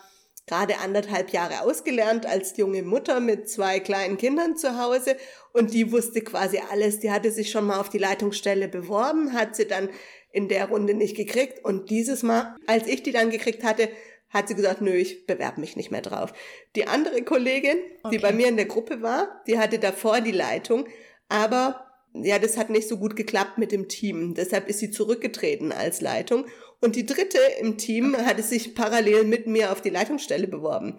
gerade 0.47 0.79
anderthalb 0.79 1.31
Jahre 1.31 1.63
ausgelernt 1.63 2.27
als 2.27 2.57
junge 2.57 2.83
Mutter 2.83 3.21
mit 3.21 3.49
zwei 3.49 3.81
kleinen 3.81 4.19
Kindern 4.19 4.57
zu 4.57 4.79
Hause 4.79 5.17
und 5.53 5.73
die 5.73 5.91
wusste 5.91 6.21
quasi 6.21 6.61
alles. 6.71 7.01
Die 7.01 7.11
hatte 7.11 7.31
sich 7.31 7.51
schon 7.51 7.67
mal 7.67 7.81
auf 7.81 7.89
die 7.89 7.99
Leitungsstelle 7.99 8.69
beworben, 8.69 9.33
hat 9.33 9.57
sie 9.57 9.67
dann 9.67 9.89
in 10.35 10.49
der 10.49 10.69
Runde 10.69 10.95
nicht 10.95 11.17
gekriegt 11.17 11.65
und 11.65 11.91
dieses 11.91 12.23
Mal, 12.23 12.57
als 12.67 12.89
ich 12.89 13.03
die 13.03 13.13
dann 13.13 13.31
gekriegt 13.31 13.63
hatte, 13.63 13.89
hat 14.29 14.49
sie 14.49 14.57
gesagt, 14.57 14.81
nö, 14.81 14.93
ich 14.93 15.27
bewerbe 15.27 15.61
mich 15.61 15.77
nicht 15.77 15.93
mehr 15.93 16.03
drauf. 16.03 16.33
Die 16.75 16.89
andere 16.89 17.23
Kollegin, 17.23 17.77
okay. 18.03 18.17
die 18.17 18.19
bei 18.21 18.33
mir 18.33 18.49
in 18.49 18.57
der 18.57 18.67
Gruppe 18.67 19.01
war, 19.01 19.43
die 19.47 19.59
hatte 19.59 19.79
davor 19.79 20.21
die 20.21 20.33
Leitung, 20.33 20.89
aber 21.29 21.87
ja, 22.15 22.39
das 22.41 22.57
hat 22.57 22.69
nicht 22.69 22.89
so 22.89 22.99
gut 22.99 23.15
geklappt 23.15 23.59
mit 23.59 23.71
dem 23.71 23.89
Team. 23.89 24.35
Deshalb 24.35 24.69
ist 24.69 24.81
sie 24.81 24.91
zurückgetreten 24.91 25.73
als 25.73 26.01
Leitung. 26.01 26.47
Und 26.81 26.97
die 26.97 27.07
dritte 27.07 27.39
im 27.61 27.77
Team 27.79 28.17
hatte 28.17 28.43
sich 28.43 28.75
parallel 28.75 29.25
mit 29.25 29.47
mir 29.47 29.73
auf 29.73 29.81
die 29.81 29.91
Leitungsstelle 29.91 30.47
beworben. 30.47 30.97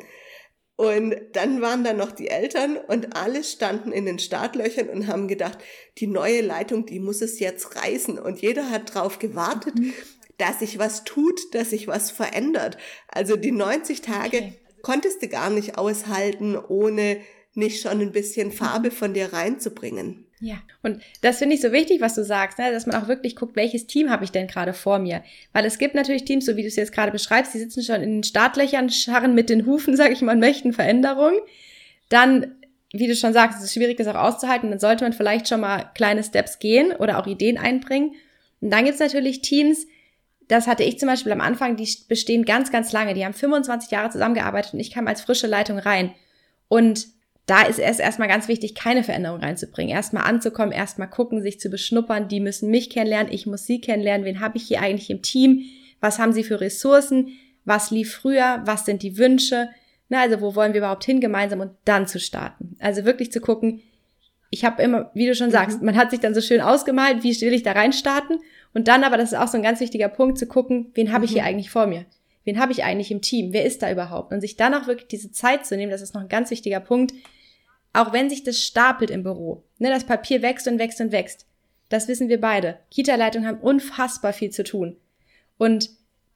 Und 0.78 1.16
dann 1.32 1.62
waren 1.62 1.86
da 1.86 1.94
noch 1.94 2.12
die 2.12 2.28
Eltern 2.28 2.76
und 2.76 3.16
alle 3.16 3.46
standen 3.46 3.94
in 3.94 4.06
den 4.06 4.20
Startlöchern 4.20 4.90
und 4.90 5.08
haben 5.08 5.30
gedacht, 5.30 5.58
die 6.00 6.08
neue 6.08 6.42
Leitung, 6.42 6.86
die 6.86 7.00
muss 7.00 7.22
es 7.22 7.40
jetzt 7.40 7.78
reißen. 7.78 8.20
Und 8.20 8.42
jeder 8.42 8.70
hat 8.70 8.94
drauf 8.94 9.18
gewartet, 9.18 9.80
mhm 9.80 9.94
dass 10.38 10.60
sich 10.60 10.80
was 10.80 11.04
tut, 11.04 11.54
dass 11.54 11.70
sich 11.70 11.88
was 11.88 12.12
verändert. 12.12 12.78
Also 13.08 13.36
die 13.36 13.52
90 13.52 14.02
Tage 14.02 14.38
okay. 14.38 14.54
konntest 14.82 15.22
du 15.22 15.28
gar 15.28 15.50
nicht 15.50 15.78
aushalten, 15.78 16.58
ohne 16.58 17.22
nicht 17.54 17.82
schon 17.82 18.02
ein 18.02 18.12
bisschen 18.12 18.52
Farbe 18.52 18.92
von 18.92 19.14
dir 19.14 19.32
reinzubringen. 19.32 20.25
Ja, 20.42 20.56
und 20.84 21.02
das 21.22 21.38
finde 21.38 21.56
ich 21.56 21.62
so 21.62 21.72
wichtig, 21.72 22.02
was 22.02 22.16
du 22.16 22.24
sagst, 22.24 22.60
ne? 22.60 22.72
dass 22.72 22.86
man 22.86 23.02
auch 23.02 23.08
wirklich 23.08 23.36
guckt, 23.36 23.56
welches 23.56 23.88
Team 23.88 24.10
habe 24.10 24.26
ich 24.26 24.32
denn 24.32 24.48
gerade 24.48 24.74
vor 24.74 25.00
mir. 25.00 25.24
Weil 25.54 25.66
es 25.66 25.78
gibt 25.78 25.96
natürlich 25.96 26.26
Teams, 26.26 26.46
so 26.46 26.58
wie 26.58 26.62
du 26.62 26.68
es 26.68 26.76
jetzt 26.76 26.92
gerade 26.92 27.12
beschreibst, 27.12 27.54
die 27.54 27.60
sitzen 27.60 27.84
schon 27.84 28.02
in 28.02 28.18
den 28.18 28.24
Startlöchern, 28.24 28.90
scharren 28.90 29.34
mit 29.34 29.50
den 29.50 29.66
Hufen, 29.66 29.96
sage 29.98 30.14
ich 30.14 30.22
mal, 30.22 30.36
möchten 30.36 30.74
Veränderungen. 30.74 31.40
Dann, 32.10 32.56
wie 32.92 33.08
du 33.08 33.16
schon 33.16 33.34
sagst, 33.34 33.60
es 33.60 33.66
ist 33.66 33.74
schwierig, 33.74 33.98
das 33.98 34.08
auch 34.08 34.16
auszuhalten. 34.16 34.70
Dann 34.70 34.80
sollte 34.80 35.06
man 35.06 35.14
vielleicht 35.14 35.48
schon 35.48 35.62
mal 35.62 35.90
kleine 35.96 36.24
Steps 36.24 36.60
gehen 36.60 36.92
oder 36.92 37.18
auch 37.18 37.28
Ideen 37.28 37.58
einbringen. 37.58 38.12
Und 38.60 38.72
dann 38.72 38.84
gibt 38.84 38.96
es 38.96 39.00
natürlich 39.00 39.42
Teams, 39.42 39.88
das 40.48 40.68
hatte 40.68 40.84
ich 40.84 41.00
zum 41.00 41.08
Beispiel 41.08 41.32
am 41.32 41.42
Anfang, 41.42 41.76
die 41.76 41.90
bestehen 42.08 42.46
ganz, 42.46 42.72
ganz 42.72 42.92
lange. 42.92 43.14
Die 43.14 43.26
haben 43.26 43.34
25 43.34 43.90
Jahre 43.90 44.12
zusammengearbeitet 44.12 44.74
und 44.74 44.80
ich 44.80 44.92
kam 44.92 45.08
als 45.08 45.22
frische 45.22 45.48
Leitung 45.48 45.80
rein. 45.80 46.14
Und 46.68 47.08
da 47.46 47.64
ist 47.64 47.80
es 47.80 48.00
erstmal 48.00 48.28
ganz 48.28 48.48
wichtig, 48.48 48.74
keine 48.74 49.04
Veränderung 49.04 49.40
reinzubringen. 49.40 49.96
Erstmal 49.96 50.24
anzukommen, 50.24 50.72
erstmal 50.72 51.10
gucken, 51.10 51.42
sich 51.42 51.60
zu 51.60 51.70
beschnuppern. 51.70 52.28
Die 52.28 52.40
müssen 52.40 52.72
mich 52.72 52.90
kennenlernen, 52.90 53.32
ich 53.32 53.46
muss 53.46 53.66
sie 53.66 53.80
kennenlernen. 53.80 54.26
Wen 54.26 54.40
habe 54.40 54.58
ich 54.58 54.64
hier 54.64 54.82
eigentlich 54.82 55.10
im 55.12 55.22
Team? 55.22 55.64
Was 56.00 56.18
haben 56.18 56.34
sie 56.34 56.44
für 56.44 56.60
Ressourcen? 56.60 57.30
Was 57.64 57.92
lief 57.92 58.14
früher? 58.14 58.62
Was 58.66 58.86
sind 58.86 59.04
die 59.04 59.18
Wünsche? 59.18 59.70
Na, 60.10 60.22
also 60.22 60.42
wo 60.42 60.56
wollen 60.56 60.74
wir 60.74 60.80
überhaupt 60.80 61.06
hin 61.06 61.22
gemeinsam 61.22 61.60
und 61.60 61.72
dann 61.86 62.08
zu 62.08 62.20
starten? 62.20 62.78
Also 62.80 63.06
wirklich 63.06 63.32
zu 63.32 63.42
gucken, 63.42 63.82
ich 64.50 64.64
habe 64.64 64.82
immer, 64.82 65.12
wie 65.14 65.28
du 65.28 65.36
schon 65.36 65.52
sagst, 65.52 65.80
mhm. 65.80 65.88
man 65.88 65.98
hat 65.98 66.12
sich 66.12 66.20
dann 66.20 66.34
so 66.34 66.42
schön 66.42 66.62
ausgemalt, 66.62 67.24
wie 67.24 67.42
will 67.42 67.54
ich 67.54 67.64
da 67.64 67.74
reinstarten? 67.74 68.40
Und 68.74 68.88
dann 68.88 69.04
aber, 69.04 69.18
das 69.18 69.32
ist 69.32 69.38
auch 69.38 69.48
so 69.48 69.58
ein 69.58 69.64
ganz 69.64 69.80
wichtiger 69.80 70.10
Punkt, 70.10 70.38
zu 70.38 70.48
gucken, 70.48 70.92
wen 70.94 71.12
habe 71.12 71.26
ich 71.26 71.32
hier 71.32 71.42
mhm. 71.42 71.48
eigentlich 71.48 71.70
vor 71.70 71.88
mir? 71.88 72.06
Wen 72.44 72.60
habe 72.60 72.72
ich 72.72 72.84
eigentlich 72.84 73.12
im 73.12 73.22
Team? 73.22 73.54
Wer 73.54 73.66
ist 73.66 73.82
da 73.82 73.92
überhaupt? 73.92 74.32
Und 74.32 74.42
sich 74.42 74.56
dann 74.56 74.74
auch 74.74 74.88
wirklich 74.88 75.08
diese 75.08 75.32
Zeit 75.32 75.66
zu 75.66 75.76
nehmen, 75.76 75.92
das 75.92 76.02
ist 76.02 76.14
noch 76.14 76.22
ein 76.22 76.30
ganz 76.30 76.52
wichtiger 76.52 76.80
Punkt, 76.80 77.14
auch 77.96 78.14
wenn 78.14 78.30
sich 78.30 78.44
das 78.44 78.62
stapelt 78.62 79.10
im 79.10 79.24
Büro. 79.24 79.64
Ne, 79.78 79.90
das 79.90 80.04
Papier 80.04 80.42
wächst 80.42 80.68
und 80.68 80.80
wächst 80.80 81.02
und 81.02 81.12
wächst. 81.12 81.46
Das 81.90 82.08
wissen 82.08 82.30
wir 82.30 82.42
beide. 82.42 82.80
Kita-Leitungen 82.92 83.48
haben 83.48 83.60
unfassbar 83.60 84.34
viel 84.34 84.50
zu 84.50 84.64
tun. 84.64 84.98
Und 85.58 85.90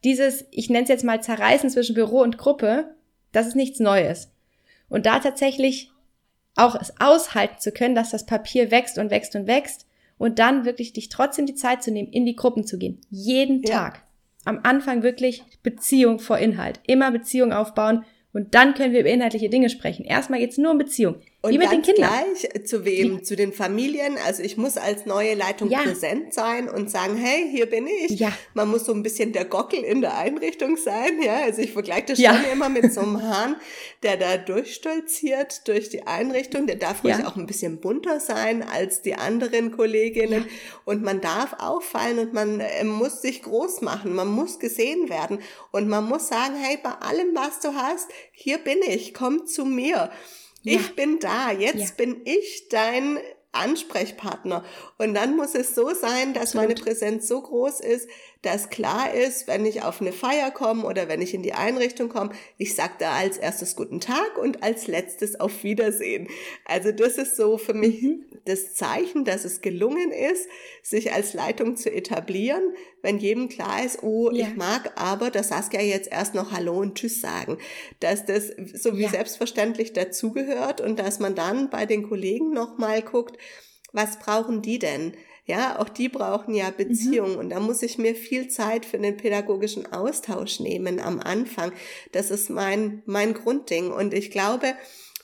dieses, 0.03 0.45
ich 0.51 0.69
nenne 0.69 0.83
es 0.83 0.89
jetzt 0.89 1.03
mal 1.03 1.21
Zerreißen 1.21 1.69
zwischen 1.69 1.95
Büro 1.95 2.21
und 2.21 2.37
Gruppe, 2.37 2.95
das 3.31 3.47
ist 3.47 3.55
nichts 3.55 3.79
Neues. 3.79 4.31
Und 4.87 5.05
da 5.05 5.19
tatsächlich 5.19 5.91
auch 6.55 6.75
es 6.79 6.93
aushalten 6.99 7.59
zu 7.59 7.71
können, 7.71 7.95
dass 7.95 8.11
das 8.11 8.25
Papier 8.25 8.71
wächst 8.71 8.97
und 8.97 9.11
wächst 9.11 9.35
und 9.35 9.47
wächst 9.47 9.85
und 10.17 10.39
dann 10.39 10.65
wirklich 10.65 10.93
dich 10.93 11.09
trotzdem 11.09 11.45
die 11.45 11.55
Zeit 11.55 11.83
zu 11.83 11.91
nehmen, 11.91 12.11
in 12.11 12.25
die 12.25 12.35
Gruppen 12.35 12.65
zu 12.65 12.77
gehen. 12.77 12.99
Jeden 13.09 13.63
ja. 13.63 13.69
Tag. 13.69 14.03
Am 14.45 14.61
Anfang 14.63 15.03
wirklich 15.03 15.43
Beziehung 15.63 16.19
vor 16.19 16.37
Inhalt. 16.37 16.79
Immer 16.87 17.11
Beziehung 17.11 17.51
aufbauen 17.51 18.05
und 18.31 18.55
dann 18.55 18.73
können 18.73 18.93
wir 18.93 19.01
über 19.01 19.09
inhaltliche 19.09 19.49
Dinge 19.49 19.69
sprechen. 19.69 20.05
Erstmal 20.05 20.39
geht 20.39 20.51
es 20.51 20.57
nur 20.57 20.71
um 20.71 20.77
Beziehung. 20.77 21.15
Und 21.41 21.53
Wie 21.53 21.57
mit 21.57 21.71
den 21.71 21.81
Kindern. 21.81 22.09
gleich 22.09 22.65
zu 22.65 22.83
wem? 22.83 23.17
Ja. 23.17 23.23
Zu 23.23 23.37
den 23.37 23.53
Familien. 23.53 24.17
Also 24.25 24.43
ich 24.43 24.57
muss 24.57 24.75
als 24.75 25.05
neue 25.05 25.35
Leitung 25.35 25.69
ja. 25.69 25.79
präsent 25.79 26.33
sein 26.33 26.67
und 26.67 26.91
sagen, 26.91 27.15
hey, 27.15 27.49
hier 27.49 27.65
bin 27.65 27.87
ich. 27.87 28.19
Ja. 28.19 28.33
Man 28.53 28.67
muss 28.67 28.83
so 28.83 28.93
ein 28.93 29.03
bisschen 29.03 29.31
der 29.31 29.45
Gockel 29.45 29.81
in 29.81 30.01
der 30.01 30.17
Einrichtung 30.17 30.75
sein. 30.75 31.21
Ja, 31.21 31.43
also 31.43 31.61
ich 31.61 31.71
vergleiche 31.71 32.07
das 32.07 32.21
schon 32.21 32.43
immer 32.51 32.67
mit 32.67 32.93
so 32.93 32.99
einem 32.99 33.23
Hahn, 33.23 33.55
der 34.03 34.17
da 34.17 34.35
durchstolziert 34.35 35.65
durch 35.69 35.87
die 35.87 36.05
Einrichtung. 36.05 36.67
Der 36.67 36.75
darf 36.75 37.05
ruhig 37.05 37.25
auch 37.25 37.37
ein 37.37 37.45
bisschen 37.45 37.79
bunter 37.79 38.19
sein 38.19 38.61
als 38.61 39.01
die 39.01 39.15
anderen 39.15 39.71
Kolleginnen. 39.71 40.45
Und 40.83 41.03
man 41.03 41.21
darf 41.21 41.55
auffallen 41.59 42.19
und 42.19 42.33
man 42.33 42.59
äh, 42.59 42.83
muss 42.83 43.21
sich 43.21 43.43
groß 43.43 43.79
machen. 43.79 44.13
Man 44.13 44.27
muss 44.27 44.59
gesehen 44.59 45.07
werden. 45.07 45.39
Und 45.71 45.87
man 45.87 46.03
muss 46.03 46.27
sagen, 46.27 46.55
hey, 46.61 46.77
bei 46.83 46.91
allem, 46.91 47.33
was 47.33 47.61
du 47.61 47.73
hast, 47.75 48.09
hier 48.33 48.57
bin 48.57 48.79
ich, 48.85 49.13
komm 49.13 49.47
zu 49.47 49.63
mir. 49.63 50.11
Ich 50.63 50.87
ja. 50.87 50.93
bin 50.95 51.19
da, 51.19 51.51
jetzt 51.51 51.75
ja. 51.79 51.95
bin 51.97 52.21
ich 52.25 52.67
dein 52.69 53.19
Ansprechpartner. 53.51 54.63
Und 54.97 55.13
dann 55.13 55.35
muss 55.35 55.55
es 55.55 55.73
so 55.73 55.93
sein, 55.93 56.33
dass 56.33 56.53
meine 56.53 56.75
Präsenz 56.75 57.27
so 57.27 57.41
groß 57.41 57.79
ist, 57.79 58.07
dass 58.41 58.69
klar 58.69 59.13
ist, 59.13 59.47
wenn 59.47 59.65
ich 59.65 59.83
auf 59.83 59.99
eine 59.99 60.13
Feier 60.13 60.49
komme 60.51 60.85
oder 60.85 61.09
wenn 61.09 61.21
ich 61.21 61.33
in 61.33 61.43
die 61.43 61.53
Einrichtung 61.53 62.07
komme, 62.07 62.31
ich 62.57 62.73
sage 62.73 62.93
da 62.99 63.13
als 63.13 63.37
erstes 63.37 63.75
guten 63.75 63.99
Tag 63.99 64.37
und 64.37 64.63
als 64.63 64.87
letztes 64.87 65.37
auf 65.39 65.63
Wiedersehen. 65.63 66.29
Also 66.63 66.93
das 66.93 67.17
ist 67.17 67.35
so 67.35 67.57
für 67.57 67.73
mich 67.73 68.01
mhm. 68.01 68.25
das 68.45 68.75
Zeichen, 68.75 69.25
dass 69.25 69.43
es 69.43 69.59
gelungen 69.59 70.11
ist, 70.11 70.47
sich 70.83 71.11
als 71.11 71.33
Leitung 71.33 71.75
zu 71.75 71.91
etablieren, 71.91 72.63
wenn 73.01 73.17
jedem 73.17 73.49
klar 73.49 73.83
ist, 73.83 74.03
oh, 74.03 74.31
ja. 74.31 74.47
ich 74.47 74.55
mag 74.55 74.93
aber, 74.95 75.31
dass 75.31 75.49
Saskia 75.49 75.81
jetzt 75.81 76.09
erst 76.09 76.33
noch 76.33 76.51
Hallo 76.53 76.79
und 76.79 76.95
Tschüss 76.95 77.19
sagen, 77.19 77.57
dass 77.99 78.25
das 78.25 78.51
so 78.73 78.97
wie 78.97 79.03
ja. 79.03 79.09
selbstverständlich 79.09 79.91
dazugehört 79.91 80.79
und 80.79 80.97
dass 80.97 81.19
man 81.19 81.35
dann 81.35 81.69
bei 81.69 81.85
den 81.85 82.07
Kollegen 82.07 82.53
nochmal 82.53 83.01
guckt, 83.01 83.37
was 83.91 84.19
brauchen 84.19 84.61
die 84.61 84.79
denn? 84.79 85.13
Ja, 85.49 85.79
auch 85.79 85.89
die 85.89 86.09
brauchen 86.09 86.53
ja 86.53 86.69
Beziehung 86.69 87.31
mhm. 87.31 87.37
und 87.39 87.49
da 87.49 87.59
muss 87.59 87.81
ich 87.81 87.97
mir 87.97 88.13
viel 88.13 88.49
Zeit 88.49 88.85
für 88.85 88.99
den 88.99 89.17
pädagogischen 89.17 89.91
Austausch 89.91 90.59
nehmen 90.59 90.99
am 90.99 91.19
Anfang. 91.19 91.71
Das 92.11 92.29
ist 92.29 92.51
mein, 92.51 93.01
mein 93.07 93.33
Grundding 93.33 93.91
und 93.91 94.13
ich 94.13 94.29
glaube, 94.29 94.75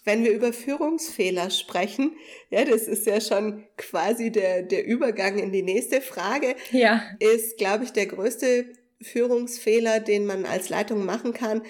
wenn 0.04 0.24
wir 0.24 0.32
über 0.32 0.52
Führungsfehler 0.52 1.52
sprechen, 1.52 2.16
ja, 2.50 2.66
das 2.66 2.88
ist 2.88 3.06
ja 3.06 3.22
schon 3.22 3.66
quasi 3.78 4.32
der, 4.32 4.64
der 4.64 4.88
Übergang 4.88 5.38
in 5.38 5.52
die 5.52 5.62
nächste 5.62 6.02
Frage, 6.02 6.56
ja. 6.72 7.04
ist, 7.20 7.60
glaube 7.60 7.84
ich, 7.84 7.92
der 7.94 8.08
größte 8.08 8.66
Führungsfehler, 9.04 10.00
den 10.00 10.26
man 10.26 10.46
als 10.46 10.70
Leitung 10.70 11.06
machen 11.06 11.34
kann, 11.34 11.62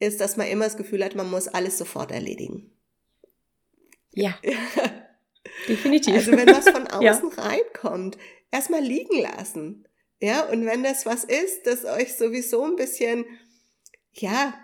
ist, 0.00 0.20
dass 0.20 0.36
man 0.36 0.48
immer 0.48 0.64
das 0.64 0.76
Gefühl 0.76 1.04
hat, 1.04 1.14
man 1.14 1.30
muss 1.30 1.46
alles 1.46 1.78
sofort 1.78 2.10
erledigen. 2.10 2.72
Ja. 4.10 4.36
Definitiv. 5.68 6.14
Also 6.14 6.32
wenn 6.32 6.48
was 6.48 6.68
von 6.68 6.86
außen 6.88 7.30
ja. 7.36 7.42
reinkommt, 7.42 8.18
erstmal 8.50 8.82
liegen 8.82 9.20
lassen. 9.20 9.86
Ja, 10.20 10.44
und 10.46 10.66
wenn 10.66 10.82
das 10.82 11.06
was 11.06 11.24
ist, 11.24 11.66
das 11.66 11.84
euch 11.84 12.14
sowieso 12.14 12.64
ein 12.64 12.76
bisschen, 12.76 13.24
ja, 14.12 14.54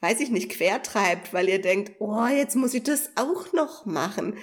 weiß 0.00 0.20
ich 0.20 0.30
nicht, 0.30 0.50
quertreibt, 0.50 1.32
weil 1.32 1.48
ihr 1.48 1.60
denkt, 1.60 1.92
oh, 2.00 2.26
jetzt 2.26 2.56
muss 2.56 2.74
ich 2.74 2.82
das 2.82 3.10
auch 3.16 3.52
noch 3.52 3.86
machen. 3.86 4.36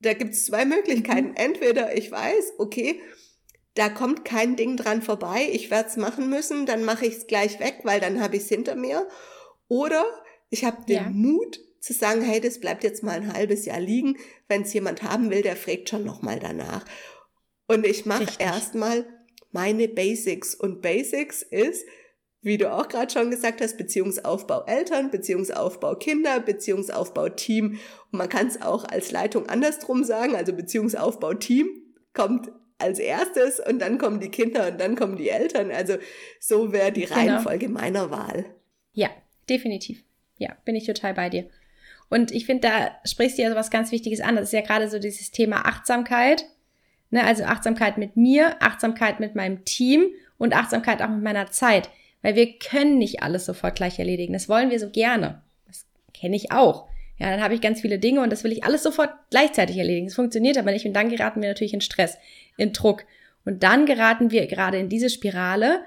Da 0.00 0.14
gibt's 0.14 0.46
zwei 0.46 0.64
Möglichkeiten. 0.64 1.30
Mhm. 1.30 1.36
Entweder 1.36 1.96
ich 1.96 2.10
weiß, 2.10 2.54
okay, 2.58 3.00
da 3.74 3.88
kommt 3.88 4.24
kein 4.24 4.56
Ding 4.56 4.76
dran 4.76 5.02
vorbei, 5.02 5.48
ich 5.52 5.70
werde 5.70 5.88
es 5.88 5.96
machen 5.96 6.28
müssen, 6.28 6.66
dann 6.66 6.84
mache 6.84 7.06
ich 7.06 7.16
es 7.16 7.26
gleich 7.26 7.60
weg, 7.60 7.80
weil 7.84 8.00
dann 8.00 8.20
habe 8.20 8.36
ich 8.36 8.42
es 8.42 8.48
hinter 8.48 8.74
mir. 8.74 9.08
Oder 9.68 10.04
ich 10.50 10.64
habe 10.64 10.84
den 10.86 10.96
ja. 10.96 11.10
Mut, 11.10 11.60
zu 11.80 11.92
sagen, 11.92 12.22
hey, 12.22 12.40
das 12.40 12.60
bleibt 12.60 12.84
jetzt 12.84 13.02
mal 13.02 13.16
ein 13.16 13.32
halbes 13.32 13.64
Jahr 13.64 13.80
liegen. 13.80 14.16
Wenn 14.48 14.62
es 14.62 14.72
jemand 14.72 15.02
haben 15.02 15.30
will, 15.30 15.42
der 15.42 15.56
fragt 15.56 15.88
schon 15.88 16.04
nochmal 16.04 16.38
danach. 16.40 16.84
Und 17.66 17.86
ich 17.86 18.06
mache 18.06 18.26
erstmal 18.38 19.06
meine 19.52 19.88
Basics. 19.88 20.54
Und 20.54 20.82
Basics 20.82 21.42
ist, 21.42 21.86
wie 22.40 22.58
du 22.58 22.72
auch 22.72 22.88
gerade 22.88 23.12
schon 23.12 23.30
gesagt 23.30 23.60
hast, 23.60 23.76
Beziehungsaufbau 23.76 24.64
Eltern, 24.66 25.10
Beziehungsaufbau 25.10 25.96
Kinder, 25.96 26.40
Beziehungsaufbau 26.40 27.28
Team. 27.30 27.78
Und 28.10 28.18
man 28.18 28.28
kann 28.28 28.46
es 28.46 28.62
auch 28.62 28.84
als 28.84 29.10
Leitung 29.10 29.48
andersrum 29.48 30.04
sagen, 30.04 30.34
also 30.34 30.52
Beziehungsaufbau 30.52 31.34
Team 31.34 31.68
kommt 32.14 32.50
als 32.78 33.00
erstes 33.00 33.60
und 33.60 33.80
dann 33.80 33.98
kommen 33.98 34.20
die 34.20 34.30
Kinder 34.30 34.68
und 34.68 34.80
dann 34.80 34.94
kommen 34.94 35.16
die 35.16 35.28
Eltern. 35.28 35.70
Also 35.70 35.96
so 36.40 36.72
wäre 36.72 36.92
die 36.92 37.02
genau. 37.02 37.14
Reihenfolge 37.14 37.68
meiner 37.68 38.10
Wahl. 38.10 38.46
Ja, 38.92 39.10
definitiv. 39.48 40.04
Ja, 40.36 40.56
bin 40.64 40.76
ich 40.76 40.86
total 40.86 41.14
bei 41.14 41.28
dir. 41.28 41.50
Und 42.10 42.30
ich 42.30 42.46
finde, 42.46 42.68
da 42.68 42.90
sprichst 43.04 43.38
du 43.38 43.42
ja 43.42 43.50
so 43.50 43.56
was 43.56 43.70
ganz 43.70 43.92
Wichtiges 43.92 44.20
an. 44.20 44.36
Das 44.36 44.44
ist 44.44 44.52
ja 44.52 44.62
gerade 44.62 44.88
so 44.88 44.98
dieses 44.98 45.30
Thema 45.30 45.66
Achtsamkeit. 45.66 46.44
Ne? 47.10 47.24
Also 47.24 47.44
Achtsamkeit 47.44 47.98
mit 47.98 48.16
mir, 48.16 48.56
Achtsamkeit 48.62 49.20
mit 49.20 49.34
meinem 49.34 49.64
Team 49.64 50.06
und 50.38 50.54
Achtsamkeit 50.54 51.02
auch 51.02 51.08
mit 51.08 51.22
meiner 51.22 51.50
Zeit. 51.50 51.90
Weil 52.22 52.34
wir 52.34 52.58
können 52.58 52.98
nicht 52.98 53.22
alles 53.22 53.46
sofort 53.46 53.76
gleich 53.76 53.98
erledigen. 53.98 54.32
Das 54.32 54.48
wollen 54.48 54.70
wir 54.70 54.80
so 54.80 54.90
gerne. 54.90 55.42
Das 55.66 55.86
kenne 56.14 56.36
ich 56.36 56.50
auch. 56.50 56.88
Ja, 57.18 57.30
dann 57.30 57.42
habe 57.42 57.54
ich 57.54 57.60
ganz 57.60 57.80
viele 57.80 57.98
Dinge 57.98 58.20
und 58.22 58.30
das 58.30 58.44
will 58.44 58.52
ich 58.52 58.64
alles 58.64 58.82
sofort 58.82 59.10
gleichzeitig 59.30 59.76
erledigen. 59.76 60.06
Das 60.06 60.14
funktioniert 60.14 60.56
aber 60.56 60.70
nicht 60.70 60.86
und 60.86 60.94
dann 60.94 61.08
geraten 61.08 61.42
wir 61.42 61.48
natürlich 61.48 61.74
in 61.74 61.80
Stress, 61.80 62.16
in 62.56 62.72
Druck. 62.72 63.04
Und 63.44 63.62
dann 63.62 63.86
geraten 63.86 64.30
wir 64.30 64.46
gerade 64.46 64.78
in 64.78 64.88
diese 64.88 65.10
Spirale, 65.10 65.80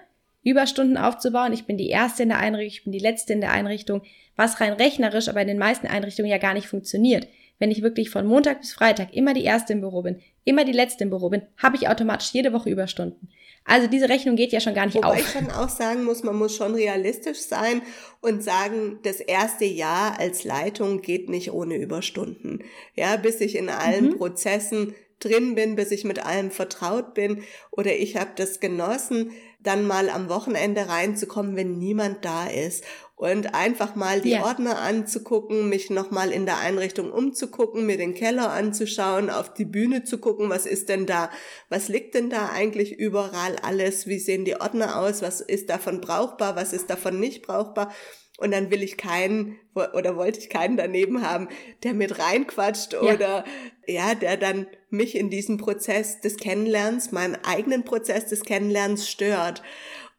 Überstunden 0.43 0.97
aufzubauen. 0.97 1.53
Ich 1.53 1.65
bin 1.65 1.77
die 1.77 1.89
Erste 1.89 2.23
in 2.23 2.29
der 2.29 2.39
Einrichtung, 2.39 2.67
ich 2.67 2.83
bin 2.83 2.93
die 2.93 2.99
Letzte 2.99 3.33
in 3.33 3.41
der 3.41 3.51
Einrichtung, 3.51 4.01
was 4.35 4.59
rein 4.59 4.73
rechnerisch 4.73 5.29
aber 5.29 5.41
in 5.41 5.47
den 5.47 5.59
meisten 5.59 5.87
Einrichtungen 5.87 6.31
ja 6.31 6.37
gar 6.37 6.53
nicht 6.53 6.67
funktioniert. 6.67 7.27
Wenn 7.59 7.69
ich 7.69 7.83
wirklich 7.83 8.09
von 8.09 8.25
Montag 8.25 8.61
bis 8.61 8.73
Freitag 8.73 9.13
immer 9.13 9.35
die 9.35 9.43
Erste 9.43 9.73
im 9.73 9.81
Büro 9.81 10.01
bin, 10.01 10.19
immer 10.45 10.65
die 10.65 10.71
Letzte 10.71 11.03
im 11.03 11.11
Büro 11.11 11.29
bin, 11.29 11.43
habe 11.57 11.75
ich 11.75 11.87
automatisch 11.87 12.31
jede 12.33 12.53
Woche 12.53 12.71
Überstunden. 12.71 13.29
Also 13.65 13.85
diese 13.85 14.09
Rechnung 14.09 14.35
geht 14.35 14.51
ja 14.51 14.59
schon 14.59 14.73
gar 14.73 14.87
nicht 14.87 14.95
Wobei 14.95 15.07
auf. 15.07 15.17
Wobei 15.17 15.21
ich 15.21 15.31
schon 15.31 15.51
auch 15.51 15.69
sagen 15.69 16.03
muss, 16.03 16.23
man 16.23 16.35
muss 16.35 16.55
schon 16.55 16.73
realistisch 16.73 17.37
sein 17.37 17.83
und 18.19 18.43
sagen, 18.43 18.99
das 19.03 19.19
erste 19.19 19.65
Jahr 19.65 20.19
als 20.19 20.43
Leitung 20.43 21.01
geht 21.01 21.29
nicht 21.29 21.51
ohne 21.51 21.75
Überstunden. 21.75 22.63
Ja, 22.95 23.17
bis 23.17 23.39
ich 23.41 23.55
in 23.55 23.69
allen 23.69 24.05
mhm. 24.05 24.17
Prozessen 24.17 24.95
drin 25.19 25.53
bin, 25.53 25.75
bis 25.75 25.91
ich 25.91 26.03
mit 26.03 26.25
allem 26.25 26.49
vertraut 26.49 27.13
bin 27.13 27.43
oder 27.69 27.95
ich 27.95 28.17
habe 28.17 28.31
das 28.35 28.59
genossen, 28.59 29.31
dann 29.63 29.85
mal 29.85 30.09
am 30.09 30.29
Wochenende 30.29 30.87
reinzukommen, 30.87 31.55
wenn 31.55 31.77
niemand 31.77 32.25
da 32.25 32.47
ist. 32.47 32.83
Und 33.15 33.53
einfach 33.53 33.93
mal 33.93 34.19
die 34.19 34.31
ja. 34.31 34.43
Ordner 34.43 34.79
anzugucken, 34.79 35.69
mich 35.69 35.91
nochmal 35.91 36.31
in 36.31 36.47
der 36.47 36.57
Einrichtung 36.57 37.11
umzugucken, 37.11 37.85
mir 37.85 37.97
den 37.97 38.15
Keller 38.15 38.51
anzuschauen, 38.51 39.29
auf 39.29 39.53
die 39.53 39.65
Bühne 39.65 40.03
zu 40.03 40.17
gucken, 40.17 40.49
was 40.49 40.65
ist 40.65 40.89
denn 40.89 41.05
da, 41.05 41.29
was 41.69 41.87
liegt 41.87 42.15
denn 42.15 42.31
da 42.31 42.49
eigentlich 42.49 42.97
überall 42.97 43.57
alles, 43.61 44.07
wie 44.07 44.17
sehen 44.17 44.43
die 44.43 44.59
Ordner 44.59 44.97
aus, 44.99 45.21
was 45.21 45.39
ist 45.39 45.69
davon 45.69 46.01
brauchbar, 46.01 46.55
was 46.55 46.73
ist 46.73 46.89
davon 46.89 47.19
nicht 47.19 47.43
brauchbar? 47.43 47.93
Und 48.39 48.49
dann 48.49 48.71
will 48.71 48.81
ich 48.81 48.97
keinen 48.97 49.59
oder 49.75 50.17
wollte 50.17 50.39
ich 50.39 50.49
keinen 50.49 50.75
daneben 50.75 51.21
haben, 51.21 51.47
der 51.83 51.93
mit 51.93 52.17
reinquatscht 52.17 52.93
ja. 52.93 53.01
oder 53.01 53.45
ja, 53.85 54.15
der 54.15 54.35
dann 54.35 54.65
mich 54.91 55.15
in 55.15 55.29
diesem 55.29 55.57
Prozess 55.57 56.21
des 56.21 56.37
Kennenlernens, 56.37 57.11
meinem 57.11 57.37
eigenen 57.43 57.83
Prozess 57.83 58.27
des 58.27 58.43
Kennenlernens 58.43 59.09
stört. 59.09 59.63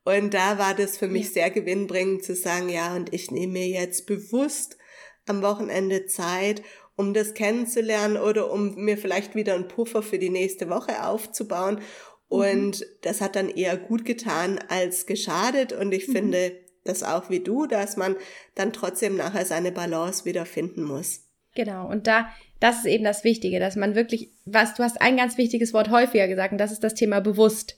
Und 0.05 0.35
da 0.35 0.59
war 0.59 0.75
das 0.75 0.97
für 0.97 1.09
mich 1.09 1.33
sehr 1.33 1.51
gewinnbringend 1.51 2.25
zu 2.25 2.35
sagen, 2.35 2.69
ja, 2.69 2.95
und 2.97 3.13
ich 3.15 3.31
nehme 3.31 3.53
mir 3.53 3.69
jetzt 3.69 4.07
bewusst 4.07 4.77
am 5.27 5.43
Wochenende 5.43 6.07
Zeit, 6.07 6.63
um 6.97 7.15
das 7.15 7.35
kennenzulernen 7.35 8.17
oder 8.17 8.51
um 8.51 8.75
mir 8.75 8.99
vielleicht 8.99 9.35
wieder 9.35 9.55
einen 9.55 9.69
Puffer 9.69 10.03
für 10.03 10.19
die 10.19 10.31
nächste 10.31 10.69
Woche 10.69 11.07
aufzubauen. 11.07 11.77
Mhm. 11.77 11.81
Und 12.29 12.87
das 13.03 13.21
hat 13.21 13.37
dann 13.37 13.49
eher 13.49 13.77
gut 13.77 14.05
getan 14.05 14.59
als 14.69 15.07
geschadet. 15.07 15.73
Und 15.73 15.93
ich 15.93 16.09
mhm. 16.09 16.13
finde 16.13 16.61
das 16.85 17.03
auch 17.03 17.31
wie 17.31 17.41
du, 17.41 17.67
dass 17.67 17.97
man 17.97 18.17
dann 18.55 18.73
trotzdem 18.73 19.17
nachher 19.17 19.47
seine 19.47 19.73
Balance 19.73 20.25
wieder 20.25 20.47
finden 20.47 20.83
muss. 20.83 21.21
Genau. 21.55 21.89
Und 21.89 22.07
da, 22.07 22.31
das 22.62 22.79
ist 22.79 22.87
eben 22.87 23.03
das 23.03 23.25
Wichtige, 23.25 23.59
dass 23.59 23.75
man 23.75 23.96
wirklich, 23.96 24.29
was, 24.44 24.75
du 24.75 24.85
hast 24.85 25.03
ein 25.03 25.16
ganz 25.16 25.37
wichtiges 25.37 25.75
Wort 25.75 25.90
häufiger 25.90 26.29
gesagt, 26.29 26.53
und 26.53 26.59
das 26.59 26.70
ist 26.70 26.85
das 26.85 26.94
Thema 26.94 27.20
bewusst. 27.20 27.77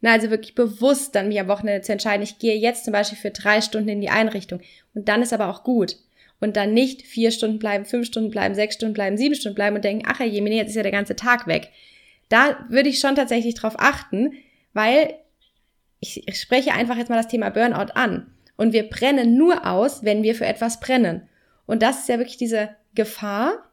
Na, 0.00 0.12
also 0.12 0.30
wirklich 0.30 0.56
bewusst 0.56 1.14
dann 1.14 1.28
mich 1.28 1.38
am 1.38 1.46
Wochenende 1.46 1.82
zu 1.82 1.92
entscheiden, 1.92 2.24
ich 2.24 2.40
gehe 2.40 2.56
jetzt 2.56 2.84
zum 2.84 2.92
Beispiel 2.92 3.16
für 3.16 3.30
drei 3.30 3.60
Stunden 3.60 3.88
in 3.88 4.00
die 4.00 4.10
Einrichtung. 4.10 4.60
Und 4.94 5.08
dann 5.08 5.22
ist 5.22 5.32
aber 5.32 5.48
auch 5.48 5.62
gut. 5.62 5.96
Und 6.40 6.56
dann 6.56 6.74
nicht 6.74 7.02
vier 7.02 7.30
Stunden 7.30 7.60
bleiben, 7.60 7.84
fünf 7.84 8.08
Stunden 8.08 8.30
bleiben, 8.30 8.56
sechs 8.56 8.74
Stunden 8.74 8.94
bleiben, 8.94 9.16
sieben 9.16 9.36
Stunden 9.36 9.54
bleiben 9.54 9.76
und 9.76 9.84
denken, 9.84 10.04
ach 10.06 10.18
je, 10.18 10.40
jetzt 10.40 10.70
ist 10.70 10.74
ja 10.76 10.82
der 10.82 10.90
ganze 10.90 11.14
Tag 11.14 11.46
weg. 11.46 11.70
Da 12.28 12.66
würde 12.68 12.88
ich 12.88 12.98
schon 12.98 13.14
tatsächlich 13.14 13.54
drauf 13.54 13.74
achten, 13.78 14.32
weil 14.72 15.14
ich, 16.00 16.26
ich 16.28 16.40
spreche 16.40 16.72
einfach 16.72 16.96
jetzt 16.96 17.10
mal 17.10 17.16
das 17.16 17.28
Thema 17.28 17.50
Burnout 17.50 17.92
an. 17.94 18.26
Und 18.56 18.72
wir 18.72 18.88
brennen 18.88 19.36
nur 19.36 19.66
aus, 19.66 20.04
wenn 20.04 20.24
wir 20.24 20.34
für 20.34 20.46
etwas 20.46 20.80
brennen. 20.80 21.28
Und 21.64 21.82
das 21.82 22.00
ist 22.00 22.08
ja 22.08 22.18
wirklich 22.18 22.36
diese 22.36 22.70
Gefahr, 22.94 23.65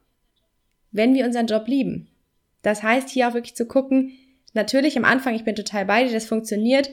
wenn 0.93 1.13
wir 1.13 1.25
unseren 1.25 1.47
Job 1.47 1.67
lieben. 1.67 2.07
Das 2.61 2.81
heißt, 2.81 3.09
hier 3.09 3.27
auch 3.27 3.33
wirklich 3.33 3.55
zu 3.55 3.65
gucken, 3.65 4.13
Natürlich 4.53 4.97
am 4.97 5.05
Anfang, 5.05 5.33
ich 5.33 5.43
bin 5.43 5.55
total 5.55 5.85
bei 5.85 6.03
dir, 6.03 6.13
das 6.13 6.25
funktioniert 6.25 6.89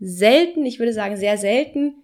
selten, 0.00 0.66
ich 0.66 0.78
würde 0.78 0.92
sagen 0.92 1.16
sehr 1.16 1.38
selten, 1.38 1.94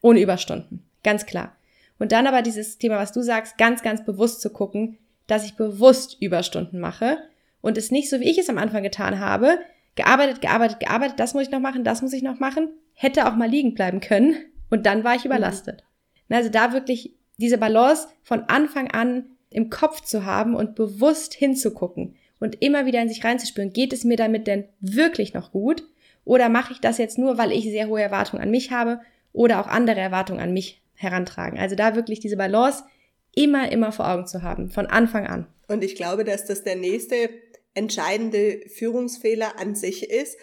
ohne 0.00 0.20
Überstunden. 0.20 0.82
Ganz 1.02 1.26
klar. 1.26 1.54
Und 1.98 2.12
dann 2.12 2.26
aber 2.26 2.42
dieses 2.42 2.78
Thema, 2.78 2.96
was 2.96 3.12
du 3.12 3.22
sagst, 3.22 3.58
ganz, 3.58 3.82
ganz 3.82 4.04
bewusst 4.04 4.40
zu 4.40 4.50
gucken, 4.50 4.98
dass 5.26 5.44
ich 5.44 5.56
bewusst 5.56 6.16
Überstunden 6.20 6.80
mache 6.80 7.18
und 7.60 7.78
es 7.78 7.90
nicht 7.90 8.10
so, 8.10 8.20
wie 8.20 8.30
ich 8.30 8.38
es 8.38 8.48
am 8.48 8.58
Anfang 8.58 8.82
getan 8.82 9.20
habe, 9.20 9.58
gearbeitet, 9.94 10.40
gearbeitet, 10.40 10.80
gearbeitet, 10.80 11.20
das 11.20 11.34
muss 11.34 11.44
ich 11.44 11.50
noch 11.50 11.60
machen, 11.60 11.84
das 11.84 12.02
muss 12.02 12.12
ich 12.12 12.22
noch 12.22 12.40
machen, 12.40 12.70
hätte 12.94 13.26
auch 13.26 13.36
mal 13.36 13.48
liegen 13.48 13.74
bleiben 13.74 14.00
können 14.00 14.34
und 14.70 14.86
dann 14.86 15.04
war 15.04 15.14
ich 15.14 15.24
überlastet. 15.24 15.84
Mhm. 16.28 16.36
Also 16.36 16.50
da 16.50 16.72
wirklich 16.72 17.14
diese 17.36 17.58
Balance 17.58 18.08
von 18.22 18.44
Anfang 18.44 18.90
an 18.90 19.33
im 19.54 19.70
Kopf 19.70 20.00
zu 20.02 20.24
haben 20.24 20.54
und 20.54 20.74
bewusst 20.74 21.32
hinzugucken 21.34 22.16
und 22.40 22.60
immer 22.60 22.86
wieder 22.86 23.00
in 23.00 23.08
sich 23.08 23.24
reinzuspüren, 23.24 23.72
geht 23.72 23.92
es 23.92 24.04
mir 24.04 24.16
damit 24.16 24.46
denn 24.46 24.64
wirklich 24.80 25.32
noch 25.32 25.52
gut? 25.52 25.84
Oder 26.24 26.48
mache 26.48 26.72
ich 26.72 26.80
das 26.80 26.98
jetzt 26.98 27.18
nur, 27.18 27.38
weil 27.38 27.52
ich 27.52 27.64
sehr 27.64 27.88
hohe 27.88 28.02
Erwartungen 28.02 28.42
an 28.42 28.50
mich 28.50 28.70
habe 28.70 29.00
oder 29.32 29.60
auch 29.60 29.66
andere 29.66 30.00
Erwartungen 30.00 30.40
an 30.40 30.52
mich 30.52 30.82
herantragen? 30.94 31.58
Also 31.58 31.76
da 31.76 31.94
wirklich 31.94 32.20
diese 32.20 32.36
Balance 32.36 32.82
immer, 33.34 33.70
immer 33.70 33.92
vor 33.92 34.08
Augen 34.08 34.26
zu 34.26 34.42
haben, 34.42 34.70
von 34.70 34.86
Anfang 34.86 35.26
an. 35.26 35.46
Und 35.68 35.84
ich 35.84 35.94
glaube, 35.94 36.24
dass 36.24 36.44
das 36.46 36.64
der 36.64 36.76
nächste 36.76 37.30
entscheidende 37.74 38.62
Führungsfehler 38.68 39.58
an 39.58 39.74
sich 39.74 40.10
ist, 40.10 40.36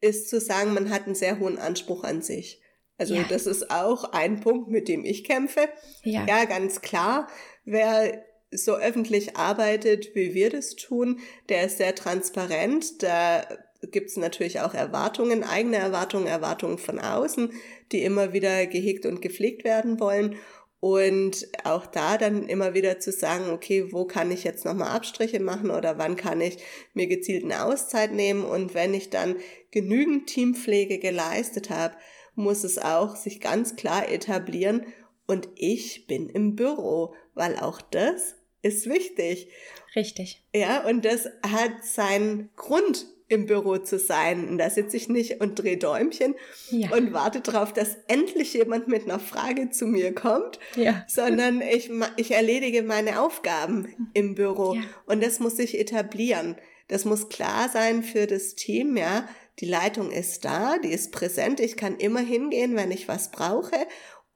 ist 0.00 0.28
zu 0.28 0.40
sagen, 0.40 0.74
man 0.74 0.90
hat 0.90 1.06
einen 1.06 1.14
sehr 1.14 1.38
hohen 1.38 1.58
Anspruch 1.58 2.04
an 2.04 2.22
sich. 2.22 2.60
Also 2.98 3.14
ja. 3.14 3.24
das 3.28 3.46
ist 3.46 3.70
auch 3.70 4.12
ein 4.12 4.40
Punkt, 4.40 4.68
mit 4.68 4.88
dem 4.88 5.04
ich 5.04 5.24
kämpfe. 5.24 5.68
Ja, 6.02 6.24
ja 6.26 6.44
ganz 6.44 6.80
klar. 6.80 7.28
Wer 7.64 8.24
so 8.56 8.76
öffentlich 8.76 9.36
arbeitet, 9.36 10.14
wie 10.14 10.34
wir 10.34 10.50
das 10.50 10.76
tun, 10.76 11.20
der 11.48 11.64
ist 11.64 11.78
sehr 11.78 11.94
transparent. 11.94 13.02
Da 13.02 13.46
gibt 13.82 14.10
es 14.10 14.16
natürlich 14.16 14.60
auch 14.60 14.74
Erwartungen, 14.74 15.44
eigene 15.44 15.76
Erwartungen, 15.76 16.26
Erwartungen 16.26 16.78
von 16.78 16.98
außen, 16.98 17.52
die 17.92 18.02
immer 18.02 18.32
wieder 18.32 18.66
gehegt 18.66 19.06
und 19.06 19.22
gepflegt 19.22 19.64
werden 19.64 20.00
wollen. 20.00 20.36
Und 20.78 21.48
auch 21.64 21.86
da 21.86 22.18
dann 22.18 22.48
immer 22.48 22.74
wieder 22.74 23.00
zu 23.00 23.10
sagen, 23.10 23.50
okay, 23.50 23.92
wo 23.92 24.04
kann 24.04 24.30
ich 24.30 24.44
jetzt 24.44 24.64
nochmal 24.64 24.90
Abstriche 24.90 25.40
machen 25.40 25.70
oder 25.70 25.98
wann 25.98 26.16
kann 26.16 26.40
ich 26.40 26.58
mir 26.92 27.06
gezielt 27.06 27.44
eine 27.44 27.64
Auszeit 27.64 28.12
nehmen? 28.12 28.44
Und 28.44 28.74
wenn 28.74 28.92
ich 28.94 29.10
dann 29.10 29.36
genügend 29.70 30.26
Teampflege 30.28 30.98
geleistet 30.98 31.70
habe, 31.70 31.96
muss 32.34 32.62
es 32.62 32.78
auch 32.78 33.16
sich 33.16 33.40
ganz 33.40 33.76
klar 33.76 34.10
etablieren 34.10 34.86
und 35.26 35.48
ich 35.56 36.06
bin 36.06 36.28
im 36.28 36.54
Büro, 36.54 37.14
weil 37.34 37.56
auch 37.56 37.80
das 37.80 38.35
ist 38.66 38.88
wichtig. 38.88 39.48
Richtig. 39.94 40.42
Ja, 40.54 40.86
und 40.86 41.04
das 41.04 41.26
hat 41.42 41.84
seinen 41.84 42.50
Grund, 42.56 43.06
im 43.28 43.46
Büro 43.46 43.78
zu 43.78 43.98
sein. 43.98 44.48
Und 44.48 44.58
da 44.58 44.70
sitze 44.70 44.96
ich 44.96 45.08
nicht 45.08 45.40
und 45.40 45.56
drehe 45.56 45.76
Däumchen 45.76 46.34
ja. 46.70 46.92
und 46.92 47.12
warte 47.12 47.40
darauf, 47.40 47.72
dass 47.72 47.96
endlich 48.06 48.54
jemand 48.54 48.88
mit 48.88 49.04
einer 49.04 49.18
Frage 49.18 49.70
zu 49.70 49.86
mir 49.86 50.14
kommt, 50.14 50.60
ja. 50.76 51.04
sondern 51.08 51.60
ich, 51.60 51.90
ich 52.16 52.30
erledige 52.30 52.82
meine 52.82 53.20
Aufgaben 53.20 54.10
im 54.14 54.34
Büro. 54.34 54.74
Ja. 54.74 54.82
Und 55.06 55.22
das 55.22 55.40
muss 55.40 55.56
sich 55.56 55.78
etablieren. 55.78 56.56
Das 56.88 57.04
muss 57.04 57.28
klar 57.28 57.68
sein 57.68 58.04
für 58.04 58.26
das 58.26 58.54
Team, 58.54 58.96
ja. 58.96 59.28
Die 59.58 59.66
Leitung 59.66 60.10
ist 60.10 60.44
da, 60.44 60.78
die 60.78 60.92
ist 60.92 61.12
präsent. 61.12 61.60
Ich 61.60 61.76
kann 61.76 61.96
immer 61.96 62.20
hingehen, 62.20 62.76
wenn 62.76 62.90
ich 62.90 63.08
was 63.08 63.30
brauche. 63.30 63.74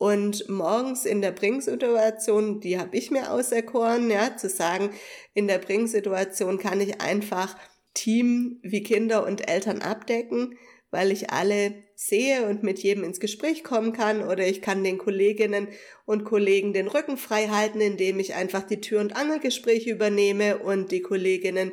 Und 0.00 0.48
morgens 0.48 1.04
in 1.04 1.20
der 1.20 1.30
Bringsituation, 1.30 2.58
die 2.60 2.78
habe 2.78 2.96
ich 2.96 3.10
mir 3.10 3.30
auserkoren, 3.30 4.10
ja, 4.10 4.34
zu 4.34 4.48
sagen, 4.48 4.94
in 5.34 5.46
der 5.46 5.58
Bringsituation 5.58 6.56
kann 6.56 6.80
ich 6.80 7.02
einfach 7.02 7.54
Team 7.92 8.60
wie 8.62 8.82
Kinder 8.82 9.26
und 9.26 9.50
Eltern 9.50 9.82
abdecken, 9.82 10.56
weil 10.90 11.12
ich 11.12 11.28
alle 11.28 11.74
sehe 11.96 12.46
und 12.46 12.62
mit 12.62 12.78
jedem 12.78 13.04
ins 13.04 13.20
Gespräch 13.20 13.62
kommen 13.62 13.92
kann. 13.92 14.26
Oder 14.26 14.46
ich 14.46 14.62
kann 14.62 14.82
den 14.82 14.96
Kolleginnen 14.96 15.68
und 16.06 16.24
Kollegen 16.24 16.72
den 16.72 16.88
Rücken 16.88 17.18
frei 17.18 17.48
halten, 17.48 17.82
indem 17.82 18.20
ich 18.20 18.32
einfach 18.32 18.62
die 18.62 18.80
Tür- 18.80 19.02
und 19.02 19.14
Angelgespräche 19.14 19.90
übernehme 19.90 20.56
und 20.60 20.92
die 20.92 21.02
Kolleginnen 21.02 21.72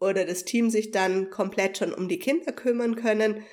oder 0.00 0.24
das 0.24 0.46
Team 0.46 0.70
sich 0.70 0.92
dann 0.92 1.28
komplett 1.28 1.76
schon 1.76 1.92
um 1.92 2.08
die 2.08 2.18
Kinder 2.18 2.52
kümmern 2.52 2.96
können 2.96 3.44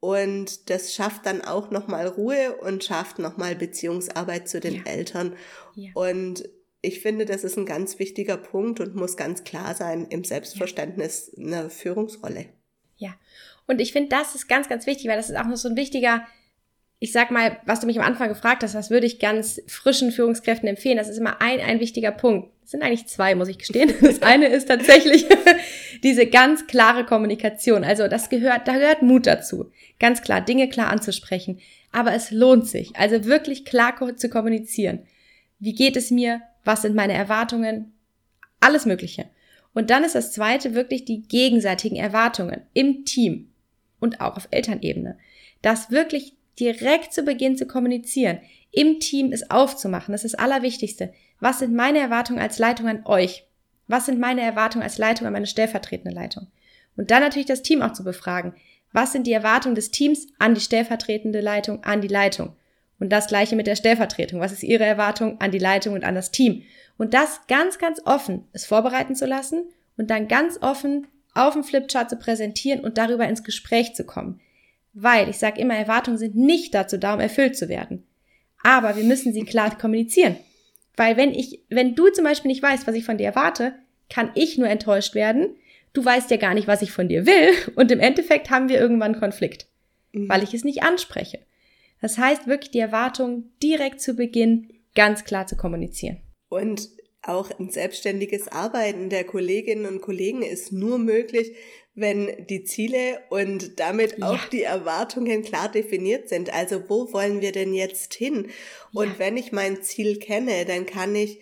und 0.00 0.70
das 0.70 0.94
schafft 0.94 1.26
dann 1.26 1.42
auch 1.42 1.70
nochmal 1.70 2.06
Ruhe 2.06 2.56
und 2.60 2.84
schafft 2.84 3.18
nochmal 3.18 3.56
Beziehungsarbeit 3.56 4.48
zu 4.48 4.60
den 4.60 4.76
ja. 4.76 4.82
Eltern. 4.84 5.34
Ja. 5.74 5.90
Und 5.94 6.48
ich 6.80 7.00
finde, 7.00 7.24
das 7.24 7.42
ist 7.42 7.56
ein 7.56 7.66
ganz 7.66 7.98
wichtiger 7.98 8.36
Punkt 8.36 8.78
und 8.78 8.94
muss 8.94 9.16
ganz 9.16 9.42
klar 9.42 9.74
sein 9.74 10.06
im 10.10 10.22
Selbstverständnis 10.22 11.32
einer 11.36 11.70
Führungsrolle. 11.70 12.46
Ja. 12.96 13.14
Und 13.66 13.80
ich 13.80 13.92
finde, 13.92 14.10
das 14.10 14.34
ist 14.34 14.48
ganz, 14.48 14.68
ganz 14.68 14.86
wichtig, 14.86 15.08
weil 15.08 15.16
das 15.16 15.30
ist 15.30 15.36
auch 15.36 15.46
noch 15.46 15.56
so 15.56 15.68
ein 15.68 15.76
wichtiger 15.76 16.26
ich 17.00 17.12
sag 17.12 17.30
mal, 17.30 17.58
was 17.64 17.80
du 17.80 17.86
mich 17.86 17.98
am 17.98 18.04
Anfang 18.04 18.28
gefragt 18.28 18.62
hast, 18.62 18.74
was 18.74 18.90
würde 18.90 19.06
ich 19.06 19.20
ganz 19.20 19.62
frischen 19.68 20.10
Führungskräften 20.10 20.68
empfehlen? 20.68 20.96
Das 20.96 21.08
ist 21.08 21.18
immer 21.18 21.40
ein, 21.40 21.60
ein 21.60 21.78
wichtiger 21.78 22.10
Punkt. 22.10 22.50
Das 22.62 22.72
sind 22.72 22.82
eigentlich 22.82 23.06
zwei, 23.06 23.36
muss 23.36 23.48
ich 23.48 23.58
gestehen. 23.58 23.94
Das 24.00 24.20
eine 24.22 24.48
ist 24.48 24.66
tatsächlich 24.66 25.26
diese 26.02 26.26
ganz 26.26 26.66
klare 26.66 27.04
Kommunikation. 27.04 27.84
Also 27.84 28.08
das 28.08 28.30
gehört, 28.30 28.66
da 28.66 28.74
gehört 28.74 29.02
Mut 29.02 29.26
dazu. 29.26 29.70
Ganz 30.00 30.22
klar, 30.22 30.40
Dinge 30.40 30.68
klar 30.68 30.88
anzusprechen. 30.88 31.60
Aber 31.92 32.14
es 32.14 32.32
lohnt 32.32 32.66
sich. 32.66 32.96
Also 32.96 33.24
wirklich 33.24 33.64
klar 33.64 33.94
zu 34.16 34.28
kommunizieren. 34.28 35.00
Wie 35.60 35.74
geht 35.74 35.96
es 35.96 36.10
mir? 36.10 36.42
Was 36.64 36.82
sind 36.82 36.96
meine 36.96 37.14
Erwartungen? 37.14 37.92
Alles 38.60 38.86
Mögliche. 38.86 39.26
Und 39.72 39.90
dann 39.90 40.02
ist 40.02 40.16
das 40.16 40.32
zweite 40.32 40.74
wirklich 40.74 41.04
die 41.04 41.22
gegenseitigen 41.22 41.96
Erwartungen 41.96 42.62
im 42.74 43.04
Team 43.04 43.52
und 44.00 44.20
auch 44.20 44.36
auf 44.36 44.48
Elternebene. 44.50 45.16
Dass 45.62 45.90
wirklich 45.90 46.34
direkt 46.58 47.12
zu 47.12 47.22
Beginn 47.22 47.56
zu 47.56 47.66
kommunizieren, 47.66 48.40
im 48.70 49.00
Team 49.00 49.32
es 49.32 49.50
aufzumachen, 49.50 50.12
das 50.12 50.24
ist 50.24 50.34
das 50.34 50.40
Allerwichtigste. 50.40 51.12
Was 51.40 51.60
sind 51.60 51.74
meine 51.74 51.98
Erwartungen 51.98 52.40
als 52.40 52.58
Leitung 52.58 52.88
an 52.88 53.06
euch? 53.06 53.46
Was 53.86 54.06
sind 54.06 54.20
meine 54.20 54.42
Erwartungen 54.42 54.82
als 54.82 54.98
Leitung 54.98 55.26
an 55.26 55.32
meine 55.32 55.46
stellvertretende 55.46 56.14
Leitung? 56.14 56.48
Und 56.96 57.10
dann 57.10 57.22
natürlich 57.22 57.46
das 57.46 57.62
Team 57.62 57.80
auch 57.80 57.92
zu 57.92 58.04
befragen. 58.04 58.54
Was 58.92 59.12
sind 59.12 59.26
die 59.26 59.32
Erwartungen 59.32 59.74
des 59.74 59.90
Teams 59.90 60.26
an 60.38 60.54
die 60.54 60.60
stellvertretende 60.60 61.40
Leitung, 61.40 61.84
an 61.84 62.00
die 62.00 62.08
Leitung? 62.08 62.56
Und 62.98 63.10
das 63.10 63.28
gleiche 63.28 63.54
mit 63.54 63.66
der 63.66 63.76
Stellvertretung. 63.76 64.40
Was 64.40 64.52
ist 64.52 64.64
Ihre 64.64 64.84
Erwartung 64.84 65.40
an 65.40 65.52
die 65.52 65.58
Leitung 65.58 65.94
und 65.94 66.04
an 66.04 66.16
das 66.16 66.32
Team? 66.32 66.64
Und 66.96 67.14
das 67.14 67.42
ganz, 67.46 67.78
ganz 67.78 68.00
offen, 68.04 68.48
es 68.52 68.66
vorbereiten 68.66 69.14
zu 69.14 69.24
lassen 69.24 69.62
und 69.96 70.10
dann 70.10 70.26
ganz 70.26 70.58
offen 70.60 71.06
auf 71.32 71.54
dem 71.54 71.62
Flipchart 71.62 72.10
zu 72.10 72.16
präsentieren 72.16 72.80
und 72.80 72.98
darüber 72.98 73.28
ins 73.28 73.44
Gespräch 73.44 73.94
zu 73.94 74.04
kommen. 74.04 74.40
Weil, 75.00 75.28
ich 75.28 75.38
sage 75.38 75.60
immer, 75.60 75.76
Erwartungen 75.76 76.18
sind 76.18 76.34
nicht 76.34 76.74
dazu 76.74 76.98
da, 76.98 77.14
um 77.14 77.20
erfüllt 77.20 77.56
zu 77.56 77.68
werden. 77.68 78.04
Aber 78.64 78.96
wir 78.96 79.04
müssen 79.04 79.32
sie 79.32 79.44
klar 79.44 79.78
kommunizieren. 79.78 80.36
Weil 80.96 81.16
wenn 81.16 81.32
ich, 81.32 81.60
wenn 81.68 81.94
du 81.94 82.08
zum 82.08 82.24
Beispiel 82.24 82.48
nicht 82.48 82.62
weißt, 82.62 82.86
was 82.88 82.96
ich 82.96 83.04
von 83.04 83.16
dir 83.16 83.26
erwarte, 83.26 83.74
kann 84.10 84.32
ich 84.34 84.58
nur 84.58 84.68
enttäuscht 84.68 85.14
werden. 85.14 85.54
Du 85.92 86.04
weißt 86.04 86.30
ja 86.32 86.36
gar 86.36 86.54
nicht, 86.54 86.66
was 86.66 86.82
ich 86.82 86.90
von 86.90 87.08
dir 87.08 87.26
will. 87.26 87.50
Und 87.76 87.92
im 87.92 88.00
Endeffekt 88.00 88.50
haben 88.50 88.68
wir 88.68 88.80
irgendwann 88.80 89.12
einen 89.12 89.20
Konflikt. 89.20 89.68
Mhm. 90.12 90.28
Weil 90.28 90.42
ich 90.42 90.52
es 90.52 90.64
nicht 90.64 90.82
anspreche. 90.82 91.38
Das 92.00 92.18
heißt 92.18 92.48
wirklich 92.48 92.72
die 92.72 92.80
Erwartung 92.80 93.44
direkt 93.62 94.00
zu 94.00 94.14
Beginn 94.14 94.68
ganz 94.96 95.24
klar 95.24 95.46
zu 95.46 95.56
kommunizieren. 95.56 96.18
Und 96.48 96.88
auch 97.22 97.50
ein 97.58 97.70
selbstständiges 97.70 98.48
Arbeiten 98.48 99.10
der 99.10 99.22
Kolleginnen 99.22 99.86
und 99.86 100.00
Kollegen 100.00 100.42
ist 100.42 100.72
nur 100.72 100.98
möglich, 100.98 101.52
wenn 102.00 102.46
die 102.46 102.64
Ziele 102.64 103.20
und 103.30 103.80
damit 103.80 104.18
ja. 104.18 104.30
auch 104.30 104.44
die 104.46 104.62
Erwartungen 104.62 105.42
klar 105.42 105.70
definiert 105.70 106.28
sind. 106.28 106.52
Also 106.52 106.88
wo 106.88 107.12
wollen 107.12 107.40
wir 107.40 107.52
denn 107.52 107.74
jetzt 107.74 108.14
hin? 108.14 108.48
Und 108.92 109.08
ja. 109.08 109.18
wenn 109.18 109.36
ich 109.36 109.52
mein 109.52 109.82
Ziel 109.82 110.18
kenne, 110.18 110.64
dann 110.64 110.86
kann 110.86 111.14
ich 111.14 111.40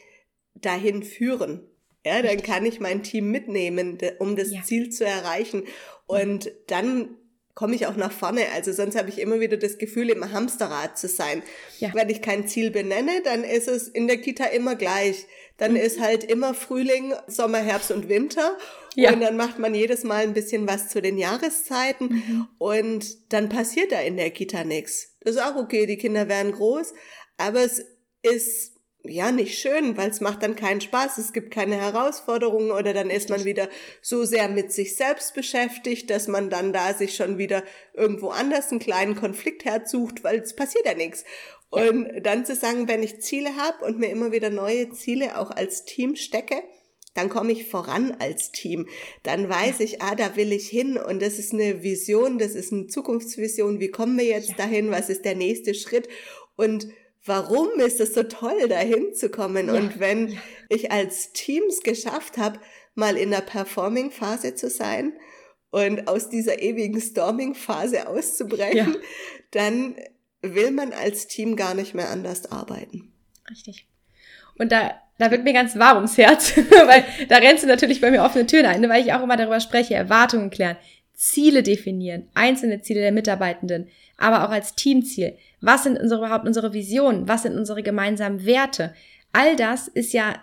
dahin 0.55 1.03
führen. 1.03 1.61
Ja, 2.05 2.23
dann 2.23 2.41
kann 2.43 2.65
ich 2.65 2.79
mein 2.79 3.03
Team 3.03 3.31
mitnehmen, 3.31 3.99
um 4.19 4.37
das 4.37 4.53
ja. 4.53 4.63
Ziel 4.63 4.91
zu 4.91 5.05
erreichen. 5.05 5.65
Und 6.07 6.53
dann 6.69 7.17
komme 7.57 7.75
ich 7.75 7.87
auch 7.87 7.97
nach 7.97 8.13
vorne. 8.13 8.43
Also 8.55 8.71
sonst 8.71 8.97
habe 8.97 9.09
ich 9.09 9.19
immer 9.19 9.41
wieder 9.41 9.57
das 9.57 9.79
Gefühl, 9.79 10.11
im 10.11 10.31
Hamsterrad 10.31 10.97
zu 10.97 11.09
sein. 11.09 11.43
Ja. 11.81 11.91
Wenn 11.95 12.09
ich 12.11 12.23
kein 12.23 12.47
Ziel 12.47 12.71
benenne, 12.71 13.23
dann 13.25 13.43
ist 13.43 13.67
es 13.67 13.89
in 13.89 14.07
der 14.07 14.19
Kita 14.19 14.45
immer 14.45 14.77
gleich. 14.77 15.27
Dann 15.59 15.73
mhm. 15.73 15.79
ist 15.79 16.01
halt 16.01 16.25
immer 16.25 16.55
Frühling, 16.55 17.15
Sommer, 17.27 17.59
Herbst 17.59 17.91
und 17.91 18.09
Winter. 18.09 18.57
Ja. 18.95 19.13
Und 19.13 19.21
dann 19.21 19.37
macht 19.37 19.59
man 19.59 19.75
jedes 19.75 20.05
Mal 20.05 20.23
ein 20.23 20.35
bisschen 20.35 20.67
was 20.67 20.89
zu 20.89 21.01
den 21.03 21.19
Jahreszeiten. 21.19 22.07
Mhm. 22.09 22.49
Und 22.59 23.33
dann 23.33 23.49
passiert 23.49 23.93
da 23.93 24.01
in 24.01 24.17
der 24.17 24.31
Kita 24.31 24.65
nichts. 24.65 25.17
Das 25.21 25.37
ist 25.37 25.43
auch 25.43 25.57
okay, 25.57 25.87
die 25.87 25.99
Kinder 25.99 26.29
werden 26.29 26.53
groß. 26.53 26.93
Aber 27.39 27.61
es 27.61 27.85
ist 28.23 28.77
ja 29.09 29.33
nicht 29.33 29.59
schön, 29.59 29.97
weil 29.97 30.11
es 30.11 30.21
macht 30.21 30.43
dann 30.43 30.57
keinen 30.57 30.81
Spaß, 30.81 31.19
es 31.19 31.33
gibt 31.33 31.53
keine 31.53 31.77
Herausforderungen 31.77 32.71
oder 32.71 32.93
dann 32.93 33.11
ist 33.11 33.29
man 33.29 33.45
wieder 33.45 33.69
so 34.03 34.25
sehr 34.25 34.49
mit 34.49 34.73
sich 34.73 34.97
selbst 34.97 35.35
beschäftigt, 35.35 36.11
dass 36.11 36.29
man 36.29 36.51
dann 36.51 36.73
da 36.73 36.95
sich 36.95 37.15
schon 37.15 37.39
wieder 37.39 37.63
irgendwo 37.95 38.29
anders 38.29 38.71
einen 38.71 38.81
kleinen 38.81 39.15
Konflikt 39.15 39.65
herzucht, 39.65 40.25
weil 40.25 40.41
es 40.41 40.57
passiert 40.57 40.87
ja 40.87 40.95
nichts. 40.95 41.25
Und 41.69 42.09
dann 42.23 42.45
zu 42.45 42.55
sagen, 42.55 42.89
wenn 42.89 43.03
ich 43.03 43.21
Ziele 43.21 43.57
habe 43.57 43.85
und 43.85 43.99
mir 43.99 44.11
immer 44.11 44.33
wieder 44.33 44.51
neue 44.51 44.91
Ziele 44.91 45.39
auch 45.39 45.51
als 45.51 45.85
Team 45.85 46.17
stecke, 46.17 46.63
dann 47.17 47.29
komme 47.29 47.53
ich 47.53 47.69
voran 47.69 48.15
als 48.19 48.53
Team. 48.53 48.87
Dann 49.23 49.49
weiß 49.49 49.81
ich, 49.81 50.03
ah, 50.03 50.15
da 50.15 50.37
will 50.37 50.53
ich 50.53 50.69
hin 50.69 50.99
und 50.99 51.23
das 51.23 51.39
ist 51.39 51.53
eine 51.53 51.83
Vision, 51.83 52.39
das 52.39 52.55
ist 52.55 52.73
eine 52.73 52.87
Zukunftsvision. 52.87 53.81
Wie 53.81 53.91
kommen 53.91 54.19
wir 54.19 54.27
jetzt 54.27 54.59
dahin? 54.59 54.91
Was 54.91 55.09
ist 55.09 55.25
der 55.25 55.35
nächste 55.35 55.75
Schritt? 55.75 56.09
Und 56.57 56.89
warum 57.25 57.69
ist 57.81 58.01
es 58.01 58.15
so 58.15 58.23
toll, 58.23 58.69
dahin 58.69 59.15
zu 59.15 59.31
kommen? 59.31 59.69
Ja. 59.69 59.75
Und 59.75 59.99
wenn 59.99 60.39
ich 60.69 60.93
als 60.93 61.33
Teams 61.33 61.83
geschafft 61.83 62.37
habe, 62.37 62.61
mal 62.95 63.17
in 63.17 63.31
der 63.31 63.41
Performing-Phase 63.41 64.55
zu 64.55 64.69
sein 64.71 65.15
und 65.71 66.09
aus 66.09 66.29
dieser 66.29 66.61
ewigen 66.61 67.01
Storming-Phase 67.01 68.09
auszubrechen, 68.09 68.93
ja. 68.93 69.01
dann 69.51 69.97
will 70.55 70.71
man 70.71 70.93
als 70.93 71.27
Team 71.27 71.57
gar 71.57 71.75
nicht 71.75 71.95
mehr 71.95 72.11
anders 72.11 72.51
arbeiten. 72.51 73.13
Richtig. 73.51 73.87
Und 74.59 74.73
da, 74.73 74.95
da 75.19 75.31
wird 75.31 75.45
mir 75.45 75.53
ganz 75.53 75.79
warm 75.79 75.97
ums 75.97 76.19
Herz, 76.19 76.57
weil 76.87 77.05
da 77.29 77.37
rennst 77.37 77.65
du 77.65 77.69
natürlich 77.69 78.01
bei 78.01 78.11
mir 78.11 78.23
offene 78.23 78.47
Türen 78.47 78.67
ein, 78.67 78.89
weil 78.89 79.05
ich 79.05 79.13
auch 79.13 79.23
immer 79.23 79.37
darüber 79.37 79.61
spreche, 79.61 79.95
Erwartungen 79.95 80.51
klären, 80.51 80.77
Ziele 81.15 81.63
definieren, 81.63 82.29
einzelne 82.35 82.83
Ziele 82.83 83.01
der 83.01 83.13
Mitarbeitenden, 83.13 83.89
aber 84.19 84.45
auch 84.45 84.51
als 84.51 84.75
Teamziel. 84.75 85.37
Was 85.61 85.85
sind 85.85 85.99
unsere, 85.99 86.21
überhaupt 86.21 86.47
unsere 86.47 86.73
Visionen? 86.73 87.27
Was 87.27 87.43
sind 87.43 87.57
unsere 87.57 87.83
gemeinsamen 87.83 88.45
Werte? 88.45 88.95
All 89.33 89.57
das 89.57 89.89
ist 89.89 90.13
ja 90.13 90.43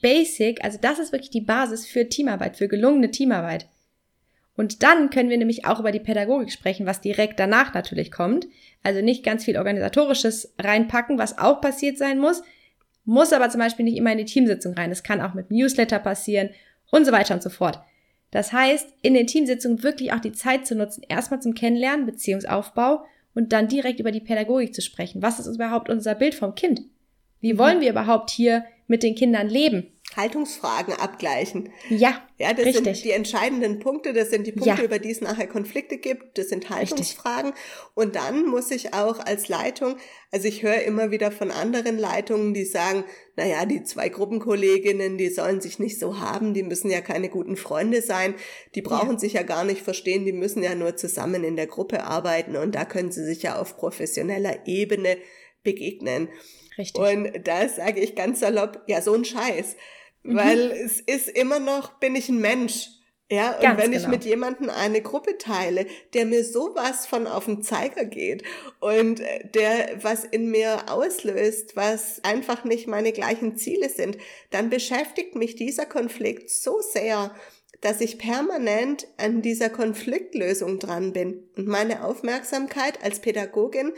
basic, 0.00 0.62
also 0.64 0.78
das 0.80 0.98
ist 0.98 1.12
wirklich 1.12 1.30
die 1.30 1.40
Basis 1.40 1.86
für 1.86 2.08
Teamarbeit, 2.08 2.56
für 2.56 2.68
gelungene 2.68 3.10
Teamarbeit. 3.10 3.68
Und 4.58 4.82
dann 4.82 5.10
können 5.10 5.30
wir 5.30 5.38
nämlich 5.38 5.66
auch 5.66 5.78
über 5.78 5.92
die 5.92 6.00
Pädagogik 6.00 6.50
sprechen, 6.50 6.84
was 6.84 7.00
direkt 7.00 7.38
danach 7.38 7.74
natürlich 7.74 8.10
kommt. 8.10 8.48
Also 8.82 9.00
nicht 9.00 9.22
ganz 9.22 9.44
viel 9.44 9.56
organisatorisches 9.56 10.52
reinpacken, 10.58 11.16
was 11.16 11.38
auch 11.38 11.60
passiert 11.60 11.96
sein 11.96 12.18
muss, 12.18 12.42
muss 13.04 13.32
aber 13.32 13.48
zum 13.50 13.60
Beispiel 13.60 13.84
nicht 13.84 13.96
immer 13.96 14.10
in 14.10 14.18
die 14.18 14.24
Teamsitzung 14.24 14.74
rein. 14.74 14.90
Es 14.90 15.04
kann 15.04 15.20
auch 15.20 15.32
mit 15.32 15.52
Newsletter 15.52 16.00
passieren 16.00 16.50
und 16.90 17.06
so 17.06 17.12
weiter 17.12 17.34
und 17.34 17.42
so 17.42 17.50
fort. 17.50 17.78
Das 18.32 18.52
heißt, 18.52 18.92
in 19.00 19.14
den 19.14 19.28
Teamsitzungen 19.28 19.84
wirklich 19.84 20.12
auch 20.12 20.18
die 20.18 20.32
Zeit 20.32 20.66
zu 20.66 20.74
nutzen, 20.74 21.04
erstmal 21.08 21.40
zum 21.40 21.54
Kennenlernen, 21.54 22.04
Beziehungsaufbau 22.04 23.04
und 23.36 23.52
dann 23.52 23.68
direkt 23.68 24.00
über 24.00 24.10
die 24.10 24.20
Pädagogik 24.20 24.74
zu 24.74 24.82
sprechen. 24.82 25.22
Was 25.22 25.38
ist 25.38 25.46
überhaupt 25.46 25.88
unser 25.88 26.16
Bild 26.16 26.34
vom 26.34 26.56
Kind? 26.56 26.82
Wie 27.40 27.52
mhm. 27.52 27.58
wollen 27.58 27.80
wir 27.80 27.90
überhaupt 27.90 28.30
hier 28.30 28.64
mit 28.88 29.04
den 29.04 29.14
Kindern 29.14 29.48
leben? 29.48 29.86
Haltungsfragen 30.18 30.92
abgleichen. 30.92 31.70
Ja, 31.88 32.22
ja, 32.38 32.52
das 32.52 32.66
richtig. 32.66 32.84
sind 32.84 33.04
die 33.04 33.12
entscheidenden 33.12 33.78
Punkte, 33.78 34.12
das 34.12 34.30
sind 34.30 34.46
die 34.46 34.52
Punkte, 34.52 34.82
ja. 34.82 34.84
über 34.84 34.98
die 34.98 35.10
es 35.10 35.20
nachher 35.20 35.46
Konflikte 35.46 35.96
gibt, 35.96 36.36
das 36.36 36.48
sind 36.48 36.68
Haltungsfragen. 36.68 37.52
Richtig. 37.52 37.64
Und 37.94 38.16
dann 38.16 38.46
muss 38.46 38.70
ich 38.70 38.92
auch 38.92 39.20
als 39.20 39.48
Leitung, 39.48 39.96
also 40.30 40.46
ich 40.46 40.62
höre 40.62 40.82
immer 40.82 41.10
wieder 41.10 41.30
von 41.30 41.50
anderen 41.50 41.98
Leitungen, 41.98 42.52
die 42.52 42.64
sagen, 42.64 43.04
naja, 43.36 43.64
die 43.64 43.84
zwei 43.84 44.08
Gruppenkolleginnen, 44.08 45.16
die 45.16 45.30
sollen 45.30 45.60
sich 45.60 45.78
nicht 45.78 45.98
so 45.98 46.18
haben, 46.20 46.52
die 46.52 46.64
müssen 46.64 46.90
ja 46.90 47.00
keine 47.00 47.28
guten 47.28 47.56
Freunde 47.56 48.02
sein, 48.02 48.34
die 48.74 48.82
brauchen 48.82 49.12
ja. 49.12 49.18
sich 49.18 49.34
ja 49.34 49.42
gar 49.44 49.64
nicht 49.64 49.82
verstehen, 49.82 50.26
die 50.26 50.32
müssen 50.32 50.62
ja 50.62 50.74
nur 50.74 50.96
zusammen 50.96 51.44
in 51.44 51.56
der 51.56 51.68
Gruppe 51.68 52.02
arbeiten 52.04 52.56
und 52.56 52.74
da 52.74 52.84
können 52.84 53.12
sie 53.12 53.24
sich 53.24 53.42
ja 53.42 53.58
auf 53.58 53.76
professioneller 53.76 54.66
Ebene 54.66 55.16
begegnen. 55.62 56.28
Richtig. 56.78 57.02
Und 57.02 57.46
da 57.46 57.68
sage 57.68 58.00
ich 58.00 58.14
ganz 58.14 58.40
salopp, 58.40 58.82
ja, 58.86 59.02
so 59.02 59.14
ein 59.14 59.24
Scheiß. 59.24 59.76
Mhm. 60.22 60.36
Weil 60.36 60.70
es 60.70 61.00
ist 61.00 61.28
immer 61.28 61.58
noch, 61.58 61.94
bin 62.00 62.16
ich 62.16 62.28
ein 62.28 62.40
Mensch. 62.40 62.88
Ja, 63.30 63.56
und 63.56 63.62
Ganz 63.62 63.82
wenn 63.82 63.90
genau. 63.90 64.02
ich 64.02 64.08
mit 64.08 64.24
jemandem 64.24 64.70
eine 64.70 65.02
Gruppe 65.02 65.36
teile, 65.36 65.86
der 66.14 66.24
mir 66.24 66.44
sowas 66.44 67.06
von 67.06 67.26
auf 67.26 67.44
den 67.44 67.62
Zeiger 67.62 68.06
geht 68.06 68.42
und 68.80 69.20
der 69.54 69.98
was 70.00 70.24
in 70.24 70.50
mir 70.50 70.90
auslöst, 70.90 71.76
was 71.76 72.24
einfach 72.24 72.64
nicht 72.64 72.86
meine 72.86 73.12
gleichen 73.12 73.58
Ziele 73.58 73.90
sind, 73.90 74.16
dann 74.50 74.70
beschäftigt 74.70 75.34
mich 75.34 75.56
dieser 75.56 75.84
Konflikt 75.84 76.48
so 76.48 76.80
sehr, 76.80 77.34
dass 77.82 78.00
ich 78.00 78.18
permanent 78.18 79.06
an 79.18 79.42
dieser 79.42 79.68
Konfliktlösung 79.68 80.78
dran 80.78 81.12
bin 81.12 81.50
und 81.54 81.68
meine 81.68 82.04
Aufmerksamkeit 82.04 83.04
als 83.04 83.20
Pädagogin 83.20 83.92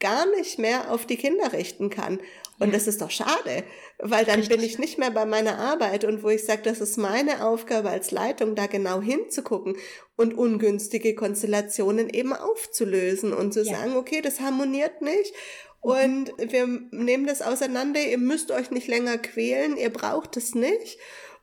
gar 0.00 0.26
nicht 0.36 0.58
mehr 0.58 0.90
auf 0.90 1.06
die 1.06 1.16
Kinder 1.16 1.52
richten 1.52 1.90
kann. 1.90 2.20
Und 2.58 2.72
das 2.72 2.86
ist 2.86 3.00
doch 3.00 3.10
schade, 3.10 3.64
weil 3.98 4.24
dann 4.24 4.40
Richtig. 4.40 4.56
bin 4.56 4.66
ich 4.66 4.78
nicht 4.78 4.98
mehr 4.98 5.10
bei 5.10 5.26
meiner 5.26 5.58
Arbeit 5.58 6.04
und 6.04 6.22
wo 6.22 6.28
ich 6.28 6.44
sage, 6.44 6.62
das 6.62 6.80
ist 6.80 6.96
meine 6.96 7.44
Aufgabe 7.44 7.90
als 7.90 8.12
Leitung, 8.12 8.54
da 8.54 8.66
genau 8.66 9.00
hinzugucken 9.00 9.76
und 10.16 10.34
ungünstige 10.34 11.14
Konstellationen 11.14 12.08
eben 12.08 12.32
aufzulösen 12.32 13.32
und 13.32 13.52
zu 13.52 13.62
ja. 13.62 13.74
sagen, 13.76 13.96
okay, 13.96 14.20
das 14.20 14.40
harmoniert 14.40 15.02
nicht 15.02 15.34
mhm. 15.82 15.90
und 15.90 16.52
wir 16.52 16.66
nehmen 16.92 17.26
das 17.26 17.42
auseinander, 17.42 18.00
ihr 18.00 18.18
müsst 18.18 18.52
euch 18.52 18.70
nicht 18.70 18.86
länger 18.86 19.18
quälen, 19.18 19.76
ihr 19.76 19.90
braucht 19.90 20.36
es 20.36 20.54
nicht. 20.54 20.98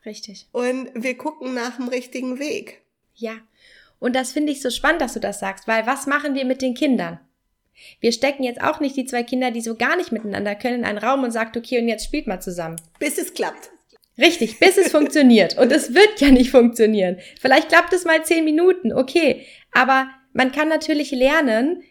Richtig. 0.06 0.48
Und 0.52 0.90
wir 0.96 1.18
gucken 1.18 1.54
nach 1.54 1.76
dem 1.76 1.90
richtigen 1.90 2.40
Weg. 2.40 2.82
Ja. 3.16 3.34
Und 4.00 4.16
das 4.16 4.32
finde 4.32 4.52
ich 4.52 4.62
so 4.62 4.72
spannend, 4.72 5.02
dass 5.02 5.14
du 5.14 5.20
das 5.20 5.40
sagst, 5.40 5.68
weil 5.68 5.86
was 5.86 6.08
machen 6.08 6.34
wir 6.34 6.46
mit 6.46 6.62
den 6.62 6.74
Kindern? 6.74 7.20
Wir 8.00 8.12
stecken 8.12 8.44
jetzt 8.44 8.62
auch 8.62 8.80
nicht 8.80 8.96
die 8.96 9.06
zwei 9.06 9.24
Kinder, 9.24 9.52
die 9.52 9.62
so 9.62 9.76
gar 9.76 9.96
nicht 9.96 10.12
miteinander 10.12 10.56
können, 10.56 10.80
in 10.80 10.86
einen 10.86 10.98
Raum 10.98 11.24
und 11.24 11.32
sagt, 11.32 11.58
okay, 11.58 11.80
und 11.80 11.88
jetzt 11.88 12.06
spielt 12.06 12.28
mal 12.28 12.42
zusammen. 12.42 12.76
Bis 13.00 13.18
es 13.18 13.34
klappt. 13.34 13.72
Richtig, 14.18 14.60
bis 14.60 14.78
es 14.78 14.92
funktioniert. 14.92 15.58
Und 15.58 15.72
es 15.72 15.94
wird 15.94 16.20
ja 16.20 16.30
nicht 16.30 16.52
funktionieren. 16.52 17.18
Vielleicht 17.40 17.70
klappt 17.70 17.94
es 17.94 18.06
mal 18.06 18.24
zehn 18.24 18.44
Minuten, 18.44 18.94
okay. 18.94 19.46
Aber 19.72 20.08
man 20.34 20.52
kann 20.52 20.70
natürlich 20.70 21.12
lernen, 21.12 21.82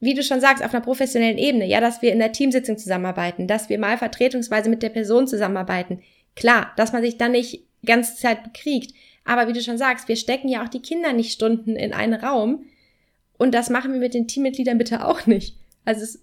wie 0.00 0.14
du 0.14 0.22
schon 0.22 0.40
sagst, 0.40 0.64
auf 0.64 0.72
einer 0.72 0.84
professionellen 0.84 1.38
Ebene, 1.38 1.66
ja, 1.66 1.80
dass 1.80 2.02
wir 2.02 2.12
in 2.12 2.18
der 2.18 2.32
Teamsitzung 2.32 2.78
zusammenarbeiten, 2.78 3.46
dass 3.46 3.68
wir 3.68 3.78
mal 3.78 3.98
vertretungsweise 3.98 4.70
mit 4.70 4.82
der 4.82 4.90
Person 4.90 5.26
zusammenarbeiten. 5.26 6.02
Klar, 6.34 6.72
dass 6.76 6.92
man 6.92 7.02
sich 7.02 7.16
dann 7.16 7.32
nicht 7.32 7.64
ganze 7.84 8.16
Zeit 8.16 8.42
bekriegt. 8.44 8.94
Aber 9.24 9.48
wie 9.48 9.52
du 9.52 9.60
schon 9.60 9.78
sagst, 9.78 10.08
wir 10.08 10.16
stecken 10.16 10.48
ja 10.48 10.62
auch 10.64 10.68
die 10.68 10.82
Kinder 10.82 11.12
nicht 11.12 11.32
Stunden 11.32 11.76
in 11.76 11.92
einen 11.92 12.14
Raum, 12.14 12.64
und 13.38 13.52
das 13.52 13.70
machen 13.70 13.92
wir 13.92 14.00
mit 14.00 14.14
den 14.14 14.28
Teammitgliedern 14.28 14.78
bitte 14.78 15.04
auch 15.04 15.26
nicht. 15.26 15.56
Also 15.84 16.02
es, 16.02 16.20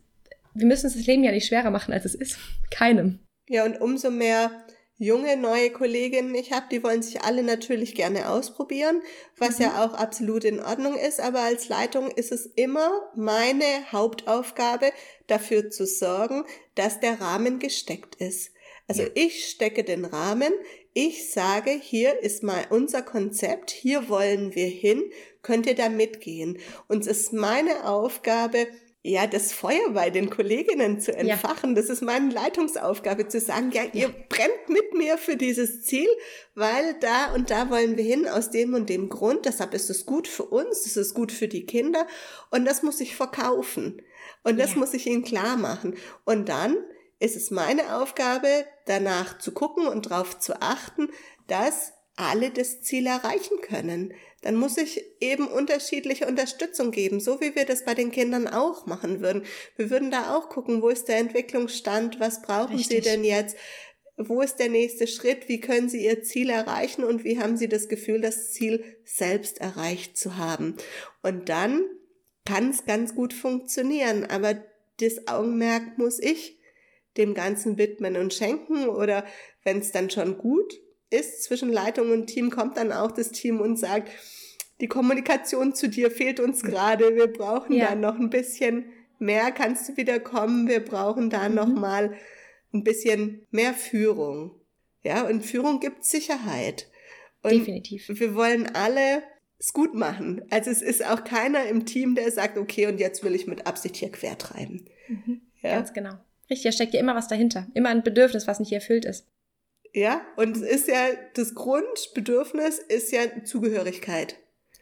wir 0.54 0.66
müssen 0.66 0.88
uns 0.88 0.96
das 0.96 1.06
Leben 1.06 1.24
ja 1.24 1.32
nicht 1.32 1.48
schwerer 1.48 1.72
machen, 1.72 1.94
als 1.94 2.06
es 2.06 2.16
ist. 2.16 2.38
Keinem. 2.72 3.20
Ja, 3.48 3.66
und 3.66 3.80
umso 3.80 4.10
mehr 4.10 4.52
junge, 4.98 5.36
neue 5.38 5.72
Kolleginnen 5.72 6.34
ich 6.36 6.52
habe, 6.52 6.68
die 6.72 6.84
wollen 6.84 7.02
sich 7.02 7.22
alle 7.22 7.44
natürlich 7.44 7.96
gerne 7.96 8.30
ausprobieren, 8.30 9.02
was 9.38 9.60
mhm. 9.60 9.66
ja 9.66 9.86
auch 9.86 9.94
absolut 9.94 10.44
in 10.44 10.60
Ordnung 10.60 10.96
ist. 10.96 11.20
Aber 11.20 11.42
als 11.42 11.68
Leitung 11.70 12.10
ist 12.12 12.32
es 12.32 12.46
immer 12.46 12.90
meine 13.16 13.92
Hauptaufgabe, 13.92 14.92
dafür 15.28 15.70
zu 15.70 15.86
sorgen, 15.86 16.46
dass 16.76 17.00
der 17.00 17.20
Rahmen 17.20 17.60
gesteckt 17.60 18.16
ist. 18.16 18.52
Also 18.88 19.04
ich 19.16 19.50
stecke 19.50 19.84
den 19.84 20.06
Rahmen, 20.06 20.52
ich 20.94 21.32
sage, 21.32 21.72
hier 21.72 22.22
ist 22.22 22.44
mal 22.44 22.66
unser 22.70 23.02
Konzept, 23.02 23.72
hier 23.72 24.10
wollen 24.10 24.54
wir 24.56 24.68
hin, 24.68 25.04
könnt 25.42 25.66
ihr 25.66 25.76
da 25.76 25.90
mitgehen? 25.90 26.60
Und 26.88 27.08
es 27.08 27.08
ist 27.08 27.34
meine 27.34 27.88
Aufgabe, 27.88 28.68
ja, 29.06 29.28
das 29.28 29.52
Feuer 29.52 29.90
bei 29.94 30.10
den 30.10 30.30
Kolleginnen 30.30 31.02
zu 31.02 31.14
entfachen. 31.14 31.72
Ja. 31.72 31.76
Das 31.76 31.90
ist 31.90 32.02
meine 32.02 32.34
Leitungsaufgabe, 32.34 33.28
zu 33.28 33.42
sagen, 33.42 33.72
ja, 33.74 33.84
ihr 33.92 34.08
ja. 34.08 34.14
brennt 34.30 34.70
mit 34.70 34.94
mir 34.94 35.18
für 35.18 35.36
dieses 35.36 35.84
Ziel, 35.84 36.08
weil 36.56 36.96
da 37.02 37.34
und 37.34 37.50
da 37.50 37.70
wollen 37.70 37.98
wir 37.98 38.04
hin 38.06 38.30
aus 38.30 38.50
dem 38.50 38.74
und 38.74 38.90
dem 38.90 39.10
Grund. 39.10 39.46
Deshalb 39.46 39.74
ist 39.74 39.90
es 39.90 40.06
gut 40.06 40.30
für 40.30 40.46
uns, 40.46 40.86
es 40.86 40.96
ist 40.96 41.14
gut 41.14 41.34
für 41.34 41.50
die 41.50 41.66
Kinder 41.66 42.08
und 42.50 42.64
das 42.64 42.82
muss 42.82 43.02
ich 43.02 43.16
verkaufen. 43.16 44.02
Und 44.44 44.58
das 44.58 44.72
ja. 44.72 44.78
muss 44.78 44.94
ich 44.94 45.06
ihnen 45.06 45.24
klar 45.24 45.58
machen. 45.58 45.96
Und 46.24 46.48
dann 46.48 46.78
ist 47.24 47.38
es 47.38 47.52
meine 47.52 47.96
Aufgabe, 47.96 48.66
danach 48.86 49.40
zu 49.40 49.54
gucken 49.54 49.88
und 49.88 50.08
darauf 50.08 50.40
zu 50.40 50.62
achten, 50.62 51.10
dass 51.48 51.94
alle 52.16 52.52
das 52.52 52.82
Ziel 52.82 53.08
erreichen 53.08 53.62
können. 53.62 54.14
dann 54.42 54.56
muss 54.56 54.78
ich 54.78 55.02
eben 55.22 55.48
unterschiedliche 55.48 56.28
Unterstützung 56.28 56.92
geben, 56.92 57.22
so 57.22 57.40
wie 57.40 57.56
wir 57.56 57.66
das 57.66 57.86
bei 57.86 57.94
den 57.94 58.12
Kindern 58.12 58.46
auch 58.48 58.86
machen 58.86 59.22
würden. 59.22 59.44
Wir 59.78 59.90
würden 59.90 60.12
da 60.12 60.36
auch 60.36 60.50
gucken, 60.50 60.82
wo 60.82 60.90
ist 60.90 61.08
der 61.08 61.18
Entwicklungsstand, 61.18 62.20
was 62.20 62.42
brauchen 62.42 62.76
Richtig. 62.76 63.06
sie 63.06 63.10
denn 63.10 63.24
jetzt, 63.24 63.56
wo 64.18 64.42
ist 64.42 64.58
der 64.58 64.68
nächste 64.68 65.08
Schritt, 65.08 65.48
wie 65.48 65.62
können 65.62 65.88
sie 65.88 66.04
ihr 66.04 66.24
Ziel 66.24 66.50
erreichen 66.50 67.06
und 67.06 67.24
wie 67.24 67.40
haben 67.40 67.56
sie 67.56 67.70
das 67.70 67.88
Gefühl, 67.88 68.20
das 68.20 68.52
Ziel 68.52 68.84
selbst 69.06 69.62
erreicht 69.62 70.18
zu 70.18 70.36
haben. 70.36 70.76
Und 71.22 71.48
dann 71.48 71.86
kann 72.46 72.70
es 72.70 72.86
ganz 72.86 73.16
gut 73.16 73.34
funktionieren, 73.34 74.26
aber 74.26 74.62
das 75.00 75.30
Augenmerk 75.30 75.98
muss 75.98 76.20
ich 76.20 76.60
dem 77.18 77.34
Ganzen 77.34 77.78
widmen 77.78 78.18
und 78.18 78.34
schenken 78.34 78.88
oder 78.88 79.26
wenn 79.64 79.80
es 79.80 79.92
dann 79.92 80.10
schon 80.10 80.38
gut 80.38 80.80
ist 81.10 81.44
zwischen 81.44 81.72
Leitung 81.72 82.12
und 82.12 82.28
Team, 82.28 82.50
kommt 82.50 82.78
dann 82.78 82.92
auch 82.92 83.12
das 83.12 83.32
Team 83.32 83.62
und 83.62 83.78
sagt, 83.78 84.10
die 84.82 84.88
Kommunikation 84.88 85.76
zu 85.76 85.88
dir 85.88 86.10
fehlt 86.10 86.40
uns 86.40 86.64
gerade, 86.64 87.16
wir 87.16 87.28
brauchen 87.28 87.76
ja. 87.76 87.90
da 87.90 87.96
noch 87.96 88.20
ein 88.20 88.30
bisschen 88.30 88.86
mehr, 89.20 89.52
kannst 89.52 89.88
du 89.88 89.98
wieder 89.98 90.20
kommen, 90.20 90.68
wir 90.68 90.84
brauchen 90.84 91.30
da 91.30 91.48
mhm. 91.48 91.56
noch 91.56 91.68
mal 91.68 92.18
ein 92.74 92.84
bisschen 92.84 93.46
mehr 93.52 93.74
Führung. 93.74 94.52
Ja, 95.04 95.28
und 95.28 95.46
Führung 95.46 95.80
gibt 95.80 96.04
Sicherheit. 96.06 96.90
Und 97.44 97.52
Definitiv. 97.52 98.08
Wir 98.08 98.36
wollen 98.36 98.74
alle 98.74 99.22
es 99.60 99.74
gut 99.74 99.94
machen. 99.94 100.42
Also 100.50 100.72
es 100.72 100.82
ist 100.82 101.06
auch 101.06 101.24
keiner 101.24 101.66
im 101.66 101.86
Team, 101.86 102.16
der 102.16 102.32
sagt, 102.32 102.58
okay, 102.58 102.88
und 102.88 103.00
jetzt 103.00 103.24
will 103.24 103.36
ich 103.36 103.48
mit 103.48 103.68
Absicht 103.68 103.96
hier 103.96 104.12
quer 104.12 104.38
treiben. 104.38 104.86
Mhm. 105.08 105.42
Ja? 105.62 105.76
Ganz 105.76 105.94
genau. 105.94 106.16
Richtig, 106.54 106.66
da 106.66 106.72
steckt 106.72 106.94
ja 106.94 107.00
immer 107.00 107.16
was 107.16 107.28
dahinter. 107.28 107.66
Immer 107.74 107.90
ein 107.90 108.04
Bedürfnis, 108.04 108.46
was 108.46 108.60
nicht 108.60 108.72
erfüllt 108.72 109.06
ist. 109.06 109.26
Ja, 109.92 110.22
und 110.36 110.56
es 110.56 110.62
ist 110.62 110.88
ja, 110.88 111.08
das 111.34 111.56
Grundbedürfnis 111.56 112.78
ist 112.78 113.12
ja 113.12 113.22
Zugehörigkeit. 113.44 114.36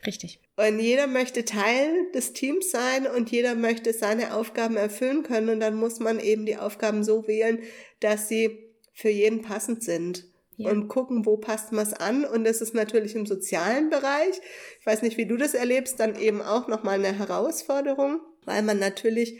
Richtig. 0.06 0.42
Und 0.58 0.80
jeder 0.80 1.08
möchte 1.08 1.46
Teil 1.46 2.12
des 2.14 2.34
Teams 2.34 2.72
sein 2.72 3.08
und 3.08 3.32
jeder 3.32 3.56
möchte 3.56 3.94
seine 3.94 4.34
Aufgaben 4.34 4.76
erfüllen 4.76 5.24
können. 5.24 5.48
Und 5.48 5.62
dann 5.62 5.76
muss 5.76 6.00
man 6.00 6.20
eben 6.20 6.46
die 6.46 6.58
Aufgaben 6.58 7.06
so 7.06 7.26
wählen, 7.26 7.60
dass 8.02 8.28
sie 8.28 8.60
für 8.94 9.10
jeden 9.10 9.42
passend 9.42 9.82
sind. 9.82 10.26
Ja. 10.58 10.72
Und 10.72 10.90
gucken, 10.90 11.26
wo 11.26 11.38
passt 11.38 11.72
man 11.72 11.86
es 11.86 11.94
an. 11.94 12.26
Und 12.26 12.44
das 12.44 12.60
ist 12.60 12.74
natürlich 12.74 13.16
im 13.16 13.26
sozialen 13.26 13.90
Bereich. 13.90 14.42
Ich 14.82 14.86
weiß 14.86 15.04
nicht, 15.04 15.16
wie 15.16 15.26
du 15.26 15.38
das 15.38 15.54
erlebst, 15.54 16.02
dann 16.02 16.20
eben 16.20 16.42
auch 16.42 16.68
nochmal 16.68 16.96
eine 16.96 17.18
Herausforderung, 17.18 18.20
weil 18.44 18.62
man 18.62 18.78
natürlich 18.78 19.40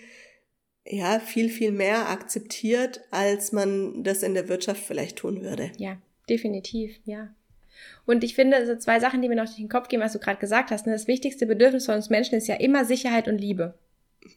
ja, 0.86 1.20
viel, 1.20 1.50
viel 1.50 1.72
mehr 1.72 2.10
akzeptiert, 2.10 3.02
als 3.12 3.52
man 3.52 4.04
das 4.04 4.24
in 4.24 4.34
der 4.34 4.50
Wirtschaft 4.50 4.84
vielleicht 4.84 5.18
tun 5.18 5.42
würde. 5.42 5.72
Ja, 5.78 5.98
definitiv, 6.30 7.00
ja. 7.06 7.34
Und 8.06 8.24
ich 8.24 8.36
finde, 8.36 8.66
so 8.66 8.76
zwei 8.76 9.00
Sachen, 9.00 9.22
die 9.22 9.30
mir 9.30 9.36
noch 9.36 9.46
durch 9.46 9.58
den 9.58 9.70
Kopf 9.70 9.88
gehen, 9.88 10.02
was 10.02 10.14
du 10.14 10.20
gerade 10.20 10.40
gesagt 10.40 10.72
hast. 10.72 10.86
Ne? 10.86 10.94
Das 10.94 11.08
wichtigste 11.08 11.46
Bedürfnis 11.46 11.86
von 11.86 11.96
uns 11.96 12.10
Menschen 12.10 12.36
ist 12.36 12.48
ja 12.48 12.56
immer 12.56 12.86
Sicherheit 12.86 13.28
und 13.28 13.38
Liebe. 13.38 13.76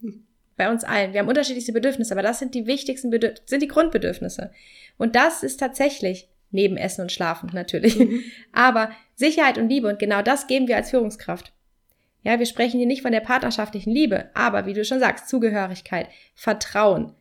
Bei 0.57 0.71
uns 0.71 0.85
allen. 0.85 1.13
Wir 1.13 1.21
haben 1.21 1.29
unterschiedlichste 1.29 1.73
Bedürfnisse, 1.73 2.15
aber 2.15 2.23
das 2.23 2.39
sind 2.39 2.55
die 2.55 2.67
wichtigsten 2.67 3.11
Bedürfnisse, 3.11 3.43
sind 3.47 3.63
die 3.63 3.69
Grundbedürfnisse. 3.69 4.53
Und 4.99 5.17
das 5.17 5.43
ist 5.43 5.59
tatsächlich 5.59 6.29
neben 6.53 6.77
Essen 6.77 7.03
und 7.03 7.13
Schlafen 7.13 7.51
natürlich. 7.53 7.99
Mhm. 7.99 8.23
Aber 8.53 8.93
Sicherheit 9.17 9.59
und 9.59 9.69
Liebe 9.69 9.89
und 9.89 9.99
genau 9.99 10.23
das 10.23 10.47
geben 10.47 10.69
wir 10.69 10.77
als 10.77 10.91
Führungskraft. 10.91 11.53
Ja, 12.25 12.39
wir 12.39 12.47
sprechen 12.47 12.79
hier 12.79 12.87
nicht 12.87 13.03
von 13.03 13.13
der 13.13 13.21
partnerschaftlichen 13.21 13.93
Liebe, 13.93 14.31
aber 14.35 14.67
wie 14.67 14.73
du 14.73 14.85
schon 14.85 14.99
sagst, 14.99 15.29
Zugehörigkeit, 15.29 16.09
Vertrauen. 16.35 17.13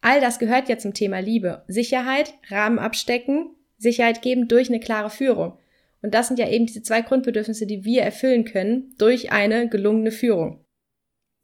All 0.00 0.20
das 0.20 0.38
gehört 0.38 0.68
ja 0.68 0.78
zum 0.78 0.94
Thema 0.94 1.18
Liebe. 1.18 1.64
Sicherheit, 1.68 2.34
Rahmen 2.48 2.78
abstecken, 2.78 3.50
Sicherheit 3.76 4.22
geben 4.22 4.48
durch 4.48 4.68
eine 4.68 4.80
klare 4.80 5.10
Führung. 5.10 5.58
Und 6.00 6.14
das 6.14 6.28
sind 6.28 6.38
ja 6.38 6.48
eben 6.48 6.66
diese 6.66 6.82
zwei 6.82 7.02
Grundbedürfnisse, 7.02 7.66
die 7.66 7.84
wir 7.84 8.02
erfüllen 8.02 8.44
können 8.44 8.94
durch 8.98 9.32
eine 9.32 9.68
gelungene 9.68 10.12
Führung. 10.12 10.64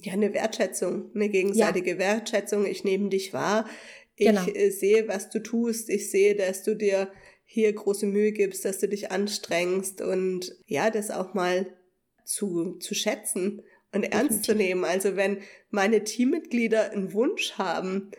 Ja, 0.00 0.12
eine 0.12 0.32
Wertschätzung, 0.32 1.10
eine 1.14 1.28
gegenseitige 1.28 1.92
ja. 1.92 1.98
Wertschätzung. 1.98 2.66
Ich 2.66 2.84
nehme 2.84 3.08
dich 3.08 3.32
wahr. 3.32 3.68
Ich 4.14 4.26
genau. 4.26 4.46
Äh, 4.46 4.70
sehe, 4.70 5.08
was 5.08 5.30
du 5.30 5.40
tust. 5.40 5.88
Ich 5.90 6.10
sehe, 6.10 6.36
dass 6.36 6.62
du 6.62 6.74
dir 6.74 7.08
hier 7.44 7.72
große 7.72 8.06
Mühe 8.06 8.32
gibst, 8.32 8.64
dass 8.64 8.78
du 8.78 8.88
dich 8.88 9.10
anstrengst 9.10 10.02
und 10.02 10.54
ja, 10.66 10.90
das 10.90 11.10
auch 11.10 11.34
mal 11.34 11.66
zu, 12.28 12.74
zu 12.74 12.94
schätzen 12.94 13.62
und 13.92 14.04
ernst 14.04 14.44
zu 14.44 14.54
nehmen. 14.54 14.84
Also 14.84 15.16
wenn 15.16 15.38
meine 15.70 16.04
Teammitglieder 16.04 16.92
einen 16.92 17.14
Wunsch 17.14 17.54
haben, 17.54 18.10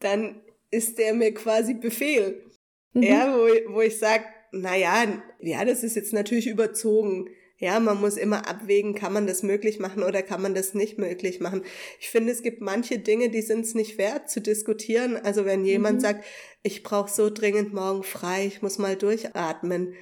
dann 0.00 0.42
ist 0.70 0.98
der 0.98 1.14
mir 1.14 1.32
quasi 1.32 1.74
Befehl. 1.74 2.44
Mhm. 2.92 3.02
Ja, 3.02 3.34
wo, 3.34 3.74
wo 3.74 3.80
ich 3.80 3.98
sage, 3.98 4.24
naja, 4.50 5.22
ja, 5.40 5.64
das 5.64 5.84
ist 5.84 5.94
jetzt 5.94 6.12
natürlich 6.12 6.48
überzogen. 6.48 7.28
Ja, 7.56 7.78
man 7.78 8.00
muss 8.00 8.16
immer 8.16 8.48
abwägen, 8.48 8.96
kann 8.96 9.12
man 9.12 9.28
das 9.28 9.44
möglich 9.44 9.78
machen 9.78 10.02
oder 10.02 10.22
kann 10.22 10.42
man 10.42 10.54
das 10.54 10.74
nicht 10.74 10.98
möglich 10.98 11.38
machen. 11.38 11.62
Ich 12.00 12.10
finde, 12.10 12.32
es 12.32 12.42
gibt 12.42 12.60
manche 12.60 12.98
Dinge, 12.98 13.30
die 13.30 13.42
sind 13.42 13.64
es 13.64 13.74
nicht 13.74 13.98
wert 13.98 14.28
zu 14.28 14.40
diskutieren. 14.40 15.16
Also 15.16 15.44
wenn 15.44 15.64
jemand 15.64 15.98
mhm. 15.98 16.00
sagt, 16.00 16.24
ich 16.64 16.82
brauche 16.82 17.10
so 17.10 17.30
dringend 17.30 17.72
morgen 17.72 18.02
frei, 18.02 18.46
ich 18.46 18.62
muss 18.62 18.78
mal 18.78 18.96
durchatmen, 18.96 19.94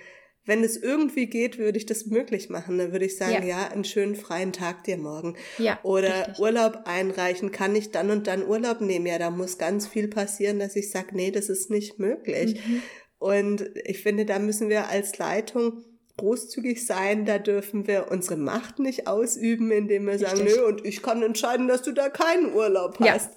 wenn 0.44 0.64
es 0.64 0.76
irgendwie 0.76 1.26
geht, 1.26 1.59
würde 1.59 1.79
ich 1.79 1.87
das 1.87 2.07
möglich 2.07 2.48
machen. 2.48 2.79
Dann 2.79 2.92
würde 2.92 3.05
ich 3.05 3.16
sagen, 3.16 3.46
ja, 3.46 3.61
ja 3.61 3.68
einen 3.68 3.85
schönen 3.85 4.16
freien 4.16 4.53
Tag 4.53 4.85
dir 4.85 4.96
morgen. 4.96 5.37
Ja, 5.59 5.79
Oder 5.83 6.29
richtig. 6.29 6.38
Urlaub 6.38 6.83
einreichen, 6.87 7.53
kann 7.53 7.76
ich 7.76 7.90
dann 7.90 8.11
und 8.11 8.26
dann 8.26 8.46
Urlaub 8.46 8.81
nehmen? 8.81 9.07
Ja, 9.07 9.18
da 9.18 9.31
muss 9.31 9.59
ganz 9.59 9.87
viel 9.87 10.09
passieren, 10.09 10.59
dass 10.59 10.76
ich 10.76 10.90
sage, 10.90 11.09
nee, 11.12 11.31
das 11.31 11.48
ist 11.48 11.70
nicht 11.70 11.98
möglich. 11.98 12.61
Mhm. 12.66 12.83
Und 13.18 13.70
ich 13.85 14.03
finde, 14.03 14.24
da 14.24 14.38
müssen 14.38 14.70
wir 14.70 14.88
als 14.88 15.18
Leitung 15.18 15.85
großzügig 16.16 16.87
sein, 16.87 17.24
da 17.26 17.38
dürfen 17.38 17.87
wir 17.87 18.09
unsere 18.11 18.37
Macht 18.37 18.79
nicht 18.79 19.07
ausüben, 19.07 19.70
indem 19.70 20.07
wir 20.07 20.14
Richtig. 20.14 20.29
sagen, 20.29 20.44
nö, 20.44 20.66
und 20.66 20.85
ich 20.85 21.03
kann 21.03 21.22
entscheiden, 21.22 21.68
dass 21.68 21.83
du 21.83 21.92
da 21.92 22.09
keinen 22.09 22.53
Urlaub 22.55 22.98
hast. 23.00 23.31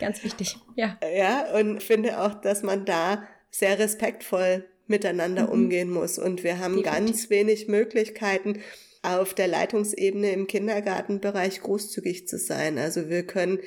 Ja, 0.00 0.06
ganz 0.06 0.24
wichtig, 0.24 0.56
ja. 0.74 0.98
Ja, 1.16 1.52
und 1.54 1.82
finde 1.82 2.20
auch, 2.20 2.34
dass 2.34 2.62
man 2.62 2.84
da 2.84 3.26
sehr 3.50 3.78
respektvoll 3.78 4.64
miteinander 4.86 5.44
mhm. 5.44 5.52
umgehen 5.52 5.90
muss. 5.90 6.18
Und 6.18 6.44
wir 6.44 6.58
haben 6.58 6.76
Definitiv. 6.76 6.92
ganz 6.92 7.30
wenig 7.30 7.68
Möglichkeiten, 7.68 8.60
auf 9.02 9.34
der 9.34 9.48
Leitungsebene 9.48 10.32
im 10.32 10.46
Kindergartenbereich 10.46 11.60
großzügig 11.60 12.26
zu 12.26 12.38
sein. 12.38 12.78
Also 12.78 13.10
wir 13.10 13.26
können 13.26 13.58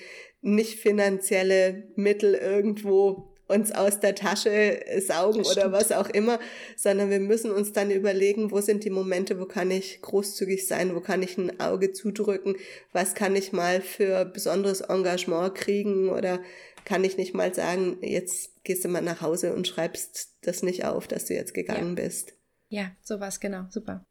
nicht 0.42 0.80
finanzielle 0.80 1.84
Mittel 1.96 2.34
irgendwo 2.34 3.36
uns 3.48 3.72
aus 3.72 4.00
der 4.00 4.16
Tasche 4.16 4.80
saugen 5.00 5.46
oder 5.46 5.72
was 5.72 5.92
auch 5.92 6.10
immer, 6.10 6.40
sondern 6.76 7.10
wir 7.10 7.20
müssen 7.20 7.52
uns 7.52 7.72
dann 7.72 7.92
überlegen, 7.92 8.52
wo 8.52 8.60
sind 8.60 8.84
die 8.84 8.90
Momente, 8.90 9.40
wo 9.40 9.46
kann 9.46 9.72
ich 9.72 10.02
großzügig 10.02 10.68
sein, 10.68 10.96
wo 10.96 11.00
kann 11.00 11.24
ich 11.24 11.38
ein 11.38 11.60
Auge 11.60 11.94
zudrücken, 11.94 12.56
was 12.92 13.16
kann 13.16 13.36
ich 13.36 13.54
mal 13.54 13.82
für 13.82 14.26
besonderes 14.26 14.82
Engagement 14.82 15.56
kriegen 15.56 16.10
oder 16.10 16.42
kann 16.84 17.04
ich 17.04 17.18
nicht 17.18 17.34
mal 17.34 17.54
sagen, 17.54 17.98
jetzt 18.02 18.52
gehst 18.68 18.84
du 18.84 18.90
mal 18.90 19.02
nach 19.02 19.22
Hause 19.22 19.56
und 19.56 19.68
schreibst 19.68 20.36
das 20.42 20.62
nicht 20.62 20.86
auf, 20.86 21.08
dass 21.08 21.26
du 21.26 21.34
jetzt 21.34 21.54
gegangen 21.54 21.96
ja. 21.98 22.04
bist. 22.04 22.34
Ja, 22.70 22.92
sowas, 23.02 23.40
genau, 23.40 23.64
super. 23.70 24.06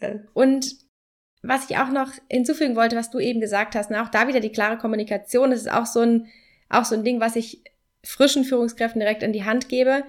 Ja. 0.00 0.16
Und 0.34 0.76
was 1.42 1.70
ich 1.70 1.78
auch 1.78 1.90
noch 1.90 2.12
hinzufügen 2.28 2.76
wollte, 2.76 2.96
was 2.96 3.10
du 3.10 3.20
eben 3.20 3.40
gesagt 3.40 3.74
hast, 3.74 3.90
na, 3.90 4.04
auch 4.04 4.08
da 4.08 4.28
wieder 4.28 4.40
die 4.40 4.52
klare 4.52 4.76
Kommunikation, 4.76 5.50
das 5.50 5.60
ist 5.60 5.70
auch 5.70 5.86
so 5.86 6.00
ein, 6.00 6.26
auch 6.68 6.84
so 6.84 6.96
ein 6.96 7.04
Ding, 7.04 7.20
was 7.20 7.36
ich 7.36 7.62
frischen 8.02 8.44
Führungskräften 8.44 9.00
direkt 9.00 9.22
in 9.22 9.32
die 9.32 9.44
Hand 9.44 9.68
gebe. 9.68 10.02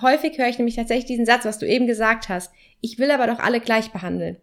Häufig 0.00 0.36
höre 0.36 0.48
ich 0.48 0.58
nämlich 0.58 0.76
tatsächlich 0.76 1.06
diesen 1.06 1.26
Satz, 1.26 1.46
was 1.46 1.58
du 1.58 1.66
eben 1.66 1.86
gesagt 1.86 2.28
hast. 2.28 2.52
Ich 2.82 2.98
will 2.98 3.10
aber 3.10 3.26
doch 3.26 3.38
alle 3.38 3.60
gleich 3.60 3.92
behandeln. 3.92 4.36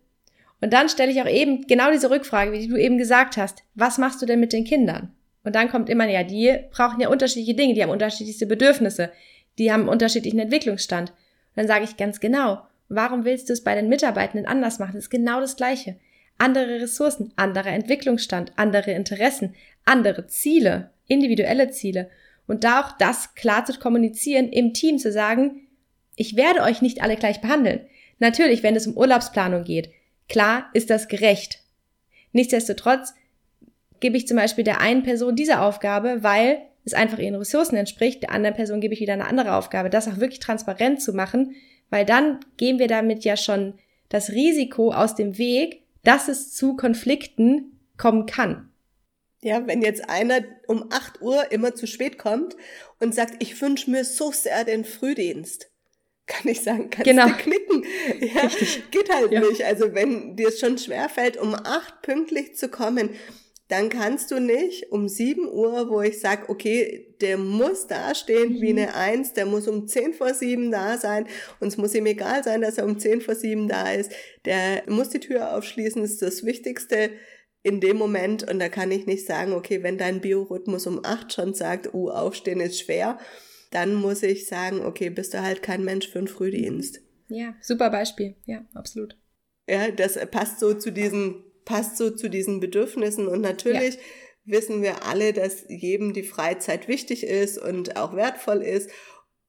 Und 0.62 0.74
dann 0.74 0.90
stelle 0.90 1.12
ich 1.12 1.22
auch 1.22 1.30
eben 1.30 1.68
genau 1.68 1.92
diese 1.92 2.10
Rückfrage, 2.10 2.52
wie 2.52 2.68
du 2.68 2.76
eben 2.76 2.98
gesagt 2.98 3.38
hast. 3.38 3.64
Was 3.76 4.00
machst 4.00 4.20
du 4.22 4.26
denn 4.26 4.40
mit 4.40 4.52
den 4.52 4.66
Kindern? 4.66 5.14
Und 5.48 5.56
dann 5.56 5.70
kommt 5.70 5.88
immer, 5.88 6.06
ja, 6.10 6.24
die 6.24 6.60
brauchen 6.72 7.00
ja 7.00 7.08
unterschiedliche 7.08 7.56
Dinge, 7.56 7.74
die 7.74 7.82
haben 7.82 7.90
unterschiedlichste 7.90 8.48
Bedürfnisse, 8.48 9.14
die 9.58 9.72
haben 9.72 9.88
unterschiedlichen 9.88 10.40
Entwicklungsstand. 10.40 11.12
Und 11.12 11.16
dann 11.56 11.68
sage 11.68 11.86
ich 11.86 11.96
ganz 11.96 12.20
genau, 12.20 12.64
warum 12.90 13.24
willst 13.24 13.48
du 13.48 13.54
es 13.54 13.64
bei 13.64 13.74
den 13.74 13.88
Mitarbeitenden 13.88 14.46
anders 14.46 14.78
machen? 14.78 14.96
Das 14.96 15.06
ist 15.06 15.10
genau 15.10 15.40
das 15.40 15.56
Gleiche. 15.56 15.96
Andere 16.38 16.82
Ressourcen, 16.82 17.32
anderer 17.38 17.72
Entwicklungsstand, 17.72 18.52
andere 18.58 18.92
Interessen, 18.92 19.56
andere 19.86 20.28
Ziele, 20.28 20.90
individuelle 21.08 21.72
Ziele. 21.72 22.10
Und 22.46 22.66
da 22.66 22.82
auch 22.82 22.98
das 22.98 23.34
klar 23.36 23.64
zu 23.64 23.80
kommunizieren, 23.80 24.50
im 24.50 24.74
Team 24.74 24.98
zu 24.98 25.14
sagen, 25.14 25.66
ich 26.18 26.36
werde 26.36 26.62
euch 26.62 26.82
nicht 26.82 27.02
alle 27.02 27.16
gleich 27.16 27.40
behandeln. 27.40 27.86
Natürlich, 28.20 28.64
wenn 28.64 28.76
es 28.76 28.86
um 28.86 28.98
Urlaubsplanung 28.98 29.64
geht. 29.64 29.92
Klar 30.28 30.70
ist 30.74 30.90
das 30.90 31.08
gerecht. 31.08 31.62
Nichtsdestotrotz 32.34 33.14
gebe 34.00 34.18
ich 34.18 34.28
zum 34.28 34.38
Beispiel 34.38 34.64
der 34.64 34.82
einen 34.82 35.04
Person 35.04 35.36
diese 35.36 35.62
Aufgabe, 35.62 36.24
weil 36.24 36.62
es 36.86 36.94
einfach 36.94 37.20
ihren 37.20 37.36
Ressourcen 37.36 37.76
entspricht, 37.76 38.24
der 38.24 38.32
anderen 38.32 38.56
Person 38.56 38.82
gebe 38.82 38.94
ich 38.94 39.00
wieder 39.00 39.14
eine 39.14 39.28
andere 39.28 39.56
Aufgabe. 39.56 39.90
Das 39.90 40.08
auch 40.08 40.20
wirklich 40.20 40.40
transparent 40.40 41.02
zu 41.02 41.14
machen, 41.14 41.56
weil 41.90 42.06
dann 42.06 42.40
gehen 42.58 42.80
wir 42.80 42.88
damit 42.88 43.24
ja 43.26 43.38
schon 43.38 43.74
das 44.10 44.32
Risiko 44.32 44.92
aus 44.92 45.16
dem 45.16 45.38
Weg, 45.38 45.82
dass 46.04 46.28
es 46.28 46.54
zu 46.54 46.76
Konflikten 46.76 47.80
kommen 47.98 48.26
kann. 48.26 48.70
Ja, 49.42 49.68
wenn 49.68 49.82
jetzt 49.82 50.10
einer 50.10 50.42
um 50.68 50.86
8 50.92 51.22
Uhr 51.22 51.52
immer 51.52 51.76
zu 51.76 51.86
spät 51.86 52.18
kommt 52.18 52.56
und 53.00 53.14
sagt, 53.14 53.42
ich 53.44 53.62
wünsche 53.62 53.92
mir 53.92 54.04
so 54.04 54.32
sehr 54.32 54.64
den 54.64 54.84
Frühdienst, 54.84 55.70
kann 56.26 56.50
ich 56.50 56.62
sagen, 56.62 56.90
kannst 56.90 57.10
genau. 57.10 57.28
du 57.28 57.34
knicken. 57.34 57.86
Ja, 58.34 58.42
Richtig. 58.42 58.90
geht 58.92 59.14
halt 59.14 59.32
ja. 59.32 59.40
nicht. 59.42 59.64
Also 59.64 59.94
wenn 59.94 60.36
dir 60.36 60.50
es 60.50 60.60
schon 60.60 60.78
schwerfällt, 60.78 61.38
um 61.38 61.56
acht 61.56 62.02
pünktlich 62.02 62.56
zu 62.56 62.70
kommen, 62.70 63.12
dann 63.68 63.90
kannst 63.90 64.32
du 64.32 64.40
nicht 64.40 64.92
um 64.92 65.10
sieben 65.10 65.48
Uhr, 65.48 65.90
wo 65.90 66.02
ich 66.02 66.20
sag, 66.20 66.50
okay, 66.50 67.16
der 67.20 67.38
muss 67.38 67.88
da 67.88 68.16
stehen 68.16 68.54
mhm. 68.54 68.62
wie 68.62 68.70
eine 68.70 68.96
Eins, 68.96 69.34
der 69.34 69.46
muss 69.46 69.68
um 69.68 69.88
zehn 69.88 70.14
vor 70.14 70.34
sieben 70.34 70.72
da 70.72 70.98
sein 70.98 71.28
und 71.60 71.68
es 71.68 71.78
muss 71.78 71.96
ihm 71.96 72.06
egal 72.06 72.44
sein, 72.44 72.62
dass 72.62 72.78
er 72.78 72.86
um 72.86 72.98
zehn 73.00 73.22
vor 73.22 73.36
sieben 73.36 73.68
da 73.68 73.92
ist. 73.92 74.12
Der 74.46 74.84
muss 74.88 75.10
die 75.10 75.20
Tür 75.20 75.56
aufschließen, 75.56 76.04
ist 76.04 76.22
das 76.22 76.46
Wichtigste 76.46 77.12
in 77.64 77.82
dem 77.82 77.98
Moment 77.98 78.50
und 78.50 78.60
da 78.60 78.70
kann 78.70 78.92
ich 78.92 79.06
nicht 79.06 79.26
sagen, 79.26 79.52
okay, 79.52 79.84
wenn 79.84 79.98
dein 79.98 80.22
Biorhythmus 80.22 80.88
um 80.88 81.04
acht 81.04 81.34
schon 81.34 81.54
sagt, 81.54 81.94
uh, 81.94 82.10
aufstehen 82.10 82.62
ist 82.62 82.80
schwer, 82.80 83.20
dann 83.72 83.96
muss 83.96 84.24
ich 84.24 84.48
sagen, 84.48 84.86
okay, 84.86 85.10
bist 85.10 85.34
du 85.34 85.42
halt 85.42 85.62
kein 85.62 85.84
Mensch 85.84 86.08
für 86.08 86.20
einen 86.20 86.30
Frühdienst. 86.30 87.02
Ja, 87.28 87.56
super 87.62 87.90
Beispiel. 87.90 88.36
Ja, 88.46 88.66
absolut. 88.74 89.18
Ja, 89.70 89.92
das 89.92 90.18
passt 90.32 90.60
so 90.60 90.74
zu 90.74 90.92
diesen, 90.92 91.44
passt 91.68 91.98
so 91.98 92.10
zu 92.10 92.30
diesen 92.30 92.60
Bedürfnissen 92.60 93.28
und 93.28 93.42
natürlich 93.42 93.96
ja. 93.96 94.02
wissen 94.46 94.82
wir 94.82 95.04
alle, 95.04 95.34
dass 95.34 95.66
jedem 95.68 96.14
die 96.14 96.24
Freizeit 96.24 96.88
wichtig 96.88 97.24
ist 97.24 97.58
und 97.58 97.98
auch 97.98 98.16
wertvoll 98.16 98.64
ist 98.64 98.90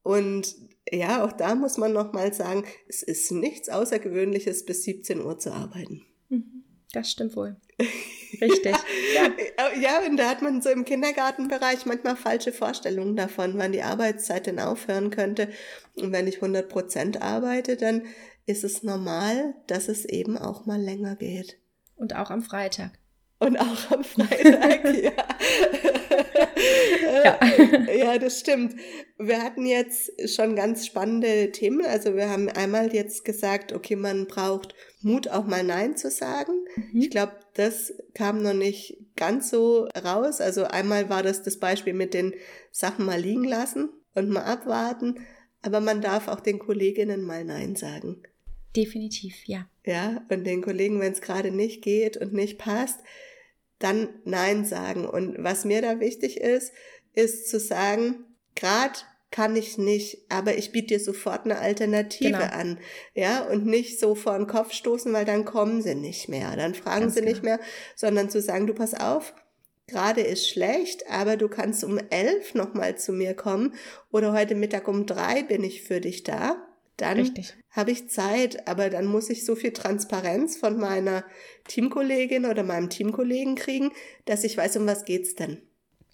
und 0.02 0.56
ja, 0.90 1.24
auch 1.24 1.32
da 1.32 1.54
muss 1.54 1.76
man 1.76 1.92
nochmal 1.92 2.32
sagen, 2.32 2.64
es 2.88 3.02
ist 3.02 3.30
nichts 3.30 3.68
Außergewöhnliches, 3.68 4.64
bis 4.64 4.84
17 4.84 5.20
Uhr 5.20 5.38
zu 5.38 5.52
arbeiten. 5.52 6.06
Mhm. 6.28 6.64
Das 6.92 7.10
stimmt 7.10 7.36
wohl. 7.36 7.56
Richtig. 8.40 8.74
ja. 9.14 9.30
ja, 9.78 10.06
und 10.06 10.16
da 10.16 10.30
hat 10.30 10.42
man 10.42 10.62
so 10.62 10.70
im 10.70 10.84
Kindergartenbereich 10.84 11.86
manchmal 11.86 12.16
falsche 12.16 12.52
Vorstellungen 12.52 13.16
davon, 13.16 13.58
wann 13.58 13.72
die 13.72 13.82
Arbeitszeit 13.82 14.46
denn 14.46 14.58
aufhören 14.58 15.10
könnte. 15.10 15.50
Und 15.96 16.12
wenn 16.12 16.26
ich 16.26 16.36
100 16.36 16.68
Prozent 16.68 17.22
arbeite, 17.22 17.76
dann 17.76 18.06
ist 18.46 18.64
es 18.64 18.82
normal, 18.82 19.54
dass 19.66 19.88
es 19.88 20.06
eben 20.06 20.38
auch 20.38 20.64
mal 20.64 20.80
länger 20.80 21.16
geht. 21.16 21.58
Und 21.98 22.16
auch 22.16 22.30
am 22.30 22.42
Freitag. 22.42 22.92
Und 23.40 23.56
auch 23.60 23.90
am 23.92 24.02
Freitag, 24.02 24.84
ja. 25.02 25.12
ja. 27.24 27.38
ja, 27.94 28.18
das 28.18 28.40
stimmt. 28.40 28.74
Wir 29.16 29.42
hatten 29.42 29.64
jetzt 29.64 30.10
schon 30.34 30.56
ganz 30.56 30.86
spannende 30.86 31.52
Themen. 31.52 31.84
Also 31.86 32.16
wir 32.16 32.28
haben 32.30 32.48
einmal 32.48 32.92
jetzt 32.92 33.24
gesagt, 33.24 33.72
okay, 33.72 33.94
man 33.94 34.26
braucht 34.26 34.74
Mut, 35.02 35.28
auch 35.28 35.46
mal 35.46 35.62
Nein 35.62 35.96
zu 35.96 36.10
sagen. 36.10 36.52
Mhm. 36.74 37.00
Ich 37.00 37.10
glaube, 37.10 37.32
das 37.54 37.92
kam 38.14 38.42
noch 38.42 38.54
nicht 38.54 38.98
ganz 39.14 39.50
so 39.50 39.86
raus. 40.04 40.40
Also 40.40 40.64
einmal 40.64 41.08
war 41.08 41.22
das 41.22 41.42
das 41.42 41.58
Beispiel 41.58 41.94
mit 41.94 42.14
den 42.14 42.34
Sachen 42.72 43.04
mal 43.04 43.20
liegen 43.20 43.44
lassen 43.44 43.90
und 44.14 44.30
mal 44.30 44.44
abwarten. 44.44 45.26
Aber 45.62 45.80
man 45.80 46.00
darf 46.00 46.26
auch 46.26 46.40
den 46.40 46.58
Kolleginnen 46.58 47.22
mal 47.22 47.44
Nein 47.44 47.76
sagen. 47.76 48.22
Definitiv, 48.76 49.34
ja. 49.46 49.68
Ja, 49.84 50.22
und 50.28 50.44
den 50.44 50.62
Kollegen, 50.62 51.00
wenn 51.00 51.12
es 51.12 51.20
gerade 51.20 51.50
nicht 51.50 51.82
geht 51.82 52.16
und 52.16 52.32
nicht 52.32 52.58
passt, 52.58 53.00
dann 53.78 54.08
Nein 54.24 54.64
sagen. 54.64 55.06
Und 55.06 55.36
was 55.38 55.64
mir 55.64 55.82
da 55.82 56.00
wichtig 56.00 56.40
ist, 56.40 56.72
ist 57.14 57.48
zu 57.48 57.58
sagen, 57.58 58.24
gerade 58.54 58.98
kann 59.30 59.56
ich 59.56 59.76
nicht, 59.76 60.24
aber 60.30 60.56
ich 60.56 60.72
biete 60.72 60.94
dir 60.94 61.00
sofort 61.00 61.44
eine 61.44 61.58
Alternative 61.58 62.32
genau. 62.32 62.44
an. 62.44 62.78
Ja, 63.14 63.44
und 63.44 63.66
nicht 63.66 64.00
so 64.00 64.14
vor 64.14 64.36
den 64.36 64.46
Kopf 64.46 64.72
stoßen, 64.72 65.12
weil 65.12 65.24
dann 65.24 65.44
kommen 65.44 65.82
sie 65.82 65.94
nicht 65.94 66.28
mehr, 66.28 66.56
dann 66.56 66.74
fragen 66.74 67.02
Ganz 67.02 67.14
sie 67.14 67.20
genau. 67.20 67.32
nicht 67.32 67.42
mehr, 67.42 67.60
sondern 67.94 68.30
zu 68.30 68.40
sagen, 68.40 68.66
du 68.66 68.74
pass 68.74 68.94
auf, 68.94 69.34
gerade 69.86 70.22
ist 70.22 70.48
schlecht, 70.48 71.10
aber 71.10 71.36
du 71.36 71.48
kannst 71.48 71.84
um 71.84 71.98
elf 72.10 72.54
nochmal 72.54 72.96
zu 72.96 73.12
mir 73.12 73.34
kommen 73.34 73.74
oder 74.10 74.32
heute 74.32 74.54
Mittag 74.54 74.88
um 74.88 75.04
drei 75.04 75.42
bin 75.42 75.62
ich 75.62 75.82
für 75.82 76.00
dich 76.00 76.22
da. 76.22 76.67
Dann 76.98 77.32
habe 77.70 77.90
ich 77.90 78.10
Zeit, 78.10 78.68
aber 78.68 78.90
dann 78.90 79.06
muss 79.06 79.30
ich 79.30 79.46
so 79.46 79.54
viel 79.56 79.72
Transparenz 79.72 80.56
von 80.56 80.78
meiner 80.78 81.24
Teamkollegin 81.66 82.44
oder 82.44 82.62
meinem 82.62 82.90
Teamkollegen 82.90 83.54
kriegen, 83.54 83.92
dass 84.26 84.44
ich 84.44 84.56
weiß, 84.56 84.76
um 84.76 84.86
was 84.86 85.04
geht's 85.06 85.34
denn. 85.34 85.62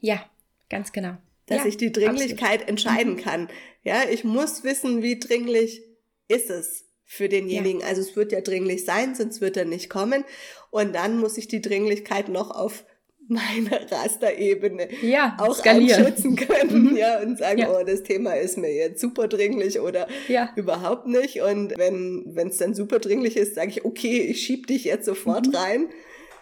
Ja, 0.00 0.24
ganz 0.68 0.92
genau 0.92 1.16
dass 1.46 1.58
ja, 1.58 1.66
ich 1.66 1.76
die 1.76 1.92
Dringlichkeit 1.92 2.62
absolut. 2.62 2.68
entscheiden 2.68 3.12
mhm. 3.14 3.20
kann. 3.20 3.48
Ja, 3.82 4.08
ich 4.08 4.24
muss 4.24 4.64
wissen, 4.64 5.02
wie 5.02 5.18
dringlich 5.18 5.82
ist 6.28 6.50
es 6.50 6.86
für 7.04 7.28
denjenigen. 7.28 7.80
Ja. 7.80 7.88
Also 7.88 8.00
es 8.00 8.16
wird 8.16 8.32
ja 8.32 8.40
dringlich 8.40 8.84
sein, 8.84 9.14
sonst 9.14 9.40
wird 9.40 9.56
er 9.56 9.66
nicht 9.66 9.90
kommen. 9.90 10.24
Und 10.70 10.94
dann 10.94 11.18
muss 11.18 11.36
ich 11.36 11.48
die 11.48 11.60
Dringlichkeit 11.60 12.28
noch 12.28 12.50
auf 12.50 12.84
meiner 13.28 13.90
Rasterebene 13.90 14.88
ja, 15.02 15.36
auch 15.38 15.56
skalieren. 15.56 15.98
einschätzen 15.98 16.36
können, 16.36 16.90
mhm. 16.90 16.96
ja, 16.96 17.20
und 17.20 17.38
sagen, 17.38 17.60
ja. 17.60 17.70
oh, 17.70 17.84
das 17.84 18.02
Thema 18.02 18.34
ist 18.34 18.58
mir 18.58 18.72
jetzt 18.72 19.00
super 19.00 19.28
dringlich 19.28 19.80
oder 19.80 20.06
ja. 20.28 20.50
überhaupt 20.56 21.06
nicht. 21.06 21.40
Und 21.40 21.76
wenn 21.76 22.24
wenn 22.26 22.48
es 22.48 22.58
dann 22.58 22.74
super 22.74 22.98
dringlich 22.98 23.36
ist, 23.36 23.54
sage 23.54 23.70
ich, 23.70 23.84
okay, 23.84 24.20
ich 24.20 24.42
schieb 24.42 24.66
dich 24.66 24.84
jetzt 24.84 25.06
sofort 25.06 25.48
mhm. 25.48 25.54
rein, 25.54 25.88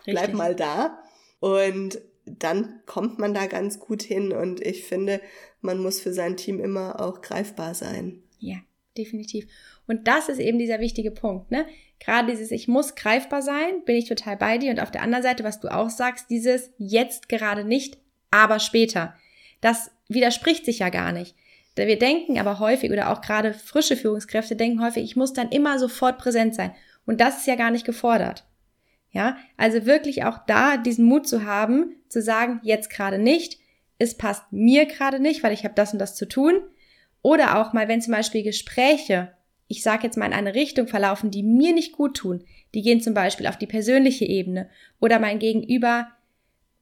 bleib 0.05 0.25
Richtig. 0.25 0.39
mal 0.39 0.55
da. 0.55 0.99
Und 1.41 2.01
dann 2.25 2.81
kommt 2.87 3.19
man 3.19 3.35
da 3.35 3.47
ganz 3.47 3.79
gut 3.79 4.03
hin 4.03 4.33
und 4.33 4.61
ich 4.61 4.85
finde, 4.85 5.21
man 5.61 5.79
muss 5.79 6.01
für 6.01 6.13
sein 6.13 6.37
Team 6.37 6.61
immer 6.61 7.01
auch 7.01 7.21
greifbar 7.21 7.75
sein. 7.75 8.23
Ja, 8.39 8.57
definitiv. 8.97 9.47
Und 9.87 10.09
das 10.09 10.29
ist 10.29 10.39
eben 10.39 10.59
dieser 10.59 10.81
wichtige 10.81 11.11
Punkt, 11.11 11.51
ne? 11.51 11.67
Gerade 11.99 12.33
dieses 12.33 12.51
Ich 12.51 12.67
muss 12.67 12.97
greifbar 12.97 13.43
sein, 13.43 13.85
bin 13.85 13.95
ich 13.95 14.09
total 14.09 14.37
bei 14.37 14.59
dir. 14.59 14.73
Und 14.73 14.81
auf 14.81 14.91
der 14.91 15.03
anderen 15.03 15.23
Seite, 15.23 15.45
was 15.45 15.61
du 15.61 15.69
auch 15.69 15.89
sagst, 15.89 16.31
dieses 16.31 16.71
jetzt 16.77 17.29
gerade 17.29 17.65
nicht, 17.65 17.99
aber 18.33 18.59
später. 18.59 19.15
Das 19.61 19.93
widerspricht 20.09 20.65
sich 20.65 20.81
ja 20.81 20.89
gar 20.89 21.13
nicht. 21.13 21.37
Wir 21.77 21.99
denken 21.99 22.39
aber 22.39 22.59
häufig, 22.59 22.91
oder 22.91 23.11
auch 23.11 23.21
gerade 23.21 23.55
frische 23.55 23.97
Führungskräfte 23.97 24.57
denken 24.57 24.83
häufig, 24.83 25.05
ich 25.05 25.17
muss 25.17 25.33
dann 25.33 25.51
immer 25.51 25.79
sofort 25.79 26.19
präsent 26.19 26.55
sein. 26.55 26.75
Und 27.07 27.21
das 27.21 27.39
ist 27.39 27.47
ja 27.47 27.55
gar 27.55 27.71
nicht 27.71 27.87
gefordert. 27.87 28.45
Ja, 29.13 29.37
also 29.57 29.87
wirklich 29.87 30.25
auch 30.25 30.39
da 30.47 30.79
diesen 30.79 31.05
Mut 31.05 31.29
zu 31.29 31.45
haben, 31.45 31.97
zu 32.09 32.21
sagen, 32.23 32.61
jetzt 32.63 32.91
gerade 32.91 33.19
nicht, 33.19 33.59
es 33.99 34.17
passt 34.17 34.45
mir 34.51 34.87
gerade 34.87 35.21
nicht, 35.21 35.43
weil 35.43 35.53
ich 35.53 35.65
habe 35.65 35.75
das 35.75 35.93
und 35.93 35.99
das 35.99 36.17
zu 36.17 36.27
tun. 36.27 36.61
Oder 37.23 37.59
auch 37.59 37.73
mal, 37.73 37.89
wenn 37.89 38.03
zum 38.03 38.13
Beispiel 38.13 38.43
Gespräche, 38.43 39.33
ich 39.73 39.83
sage 39.83 40.03
jetzt 40.05 40.19
mal 40.19 40.27
in 40.27 40.35
eine 40.35 40.55
Richtung 40.55 40.87
verlaufen, 40.87 41.31
die 41.31 41.43
mir 41.43 41.73
nicht 41.73 41.93
gut 41.93 42.15
tun, 42.15 42.45
die 42.75 42.83
gehen 42.83 43.01
zum 43.01 43.15
Beispiel 43.15 43.47
auf 43.47 43.57
die 43.57 43.67
persönliche 43.67 44.27
Ebene 44.27 44.69
oder 45.01 45.19
mein 45.19 45.39
Gegenüber, 45.39 46.09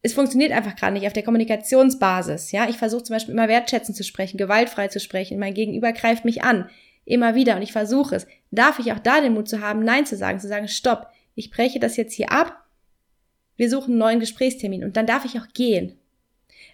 es 0.03 0.12
funktioniert 0.12 0.51
einfach 0.51 0.74
gerade 0.74 0.95
nicht 0.95 1.07
auf 1.07 1.12
der 1.12 1.22
Kommunikationsbasis. 1.22 2.51
Ja, 2.51 2.68
ich 2.68 2.78
versuche 2.78 3.05
zum 3.05 3.14
Beispiel 3.14 3.32
immer 3.32 3.47
wertschätzend 3.47 3.97
zu 3.97 4.03
sprechen, 4.03 4.38
gewaltfrei 4.38 4.88
zu 4.88 4.99
sprechen, 4.99 5.38
mein 5.38 5.55
Gegenüber 5.55 5.93
greift 5.93 6.24
mich 6.24 6.43
an, 6.43 6.68
immer 7.05 7.36
wieder 7.36 7.55
und 7.55 7.62
ich 7.62 7.70
versuche 7.70 8.16
es. 8.16 8.26
Darf 8.51 8.80
ich 8.80 8.91
auch 8.91 8.99
da 8.99 9.20
den 9.20 9.34
Mut 9.34 9.49
zu 9.49 9.61
haben, 9.61 9.84
Nein 9.84 10.05
zu 10.05 10.16
sagen, 10.16 10.41
zu 10.41 10.49
sagen, 10.49 10.66
stopp, 10.66 11.07
ich 11.36 11.53
breche 11.53 11.78
das 11.78 11.97
jetzt 11.97 12.14
hier 12.14 12.32
ab, 12.32 12.66
wir 13.57 13.70
suchen 13.70 13.91
einen 13.91 13.99
neuen 13.99 14.20
Gesprächstermin 14.20 14.82
und 14.82 14.97
dann 14.97 15.07
darf 15.07 15.24
ich 15.24 15.38
auch 15.38 15.47
gehen. 15.55 15.97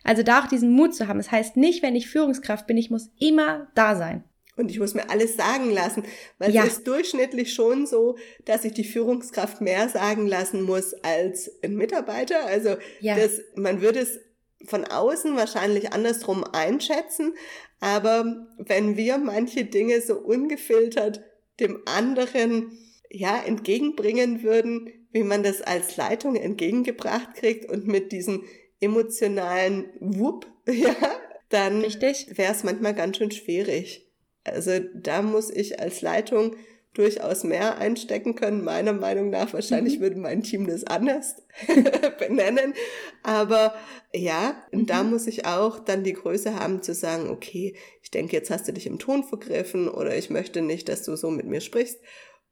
Also 0.03 0.23
da 0.23 0.41
auch 0.41 0.47
diesen 0.47 0.71
Mut 0.71 0.95
zu 0.95 1.09
haben. 1.09 1.19
Das 1.19 1.31
heißt 1.31 1.59
nicht, 1.59 1.83
wenn 1.83 1.95
ich 1.95 2.09
Führungskraft 2.09 2.67
bin, 2.67 2.79
ich 2.79 2.91
muss 2.91 3.11
immer 3.19 3.67
da 3.75 3.97
sein. 3.97 4.25
Und 4.57 4.71
ich 4.71 4.79
muss 4.79 4.95
mir 4.95 5.11
alles 5.11 5.37
sagen 5.37 5.71
lassen, 5.71 6.05
weil 6.39 6.51
ja. 6.53 6.65
es 6.65 6.79
ist 6.79 6.87
durchschnittlich 6.87 7.53
schon 7.53 7.87
so, 7.87 8.17
dass 8.45 8.65
ich 8.65 8.73
die 8.73 8.85
Führungskraft 8.85 9.61
mehr 9.61 9.89
sagen 9.89 10.27
lassen 10.27 10.63
muss 10.63 10.95
als 10.95 11.51
ein 11.63 11.77
Mitarbeiter. 11.77 12.47
Also 12.47 12.77
ja. 13.01 13.17
das, 13.17 13.41
man 13.55 13.83
würde 13.83 14.01
es 14.01 14.19
von 14.65 14.85
außen 14.85 15.37
wahrscheinlich 15.37 15.93
andersrum 15.93 16.43
einschätzen, 16.43 17.35
aber 17.81 18.47
wenn 18.57 18.97
wir 18.97 19.19
manche 19.19 19.65
Dinge 19.65 20.01
so 20.01 20.19
ungefiltert 20.19 21.23
dem 21.61 21.83
anderen 21.85 22.79
ja, 23.11 23.39
entgegenbringen 23.45 24.43
würden, 24.43 24.91
wie 25.13 25.23
man 25.23 25.43
das 25.43 25.63
als 25.63 25.97
Leitung 25.97 26.37
entgegengebracht 26.37 27.35
kriegt 27.35 27.71
und 27.71 27.87
mit 27.87 28.13
diesem 28.13 28.45
emotionalen 28.81 29.91
Wupp, 30.01 30.47
ja, 30.69 30.95
dann 31.49 31.83
wäre 31.83 32.53
es 32.53 32.65
manchmal 32.65 32.95
ganz 32.95 33.19
schön 33.19 33.31
schwierig. 33.31 34.06
Also 34.47 34.81
da 34.95 35.23
muss 35.23 35.51
ich 35.51 35.81
als 35.81 36.03
Leitung 36.03 36.57
durchaus 36.97 37.45
mehr 37.45 37.79
einstecken 37.79 38.35
können. 38.35 38.65
Meiner 38.65 38.95
Meinung 38.95 39.29
nach, 39.31 39.53
wahrscheinlich 39.53 39.99
mhm. 39.99 40.03
würde 40.03 40.17
mein 40.17 40.43
Team 40.43 40.67
das 40.67 40.85
anders 40.85 41.37
benennen. 42.19 42.75
Aber 43.23 43.75
ja, 44.15 44.57
mhm. 44.73 44.87
da 44.87 45.03
muss 45.03 45.27
ich 45.27 45.45
auch 45.45 45.79
dann 45.79 46.05
die 46.05 46.15
Größe 46.15 46.59
haben 46.59 46.83
zu 46.83 46.95
sagen, 46.95 47.29
okay, 47.29 47.77
ich 48.03 48.11
denke, 48.11 48.35
jetzt 48.35 48.51
hast 48.51 48.67
du 48.67 48.73
dich 48.73 48.87
im 48.87 48.99
Ton 48.99 49.25
vergriffen 49.25 49.89
oder 49.89 50.17
ich 50.17 50.31
möchte 50.31 50.63
nicht, 50.63 50.89
dass 50.89 51.03
du 51.03 51.17
so 51.17 51.31
mit 51.31 51.47
mir 51.47 51.61
sprichst 51.61 52.01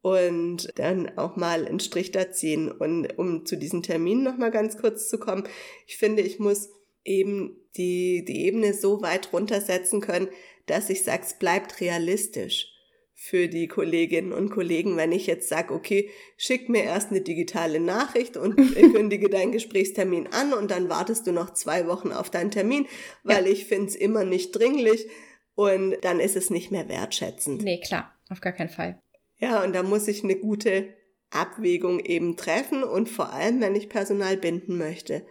und 0.03 0.69
dann 0.75 1.17
auch 1.17 1.37
mal 1.37 1.67
einen 1.67 1.81
Strich 1.81 2.13
da 2.13 2.31
ziehen. 2.31 2.71
Und 2.71 3.19
um 3.19 3.47
zu 3.47 3.57
diesem 3.57 3.83
Termin 3.83 4.23
nochmal 4.23 4.51
ganz 4.51 4.77
kurz 4.77 5.09
zu 5.09 5.19
kommen, 5.19 5.45
ich 5.87 5.97
finde, 5.97 6.23
ich 6.23 6.39
muss 6.39 6.69
eben 7.05 7.57
die, 7.77 8.25
die 8.27 8.45
Ebene 8.45 8.75
so 8.75 9.01
weit 9.01 9.33
runtersetzen 9.33 10.03
können, 10.03 10.29
dass 10.67 10.91
ich 10.91 11.05
sage, 11.05 11.23
es 11.25 11.39
bleibt 11.39 11.81
realistisch 11.81 12.71
für 13.15 13.49
die 13.49 13.69
Kolleginnen 13.69 14.33
und 14.33 14.51
Kollegen, 14.51 14.97
wenn 14.97 15.13
ich 15.13 15.27
jetzt 15.27 15.49
sage, 15.49 15.73
okay, 15.73 16.11
schick 16.37 16.69
mir 16.69 16.83
erst 16.83 17.11
eine 17.11 17.21
digitale 17.21 17.81
Nachricht 17.81 18.37
und 18.37 18.57
kündige 18.75 19.29
deinen 19.29 19.53
Gesprächstermin 19.53 20.27
an 20.27 20.53
und 20.53 20.71
dann 20.71 20.89
wartest 20.89 21.27
du 21.27 21.33
noch 21.33 21.55
zwei 21.55 21.87
Wochen 21.87 22.13
auf 22.13 22.29
deinen 22.29 22.51
Termin, 22.51 22.87
weil 23.23 23.47
ja. 23.47 23.53
ich 23.53 23.67
finde 23.67 23.87
es 23.87 23.95
immer 23.95 24.25
nicht 24.25 24.53
dringlich 24.53 25.07
und 25.55 25.97
dann 26.03 26.21
ist 26.21 26.37
es 26.37 26.51
nicht 26.51 26.71
mehr 26.71 26.89
wertschätzend. 26.89 27.63
Nee, 27.63 27.81
klar, 27.81 28.13
auf 28.29 28.41
gar 28.41 28.53
keinen 28.53 28.69
Fall. 28.69 29.01
Ja, 29.39 29.63
und 29.63 29.75
da 29.75 29.83
muss 29.83 30.09
ich 30.09 30.25
eine 30.25 30.37
gute 30.37 30.89
Abwägung 31.31 32.01
eben 32.01 32.37
treffen 32.37 32.83
und 32.83 33.09
vor 33.09 33.33
allem, 33.33 33.61
wenn 33.61 33.75
ich 33.75 33.89
Personal 33.89 34.37
binden 34.37 34.77
möchte. 34.77 35.27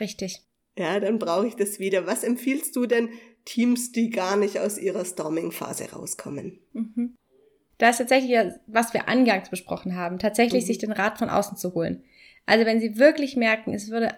Richtig. 0.00 0.42
Ja, 0.78 1.00
dann 1.00 1.18
brauche 1.18 1.46
ich 1.46 1.56
das 1.56 1.80
wieder. 1.80 2.06
Was 2.06 2.22
empfiehlst 2.22 2.76
du 2.76 2.86
denn 2.86 3.10
Teams, 3.48 3.92
die 3.92 4.10
gar 4.10 4.36
nicht 4.36 4.58
aus 4.58 4.76
ihrer 4.76 5.04
Storming-Phase 5.04 5.90
rauskommen? 5.92 6.58
Mhm. 6.74 7.16
Da 7.78 7.90
ist 7.90 7.98
tatsächlich, 7.98 8.36
was 8.66 8.92
wir 8.92 9.08
angangs 9.08 9.48
besprochen 9.48 9.96
haben, 9.96 10.18
tatsächlich 10.18 10.64
mhm. 10.64 10.66
sich 10.66 10.78
den 10.78 10.92
Rat 10.92 11.18
von 11.18 11.30
außen 11.30 11.56
zu 11.56 11.74
holen. 11.74 12.04
Also 12.44 12.66
wenn 12.66 12.80
Sie 12.80 12.98
wirklich 12.98 13.36
merken, 13.36 13.72
es 13.72 13.90
würde 13.90 14.14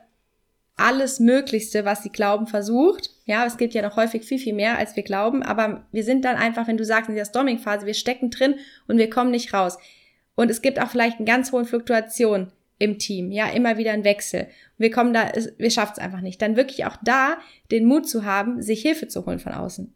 alles 0.77 1.21
Möglichste, 1.21 1.85
was 1.85 2.03
sie 2.03 2.09
glauben, 2.09 2.47
versucht. 2.47 3.11
Ja, 3.27 3.45
es 3.45 3.59
gibt 3.59 3.75
ja 3.75 3.83
noch 3.83 3.97
häufig 3.97 4.25
viel, 4.25 4.39
viel 4.39 4.55
mehr, 4.55 4.79
als 4.79 4.97
wir 4.97 5.03
glauben, 5.03 5.43
aber 5.43 5.87
wir 5.93 6.05
sind 6.05 6.25
dann 6.25 6.37
einfach, 6.37 6.67
wenn 6.67 6.79
du 6.79 6.87
sagst, 6.87 7.11
in 7.11 7.17
der 7.17 7.27
Storming-Phase, 7.27 7.85
wir 7.87 7.95
stecken 7.95 8.31
drin 8.31 8.55
und 8.89 8.97
wir 8.97 9.11
kommen 9.11 9.31
nicht 9.31 9.53
raus. 9.53 9.77
Und 10.37 10.51
es 10.51 10.63
gibt 10.63 10.81
auch 10.81 10.89
vielleicht 10.89 11.19
eine 11.19 11.27
ganz 11.27 11.53
hohe 11.53 11.67
Fluktuation 11.67 12.51
im 12.81 12.99
Team, 12.99 13.31
ja, 13.31 13.49
immer 13.51 13.77
wieder 13.77 13.93
ein 13.93 14.05
Wechsel. 14.05 14.49
Wir 14.79 14.91
kommen 14.91 15.13
da, 15.13 15.31
wir 15.59 15.71
schaffen 15.71 15.93
es 15.97 16.03
einfach 16.03 16.23
nicht. 16.23 16.41
Dann 16.41 16.57
wirklich 16.57 16.87
auch 16.87 16.97
da 17.05 17.37
den 17.71 17.85
Mut 17.85 18.09
zu 18.09 18.25
haben, 18.25 18.63
sich 18.63 18.81
Hilfe 18.81 19.07
zu 19.07 19.27
holen 19.27 19.39
von 19.39 19.53
außen. 19.53 19.93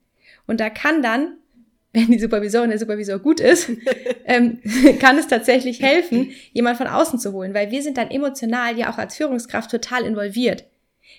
Und 0.47 0.61
da 0.61 0.68
kann 0.68 1.03
dann, 1.03 1.39
wenn 1.95 2.09
die 2.09 2.18
Supervisorin 2.18 2.68
der 2.68 2.78
Supervisor 2.78 3.18
gut 3.18 3.41
ist, 3.41 3.70
ähm, 4.26 4.61
kann 5.01 5.18
es 5.18 5.26
tatsächlich 5.26 5.80
helfen, 5.80 6.30
jemand 6.53 6.76
von 6.76 6.87
außen 6.87 7.18
zu 7.18 7.32
holen, 7.32 7.55
weil 7.55 7.70
wir 7.70 7.82
sind 7.82 7.97
dann 7.97 8.11
emotional 8.11 8.78
ja 8.78 8.93
auch 8.93 8.99
als 8.99 9.16
Führungskraft 9.16 9.70
total 9.70 10.05
involviert. 10.05 10.64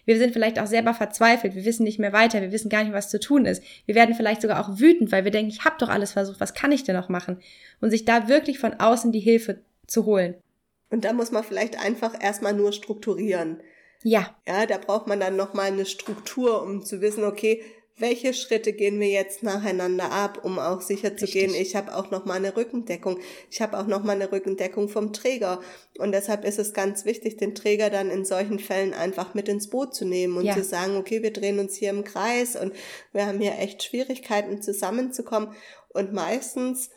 Wir 0.05 0.19
sind 0.19 0.33
vielleicht 0.33 0.59
auch 0.59 0.67
selber 0.67 0.93
verzweifelt, 0.93 1.55
wir 1.55 1.65
wissen 1.65 1.83
nicht 1.83 1.97
mehr 1.97 2.13
weiter, 2.13 2.41
wir 2.41 2.51
wissen 2.51 2.69
gar 2.69 2.83
nicht, 2.83 2.93
was 2.93 3.09
zu 3.09 3.19
tun 3.19 3.45
ist. 3.45 3.63
Wir 3.87 3.95
werden 3.95 4.13
vielleicht 4.13 4.43
sogar 4.43 4.59
auch 4.59 4.79
wütend, 4.79 5.11
weil 5.11 5.23
wir 5.23 5.31
denken, 5.31 5.49
ich 5.49 5.65
habe 5.65 5.77
doch 5.79 5.89
alles 5.89 6.11
versucht, 6.11 6.39
was 6.39 6.53
kann 6.53 6.71
ich 6.71 6.83
denn 6.83 6.95
noch 6.95 7.09
machen? 7.09 7.39
Und 7.81 7.89
sich 7.89 8.05
da 8.05 8.27
wirklich 8.27 8.59
von 8.59 8.75
außen 8.75 9.11
die 9.11 9.19
Hilfe 9.19 9.61
zu 9.87 10.05
holen. 10.05 10.35
Und 10.89 11.05
da 11.05 11.13
muss 11.13 11.31
man 11.31 11.43
vielleicht 11.43 11.79
einfach 11.83 12.21
erstmal 12.21 12.53
nur 12.53 12.71
strukturieren. 12.71 13.61
Ja. 14.03 14.35
Ja, 14.47 14.65
da 14.65 14.77
braucht 14.77 15.07
man 15.07 15.19
dann 15.19 15.35
nochmal 15.35 15.67
eine 15.67 15.85
Struktur, 15.85 16.61
um 16.61 16.83
zu 16.83 17.01
wissen, 17.01 17.23
okay, 17.23 17.63
welche 17.97 18.33
Schritte 18.33 18.73
gehen 18.73 18.99
wir 18.99 19.07
jetzt 19.07 19.41
nacheinander 19.41 20.11
ab, 20.11 20.43
um 20.43 20.59
auch 20.59 20.81
sicher 20.81 21.15
zu 21.15 21.25
gehen, 21.25 21.53
ich 21.55 21.77
habe 21.77 21.95
auch 21.95 22.11
noch 22.11 22.25
mal 22.25 22.33
eine 22.33 22.57
Rückendeckung. 22.57 23.19
Ich 23.49 23.61
habe 23.61 23.79
auch 23.79 23.87
noch 23.87 24.03
mal 24.03 24.13
eine 24.13 24.31
Rückendeckung 24.31 24.89
vom 24.89 25.13
Träger 25.13 25.61
und 25.97 26.11
deshalb 26.11 26.43
ist 26.43 26.59
es 26.59 26.73
ganz 26.73 27.05
wichtig, 27.05 27.37
den 27.37 27.55
Träger 27.55 27.89
dann 27.89 28.09
in 28.09 28.25
solchen 28.25 28.59
Fällen 28.59 28.93
einfach 28.93 29.33
mit 29.33 29.47
ins 29.47 29.69
Boot 29.69 29.95
zu 29.95 30.03
nehmen 30.03 30.35
und 30.35 30.43
ja. 30.43 30.55
zu 30.55 30.63
sagen, 30.63 30.97
okay, 30.97 31.23
wir 31.23 31.31
drehen 31.31 31.57
uns 31.57 31.75
hier 31.75 31.89
im 31.89 32.03
Kreis 32.03 32.57
und 32.57 32.73
wir 33.13 33.27
haben 33.27 33.39
hier 33.39 33.57
echt 33.59 33.83
Schwierigkeiten 33.83 34.61
zusammenzukommen 34.61 35.53
und 35.89 36.11
meistens 36.11 36.89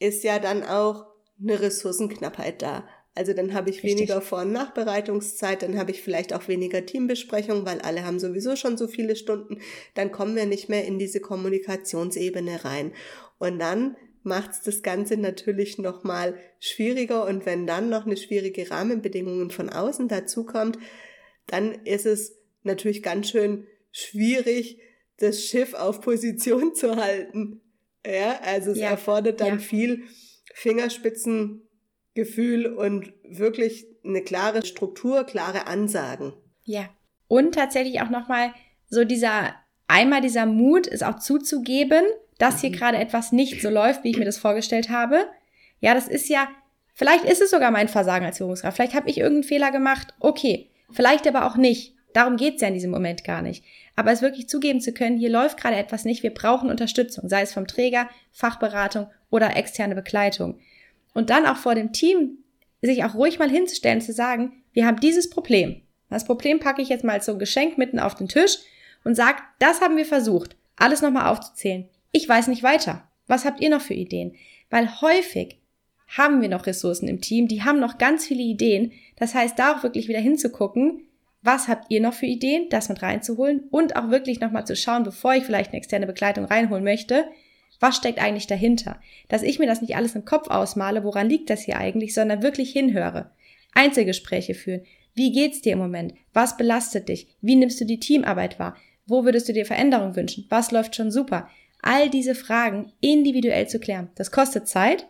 ist 0.00 0.24
ja 0.24 0.40
dann 0.40 0.64
auch 0.64 1.06
eine 1.40 1.60
Ressourcenknappheit 1.60 2.60
da. 2.60 2.88
Also 3.18 3.32
dann 3.32 3.52
habe 3.52 3.68
ich 3.68 3.82
Richtig. 3.82 3.96
weniger 3.96 4.20
Vor- 4.20 4.42
und 4.42 4.52
Nachbereitungszeit, 4.52 5.62
dann 5.62 5.76
habe 5.76 5.90
ich 5.90 6.02
vielleicht 6.02 6.32
auch 6.32 6.46
weniger 6.46 6.86
Teambesprechung, 6.86 7.66
weil 7.66 7.80
alle 7.80 8.04
haben 8.04 8.20
sowieso 8.20 8.54
schon 8.54 8.78
so 8.78 8.86
viele 8.86 9.16
Stunden. 9.16 9.58
Dann 9.94 10.12
kommen 10.12 10.36
wir 10.36 10.46
nicht 10.46 10.68
mehr 10.68 10.84
in 10.84 11.00
diese 11.00 11.18
Kommunikationsebene 11.18 12.64
rein. 12.64 12.92
Und 13.38 13.58
dann 13.58 13.96
macht 14.22 14.52
es 14.52 14.62
das 14.62 14.84
Ganze 14.84 15.16
natürlich 15.16 15.78
nochmal 15.78 16.38
schwieriger. 16.60 17.26
Und 17.26 17.44
wenn 17.44 17.66
dann 17.66 17.90
noch 17.90 18.06
eine 18.06 18.16
schwierige 18.16 18.70
Rahmenbedingungen 18.70 19.50
von 19.50 19.68
außen 19.68 20.06
dazukommt, 20.06 20.78
dann 21.48 21.72
ist 21.84 22.06
es 22.06 22.36
natürlich 22.62 23.02
ganz 23.02 23.30
schön 23.30 23.66
schwierig, 23.90 24.78
das 25.16 25.42
Schiff 25.42 25.74
auf 25.74 26.00
Position 26.02 26.76
zu 26.76 26.94
halten. 26.94 27.62
Ja, 28.06 28.38
also 28.44 28.70
es 28.70 28.78
ja. 28.78 28.90
erfordert 28.90 29.40
dann 29.40 29.54
ja. 29.54 29.58
viel 29.58 30.04
Fingerspitzen 30.54 31.67
Gefühl 32.14 32.66
und 32.66 33.12
wirklich 33.24 33.86
eine 34.04 34.22
klare 34.22 34.64
Struktur, 34.64 35.24
klare 35.24 35.66
Ansagen. 35.66 36.32
Ja. 36.64 36.88
Und 37.28 37.54
tatsächlich 37.54 38.00
auch 38.00 38.10
nochmal 38.10 38.52
so 38.88 39.04
dieser, 39.04 39.54
einmal 39.86 40.20
dieser 40.20 40.46
Mut, 40.46 40.86
es 40.86 41.02
auch 41.02 41.18
zuzugeben, 41.18 42.04
dass 42.38 42.60
hier 42.60 42.70
mhm. 42.70 42.74
gerade 42.74 42.98
etwas 42.98 43.32
nicht 43.32 43.60
so 43.60 43.68
läuft, 43.68 44.04
wie 44.04 44.10
ich 44.10 44.18
mir 44.18 44.24
das 44.24 44.38
vorgestellt 44.38 44.88
habe. 44.88 45.26
Ja, 45.80 45.94
das 45.94 46.08
ist 46.08 46.28
ja, 46.28 46.48
vielleicht 46.94 47.24
ist 47.24 47.42
es 47.42 47.50
sogar 47.50 47.70
mein 47.70 47.88
Versagen 47.88 48.24
als 48.24 48.38
Führungskraft. 48.38 48.76
Vielleicht 48.76 48.94
habe 48.94 49.10
ich 49.10 49.18
irgendeinen 49.18 49.44
Fehler 49.44 49.70
gemacht. 49.70 50.14
Okay. 50.20 50.70
Vielleicht 50.90 51.26
aber 51.26 51.46
auch 51.46 51.56
nicht. 51.56 51.94
Darum 52.14 52.36
geht's 52.36 52.62
ja 52.62 52.68
in 52.68 52.74
diesem 52.74 52.90
Moment 52.90 53.24
gar 53.24 53.42
nicht. 53.42 53.64
Aber 53.94 54.12
es 54.12 54.22
wirklich 54.22 54.48
zugeben 54.48 54.80
zu 54.80 54.92
können, 54.92 55.18
hier 55.18 55.28
läuft 55.28 55.60
gerade 55.60 55.76
etwas 55.76 56.04
nicht, 56.04 56.22
wir 56.22 56.32
brauchen 56.32 56.70
Unterstützung, 56.70 57.28
sei 57.28 57.42
es 57.42 57.52
vom 57.52 57.66
Träger, 57.66 58.08
Fachberatung 58.32 59.08
oder 59.30 59.56
externe 59.56 59.94
Begleitung. 59.94 60.58
Und 61.14 61.30
dann 61.30 61.46
auch 61.46 61.56
vor 61.56 61.74
dem 61.74 61.92
Team 61.92 62.38
sich 62.82 63.04
auch 63.04 63.14
ruhig 63.14 63.38
mal 63.38 63.50
hinzustellen, 63.50 64.00
zu 64.00 64.12
sagen, 64.12 64.62
wir 64.72 64.86
haben 64.86 65.00
dieses 65.00 65.30
Problem. 65.30 65.80
Das 66.10 66.24
Problem 66.24 66.60
packe 66.60 66.82
ich 66.82 66.88
jetzt 66.88 67.04
mal 67.04 67.20
so 67.20 67.32
ein 67.32 67.38
Geschenk 67.38 67.76
mitten 67.76 67.98
auf 67.98 68.14
den 68.14 68.28
Tisch 68.28 68.58
und 69.04 69.14
sage, 69.14 69.38
das 69.58 69.80
haben 69.80 69.96
wir 69.96 70.06
versucht, 70.06 70.56
alles 70.76 71.02
nochmal 71.02 71.26
aufzuzählen. 71.26 71.88
Ich 72.12 72.28
weiß 72.28 72.48
nicht 72.48 72.62
weiter. 72.62 73.08
Was 73.26 73.44
habt 73.44 73.60
ihr 73.60 73.70
noch 73.70 73.82
für 73.82 73.94
Ideen? 73.94 74.34
Weil 74.70 75.00
häufig 75.00 75.58
haben 76.16 76.40
wir 76.40 76.48
noch 76.48 76.66
Ressourcen 76.66 77.08
im 77.08 77.20
Team, 77.20 77.48
die 77.48 77.62
haben 77.62 77.80
noch 77.80 77.98
ganz 77.98 78.26
viele 78.26 78.42
Ideen. 78.42 78.92
Das 79.16 79.34
heißt, 79.34 79.58
da 79.58 79.74
auch 79.74 79.82
wirklich 79.82 80.08
wieder 80.08 80.20
hinzugucken, 80.20 81.02
was 81.42 81.68
habt 81.68 81.90
ihr 81.90 82.00
noch 82.00 82.14
für 82.14 82.26
Ideen, 82.26 82.68
das 82.70 82.88
mit 82.88 83.02
reinzuholen 83.02 83.64
und 83.70 83.96
auch 83.96 84.10
wirklich 84.10 84.40
nochmal 84.40 84.66
zu 84.66 84.74
schauen, 84.74 85.04
bevor 85.04 85.34
ich 85.34 85.44
vielleicht 85.44 85.70
eine 85.70 85.78
externe 85.78 86.06
Begleitung 86.06 86.46
reinholen 86.46 86.82
möchte, 86.82 87.26
was 87.80 87.96
steckt 87.96 88.20
eigentlich 88.20 88.46
dahinter? 88.46 89.00
Dass 89.28 89.42
ich 89.42 89.58
mir 89.58 89.66
das 89.66 89.80
nicht 89.80 89.96
alles 89.96 90.14
im 90.14 90.24
Kopf 90.24 90.48
ausmale, 90.48 91.04
woran 91.04 91.28
liegt 91.28 91.50
das 91.50 91.62
hier 91.62 91.78
eigentlich, 91.78 92.14
sondern 92.14 92.42
wirklich 92.42 92.72
hinhöre. 92.72 93.30
Einzelgespräche 93.72 94.54
führen. 94.54 94.82
Wie 95.14 95.32
geht's 95.32 95.60
dir 95.60 95.72
im 95.72 95.78
Moment? 95.78 96.14
Was 96.32 96.56
belastet 96.56 97.08
dich? 97.08 97.28
Wie 97.40 97.56
nimmst 97.56 97.80
du 97.80 97.84
die 97.84 98.00
Teamarbeit 98.00 98.58
wahr? 98.58 98.76
Wo 99.06 99.24
würdest 99.24 99.48
du 99.48 99.52
dir 99.52 99.66
Veränderung 99.66 100.16
wünschen? 100.16 100.46
Was 100.48 100.70
läuft 100.70 100.96
schon 100.96 101.10
super? 101.10 101.48
All 101.80 102.10
diese 102.10 102.34
Fragen 102.34 102.92
individuell 103.00 103.68
zu 103.68 103.78
klären. 103.78 104.10
Das 104.16 104.30
kostet 104.30 104.68
Zeit, 104.68 105.06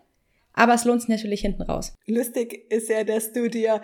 aber 0.53 0.75
es 0.75 0.85
lohnt 0.85 1.01
sich 1.01 1.09
natürlich 1.09 1.41
hinten 1.41 1.63
raus. 1.63 1.95
Lustig 2.07 2.71
ist 2.71 2.89
ja, 2.89 3.05
dass 3.05 3.33
du 3.33 3.49
dir 3.49 3.81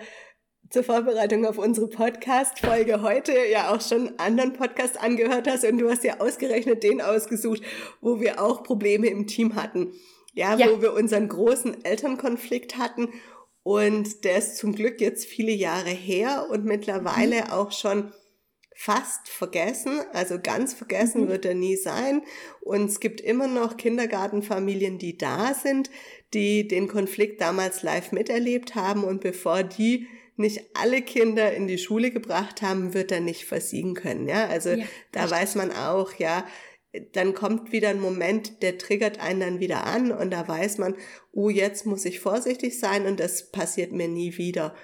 zur 0.75 0.83
Vorbereitung 0.83 1.45
auf 1.45 1.57
unsere 1.57 1.87
Podcast-Folge 1.87 3.01
heute 3.01 3.31
ja 3.49 3.73
auch 3.73 3.79
schon 3.79 4.09
einen 4.09 4.19
anderen 4.19 4.51
Podcast 4.51 5.01
angehört 5.01 5.47
hast 5.47 5.63
und 5.63 5.77
du 5.77 5.89
hast 5.89 6.03
ja 6.03 6.19
ausgerechnet 6.19 6.83
den 6.83 7.01
ausgesucht, 7.01 7.61
wo 8.01 8.19
wir 8.19 8.43
auch 8.43 8.61
Probleme 8.61 9.07
im 9.07 9.25
Team 9.25 9.55
hatten. 9.55 9.93
Ja, 10.33 10.57
ja. 10.57 10.67
wo 10.69 10.81
wir 10.81 10.91
unseren 10.91 11.29
großen 11.29 11.85
Elternkonflikt 11.85 12.77
hatten 12.77 13.07
und 13.63 14.25
der 14.25 14.39
ist 14.39 14.57
zum 14.57 14.75
Glück 14.75 14.99
jetzt 14.99 15.25
viele 15.25 15.53
Jahre 15.53 15.91
her 15.91 16.47
und 16.51 16.65
mittlerweile 16.65 17.45
mhm. 17.45 17.51
auch 17.51 17.71
schon 17.71 18.11
fast 18.75 19.29
vergessen, 19.29 20.01
also 20.11 20.39
ganz 20.43 20.73
vergessen 20.73 21.21
mhm. 21.21 21.29
wird 21.29 21.45
er 21.45 21.55
nie 21.55 21.77
sein. 21.77 22.21
Und 22.59 22.89
es 22.89 22.99
gibt 22.99 23.21
immer 23.21 23.47
noch 23.47 23.77
Kindergartenfamilien, 23.77 24.97
die 24.97 25.17
da 25.17 25.53
sind, 25.53 25.89
die 26.33 26.67
den 26.67 26.89
Konflikt 26.89 27.39
damals 27.39 27.81
live 27.81 28.11
miterlebt 28.11 28.75
haben 28.75 29.05
und 29.05 29.21
bevor 29.21 29.63
die 29.63 30.07
nicht 30.37 30.61
alle 30.73 31.01
Kinder 31.01 31.53
in 31.53 31.67
die 31.67 31.77
Schule 31.77 32.11
gebracht 32.11 32.61
haben, 32.61 32.93
wird 32.93 33.11
er 33.11 33.21
nicht 33.21 33.45
versiegen 33.45 33.93
können. 33.93 34.27
Ja, 34.27 34.47
also 34.47 34.71
ja, 34.71 34.85
da 35.11 35.29
weiß 35.29 35.55
man 35.55 35.71
auch, 35.71 36.13
ja, 36.15 36.45
dann 37.11 37.33
kommt 37.33 37.71
wieder 37.71 37.89
ein 37.89 37.99
Moment, 37.99 38.61
der 38.61 38.77
triggert 38.77 39.19
einen 39.19 39.39
dann 39.39 39.59
wieder 39.59 39.85
an 39.85 40.11
und 40.11 40.31
da 40.31 40.47
weiß 40.47 40.77
man, 40.77 40.95
oh, 41.31 41.49
jetzt 41.49 41.85
muss 41.85 42.05
ich 42.05 42.19
vorsichtig 42.19 42.79
sein 42.79 43.05
und 43.05 43.19
das 43.19 43.51
passiert 43.51 43.91
mir 43.91 44.07
nie 44.07 44.37
wieder. 44.37 44.75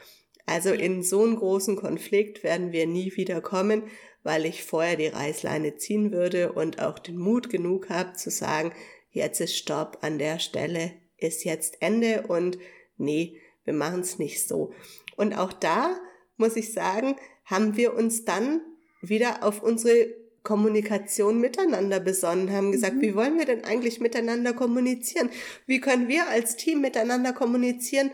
Also 0.45 0.71
in 0.71 1.03
so 1.03 1.23
einen 1.23 1.37
großen 1.37 1.75
Konflikt 1.75 2.43
werden 2.43 2.71
wir 2.71 2.87
nie 2.87 3.15
wieder 3.15 3.41
kommen, 3.41 3.83
weil 4.23 4.45
ich 4.45 4.63
vorher 4.63 4.97
die 4.97 5.07
Reißleine 5.07 5.77
ziehen 5.77 6.11
würde 6.11 6.51
und 6.51 6.81
auch 6.81 6.99
den 6.99 7.17
Mut 7.17 7.49
genug 7.49 7.89
habe 7.89 8.13
zu 8.13 8.29
sagen, 8.29 8.73
jetzt 9.11 9.39
ist 9.39 9.57
Stopp 9.57 9.99
an 10.01 10.19
der 10.19 10.39
Stelle, 10.39 10.93
ist 11.17 11.43
jetzt 11.43 11.81
Ende 11.81 12.23
und 12.27 12.57
nee, 12.97 13.39
wir 13.63 13.73
machen 13.73 14.01
es 14.01 14.19
nicht 14.19 14.47
so. 14.47 14.73
Und 15.21 15.37
auch 15.37 15.53
da 15.53 15.99
muss 16.37 16.55
ich 16.55 16.73
sagen, 16.73 17.15
haben 17.45 17.77
wir 17.77 17.93
uns 17.93 18.25
dann 18.25 18.59
wieder 19.03 19.43
auf 19.43 19.61
unsere 19.61 20.15
Kommunikation 20.41 21.39
miteinander 21.39 21.99
besonnen, 21.99 22.51
haben 22.51 22.71
gesagt, 22.71 22.95
mhm. 22.95 23.01
wie 23.01 23.13
wollen 23.13 23.37
wir 23.37 23.45
denn 23.45 23.63
eigentlich 23.63 23.99
miteinander 23.99 24.53
kommunizieren? 24.53 25.29
Wie 25.67 25.79
können 25.79 26.07
wir 26.07 26.27
als 26.27 26.55
Team 26.55 26.81
miteinander 26.81 27.33
kommunizieren, 27.33 28.09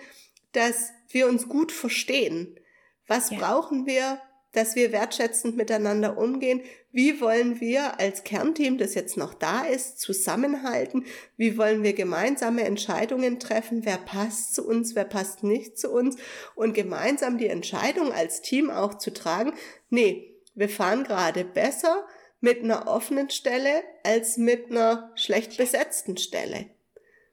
dass 0.51 0.89
wir 1.07 1.29
uns 1.29 1.47
gut 1.47 1.71
verstehen? 1.71 2.59
Was 3.07 3.29
ja. 3.29 3.37
brauchen 3.37 3.85
wir? 3.85 4.19
Dass 4.57 4.75
wir 4.75 4.91
wertschätzend 4.91 5.55
miteinander 5.55 6.17
umgehen. 6.17 6.61
Wie 6.91 7.21
wollen 7.21 7.61
wir 7.61 7.99
als 7.99 8.23
Kernteam, 8.23 8.79
das 8.79 8.95
jetzt 8.95 9.15
noch 9.15 9.35
da 9.35 9.61
ist, 9.61 9.99
zusammenhalten? 9.99 11.05
Wie 11.37 11.57
wollen 11.57 11.83
wir 11.83 11.93
gemeinsame 11.93 12.63
Entscheidungen 12.63 13.39
treffen? 13.39 13.85
Wer 13.85 13.97
passt 13.97 14.55
zu 14.55 14.67
uns? 14.67 14.95
Wer 14.95 15.05
passt 15.05 15.43
nicht 15.43 15.77
zu 15.77 15.91
uns? 15.91 16.15
Und 16.55 16.73
gemeinsam 16.73 17.37
die 17.37 17.47
Entscheidung 17.47 18.11
als 18.11 18.41
Team 18.41 18.71
auch 18.71 18.95
zu 18.95 19.13
tragen. 19.13 19.53
Nee, 19.91 20.33
wir 20.55 20.69
fahren 20.69 21.03
gerade 21.03 21.45
besser 21.45 22.07
mit 22.41 22.63
einer 22.63 22.87
offenen 22.87 23.29
Stelle 23.29 23.83
als 24.03 24.37
mit 24.37 24.71
einer 24.71 25.11
schlecht 25.13 25.57
besetzten 25.57 26.17
Stelle. 26.17 26.65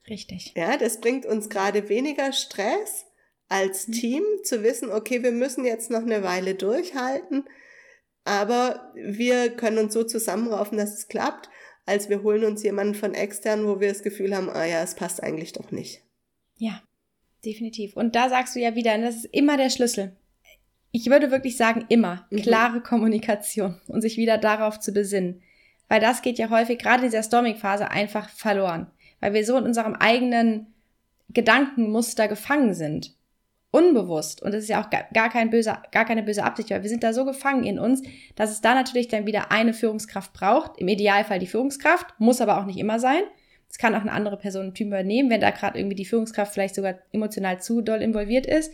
Richtig. 0.08 0.52
Ja, 0.54 0.76
das 0.76 1.00
bringt 1.00 1.24
uns 1.24 1.48
gerade 1.48 1.88
weniger 1.88 2.34
Stress 2.34 3.06
als 3.55 3.86
mhm. 3.86 3.92
Team 3.92 4.22
zu 4.42 4.64
wissen, 4.64 4.90
okay, 4.90 5.22
wir 5.22 5.30
müssen 5.30 5.64
jetzt 5.64 5.88
noch 5.88 6.02
eine 6.02 6.24
Weile 6.24 6.57
durchhalten, 6.57 7.44
aber 8.24 8.92
wir 8.96 9.50
können 9.50 9.78
uns 9.78 9.94
so 9.94 10.02
zusammenraufen, 10.02 10.76
dass 10.76 10.92
es 10.92 11.07
klappt, 11.07 11.48
als 11.86 12.09
wir 12.09 12.24
holen 12.24 12.44
uns 12.44 12.64
jemanden 12.64 12.94
von 12.94 13.14
extern, 13.14 13.64
wo 13.66 13.78
wir 13.78 13.90
das 13.90 14.02
Gefühl 14.02 14.34
haben, 14.34 14.50
ah 14.50 14.64
ja, 14.64 14.82
es 14.82 14.96
passt 14.96 15.22
eigentlich 15.22 15.52
doch 15.52 15.70
nicht. 15.70 16.02
Ja, 16.57 16.82
definitiv. 17.44 17.96
Und 17.96 18.16
da 18.16 18.28
sagst 18.28 18.57
du 18.57 18.61
ja 18.61 18.74
wieder, 18.74 18.98
das 18.98 19.16
ist 19.16 19.26
immer 19.26 19.57
der 19.57 19.70
Schlüssel. 19.70 20.16
Ich 20.90 21.07
würde 21.07 21.30
wirklich 21.30 21.57
sagen, 21.57 21.84
immer 21.88 22.26
mhm. 22.30 22.38
klare 22.38 22.80
Kommunikation 22.80 23.80
und 23.86 24.00
sich 24.00 24.16
wieder 24.16 24.36
darauf 24.36 24.80
zu 24.80 24.92
besinnen. 24.92 25.42
Weil 25.88 26.00
das 26.00 26.22
geht 26.22 26.38
ja 26.38 26.50
häufig, 26.50 26.78
gerade 26.78 27.05
in 27.05 27.11
dieser 27.11 27.22
Storming-Phase, 27.22 27.88
einfach 27.88 28.30
verloren. 28.30 28.90
Weil 29.20 29.32
wir 29.32 29.44
so 29.44 29.57
in 29.57 29.64
unserem 29.64 29.94
eigenen 29.94 30.74
Gedankenmuster 31.28 32.26
gefangen 32.26 32.74
sind 32.74 33.14
unbewusst. 33.74 34.40
Und 34.40 34.54
das 34.54 34.62
ist 34.62 34.68
ja 34.68 34.80
auch 34.80 34.88
gar, 34.88 35.28
kein 35.28 35.50
böser, 35.50 35.82
gar 35.90 36.04
keine 36.04 36.22
böse 36.22 36.44
Absicht, 36.44 36.70
weil 36.70 36.84
wir 36.84 36.88
sind 36.88 37.02
da 37.02 37.12
so 37.12 37.24
gefangen 37.24 37.64
in 37.64 37.80
uns, 37.80 38.02
dass 38.36 38.52
es 38.52 38.60
da 38.60 38.72
natürlich 38.72 39.08
dann 39.08 39.26
wieder 39.26 39.50
eine 39.50 39.74
Führungskraft 39.74 40.32
braucht. 40.32 40.78
Im 40.78 40.86
Idealfall 40.86 41.40
die 41.40 41.48
Führungskraft, 41.48 42.06
muss 42.18 42.40
aber 42.40 42.60
auch 42.60 42.66
nicht 42.66 42.78
immer 42.78 43.00
sein. 43.00 43.22
Es 43.68 43.76
kann 43.76 43.96
auch 43.96 44.02
eine 44.02 44.12
andere 44.12 44.36
Person 44.36 44.62
einen 44.62 44.74
Typ 44.74 44.86
übernehmen, 44.86 45.28
wenn 45.28 45.40
da 45.40 45.50
gerade 45.50 45.76
irgendwie 45.76 45.96
die 45.96 46.04
Führungskraft 46.04 46.54
vielleicht 46.54 46.76
sogar 46.76 47.00
emotional 47.10 47.60
zu 47.60 47.80
doll 47.80 48.00
involviert 48.00 48.46
ist. 48.46 48.72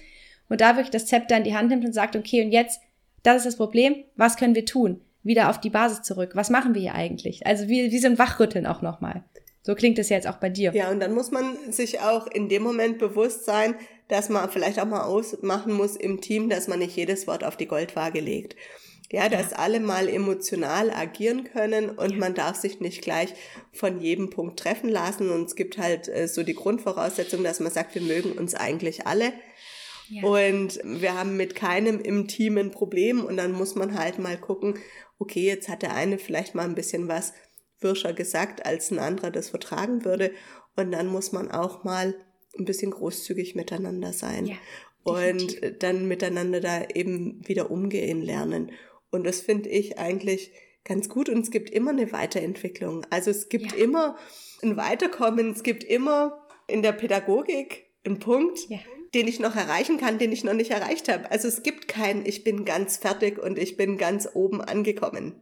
Und 0.51 0.61
da 0.61 0.77
wirklich 0.77 0.91
das 0.91 1.07
Zepter 1.07 1.39
in 1.39 1.45
die 1.45 1.57
Hand 1.57 1.71
nimmt 1.71 1.87
und 1.87 1.95
sagt, 1.95 2.15
okay, 2.15 2.45
und 2.45 2.53
jetzt, 2.53 2.83
das 3.23 3.39
ist 3.39 3.47
das 3.47 3.57
Problem, 3.57 4.05
was 4.17 4.37
können 4.37 4.55
wir 4.55 4.67
tun? 4.67 5.01
Wieder 5.23 5.49
auf 5.49 5.59
die 5.59 5.71
Basis 5.71 6.03
zurück. 6.03 6.33
Was 6.35 6.51
machen 6.51 6.75
wir 6.75 6.83
hier 6.83 6.95
eigentlich? 6.95 7.47
Also 7.47 7.69
wie, 7.69 7.91
wie 7.91 7.99
so 7.99 8.09
ein 8.09 8.19
Wachrütteln 8.19 8.67
auch 8.67 8.83
nochmal. 8.83 9.25
So 9.63 9.75
klingt 9.75 9.99
es 9.99 10.11
jetzt 10.11 10.27
auch 10.27 10.37
bei 10.37 10.51
dir. 10.51 10.75
Ja, 10.75 10.91
und 10.91 11.01
dann 11.01 11.15
muss 11.15 11.31
man 11.31 11.73
sich 11.73 12.01
auch 12.01 12.27
in 12.27 12.51
dem 12.51 12.63
Moment 12.63 12.99
bewusst 12.99 13.47
sein, 13.47 13.75
dass 14.11 14.29
man 14.29 14.51
vielleicht 14.51 14.81
auch 14.81 14.87
mal 14.87 15.05
ausmachen 15.05 15.73
muss 15.73 15.97
im 15.97 16.21
Team, 16.21 16.49
dass 16.49 16.69
man 16.69 16.81
nicht 16.81 16.97
jedes 16.97 17.27
Wort 17.27 17.45
auf 17.45 17.57
die 17.57 17.67
Goldwaage 17.67 18.21
legt. 18.21 18.57
Ja, 19.13 19.29
dass 19.29 19.53
ja. 19.53 19.59
alle 19.59 19.81
mal 19.81 20.09
emotional 20.09 20.91
agieren 20.91 21.45
können 21.45 21.91
und 21.91 22.13
ja. 22.13 22.17
man 22.17 22.35
darf 22.35 22.57
sich 22.57 22.79
nicht 22.79 23.03
gleich 23.03 23.35
von 23.73 24.01
jedem 24.01 24.31
Punkt 24.31 24.59
treffen 24.61 24.89
lassen. 24.89 25.31
Und 25.31 25.47
es 25.47 25.57
gibt 25.57 25.79
halt 25.79 26.09
äh, 26.09 26.29
so 26.29 26.45
die 26.45 26.55
Grundvoraussetzung, 26.55 27.43
dass 27.43 27.59
man 27.59 27.73
sagt, 27.73 27.95
wir 27.97 28.03
mögen 28.03 28.33
uns 28.33 28.55
eigentlich 28.55 29.09
alle. 29.09 29.33
Ja. 30.09 30.23
Und 30.25 30.81
wir 30.85 31.15
haben 31.19 31.37
mit 31.37 31.57
keinem 31.57 32.01
im 32.01 32.29
Team 32.29 32.57
ein 32.57 32.71
Problem. 32.71 33.25
Und 33.25 33.37
dann 33.37 33.51
muss 33.51 33.75
man 33.75 33.99
halt 33.99 34.21
mal 34.21 34.39
gucken, 34.39 34.79
okay, 35.19 35.45
jetzt 35.45 35.69
hat 35.69 35.83
der 35.83 35.95
eine 35.95 36.19
vielleicht 36.19 36.55
mal 36.55 36.65
ein 36.65 36.77
bisschen 36.77 37.09
was 37.09 37.33
wirscher 37.81 38.13
gesagt, 38.13 38.65
als 38.65 38.93
ein 38.93 39.01
anderer 39.01 39.33
das 39.33 39.51
vertragen 39.51 40.05
würde. 40.05 40.33
Und 40.77 40.93
dann 40.93 41.09
muss 41.09 41.33
man 41.33 41.51
auch 41.51 41.83
mal 41.83 42.15
ein 42.59 42.65
bisschen 42.65 42.91
großzügig 42.91 43.55
miteinander 43.55 44.13
sein. 44.13 44.47
Ja, 44.47 44.57
und 45.03 45.83
dann 45.83 46.07
miteinander 46.07 46.61
da 46.61 46.85
eben 46.95 47.47
wieder 47.47 47.71
umgehen 47.71 48.21
lernen. 48.21 48.73
Und 49.11 49.25
das 49.27 49.41
finde 49.41 49.69
ich 49.69 49.99
eigentlich 49.99 50.53
ganz 50.85 51.09
gut. 51.09 51.29
Und 51.29 51.41
es 51.41 51.51
gibt 51.51 51.71
immer 51.71 51.91
eine 51.91 52.13
Weiterentwicklung. 52.13 53.07
Also 53.11 53.31
es 53.31 53.49
gibt 53.49 53.73
ja. 53.73 53.79
immer 53.79 54.17
ein 54.63 54.77
Weiterkommen. 54.77 55.53
Es 55.53 55.63
gibt 55.63 55.85
immer 55.85 56.47
in 56.69 56.83
der 56.83 56.93
Pädagogik 56.93 57.87
einen 58.05 58.19
Punkt, 58.19 58.69
ja. 58.69 58.79
den 59.15 59.27
ich 59.27 59.41
noch 59.41 59.57
erreichen 59.57 59.99
kann, 59.99 60.19
den 60.19 60.33
ich 60.33 60.45
noch 60.45 60.55
nicht 60.55 60.71
erreicht 60.71 61.09
habe. 61.09 61.31
Also 61.31 61.49
es 61.49 61.63
gibt 61.63 61.89
kein, 61.89 62.25
ich 62.25 62.45
bin 62.45 62.65
ganz 62.65 62.97
fertig 62.97 63.39
und 63.39 63.59
ich 63.59 63.77
bin 63.77 63.99
ganz 63.99 64.29
oben 64.35 64.61
angekommen. 64.61 65.41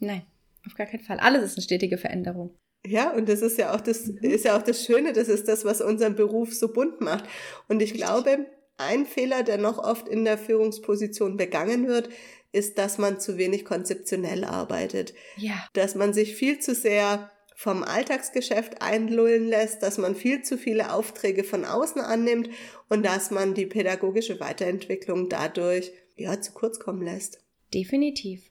Nein, 0.00 0.22
auf 0.66 0.74
gar 0.74 0.86
keinen 0.86 1.04
Fall. 1.04 1.18
Alles 1.18 1.44
ist 1.44 1.56
eine 1.56 1.62
stetige 1.62 1.98
Veränderung. 1.98 2.56
Ja, 2.86 3.12
und 3.12 3.28
das 3.28 3.40
ist 3.40 3.58
ja 3.58 3.74
auch 3.74 3.80
das, 3.80 4.06
mhm. 4.06 4.18
ist 4.22 4.44
ja 4.44 4.56
auch 4.56 4.62
das 4.62 4.84
Schöne, 4.84 5.12
das 5.12 5.28
ist 5.28 5.48
das, 5.48 5.64
was 5.64 5.80
unseren 5.80 6.16
Beruf 6.16 6.52
so 6.54 6.68
bunt 6.68 7.00
macht. 7.00 7.24
Und 7.68 7.80
ich 7.80 7.94
glaube, 7.94 8.46
ein 8.76 9.06
Fehler, 9.06 9.42
der 9.42 9.58
noch 9.58 9.78
oft 9.78 10.08
in 10.08 10.24
der 10.24 10.36
Führungsposition 10.36 11.36
begangen 11.36 11.86
wird, 11.86 12.08
ist, 12.52 12.78
dass 12.78 12.98
man 12.98 13.20
zu 13.20 13.36
wenig 13.36 13.64
konzeptionell 13.64 14.44
arbeitet. 14.44 15.14
Ja. 15.36 15.66
Dass 15.72 15.94
man 15.94 16.12
sich 16.12 16.34
viel 16.34 16.58
zu 16.58 16.74
sehr 16.74 17.30
vom 17.56 17.82
Alltagsgeschäft 17.82 18.82
einlullen 18.82 19.48
lässt, 19.48 19.82
dass 19.82 19.98
man 19.98 20.14
viel 20.14 20.42
zu 20.42 20.58
viele 20.58 20.92
Aufträge 20.92 21.44
von 21.44 21.64
außen 21.64 22.00
annimmt 22.00 22.50
und 22.88 23.04
dass 23.04 23.30
man 23.30 23.54
die 23.54 23.66
pädagogische 23.66 24.40
Weiterentwicklung 24.40 25.28
dadurch 25.28 25.92
ja 26.16 26.40
zu 26.40 26.52
kurz 26.52 26.80
kommen 26.80 27.02
lässt. 27.02 27.40
Definitiv. 27.72 28.42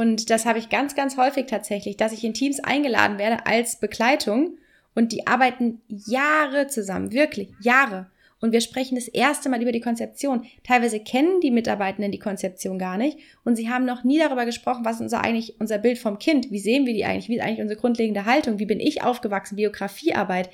Und 0.00 0.30
das 0.30 0.46
habe 0.46 0.58
ich 0.58 0.70
ganz, 0.70 0.94
ganz 0.94 1.18
häufig 1.18 1.44
tatsächlich, 1.44 1.98
dass 1.98 2.12
ich 2.12 2.24
in 2.24 2.32
Teams 2.32 2.58
eingeladen 2.58 3.18
werde 3.18 3.44
als 3.44 3.76
Begleitung 3.76 4.56
und 4.94 5.12
die 5.12 5.26
arbeiten 5.26 5.82
Jahre 5.88 6.68
zusammen, 6.68 7.12
wirklich 7.12 7.50
Jahre. 7.60 8.06
Und 8.40 8.52
wir 8.52 8.62
sprechen 8.62 8.94
das 8.94 9.08
erste 9.08 9.50
Mal 9.50 9.60
über 9.60 9.72
die 9.72 9.82
Konzeption. 9.82 10.46
Teilweise 10.64 11.00
kennen 11.00 11.42
die 11.42 11.50
Mitarbeitenden 11.50 12.12
die 12.12 12.18
Konzeption 12.18 12.78
gar 12.78 12.96
nicht 12.96 13.18
und 13.44 13.56
sie 13.56 13.68
haben 13.68 13.84
noch 13.84 14.02
nie 14.02 14.18
darüber 14.18 14.46
gesprochen, 14.46 14.86
was 14.86 15.02
unser 15.02 15.20
eigentlich 15.22 15.60
unser 15.60 15.76
Bild 15.76 15.98
vom 15.98 16.18
Kind, 16.18 16.50
wie 16.50 16.60
sehen 16.60 16.86
wir 16.86 16.94
die 16.94 17.04
eigentlich, 17.04 17.28
wie 17.28 17.36
ist 17.36 17.42
eigentlich 17.42 17.60
unsere 17.60 17.78
grundlegende 17.78 18.24
Haltung, 18.24 18.58
wie 18.58 18.64
bin 18.64 18.80
ich 18.80 19.02
aufgewachsen, 19.02 19.56
Biografiearbeit, 19.56 20.48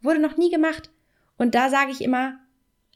wurde 0.00 0.20
noch 0.20 0.38
nie 0.38 0.50
gemacht. 0.50 0.88
Und 1.36 1.54
da 1.54 1.68
sage 1.68 1.92
ich 1.92 2.00
immer, 2.00 2.38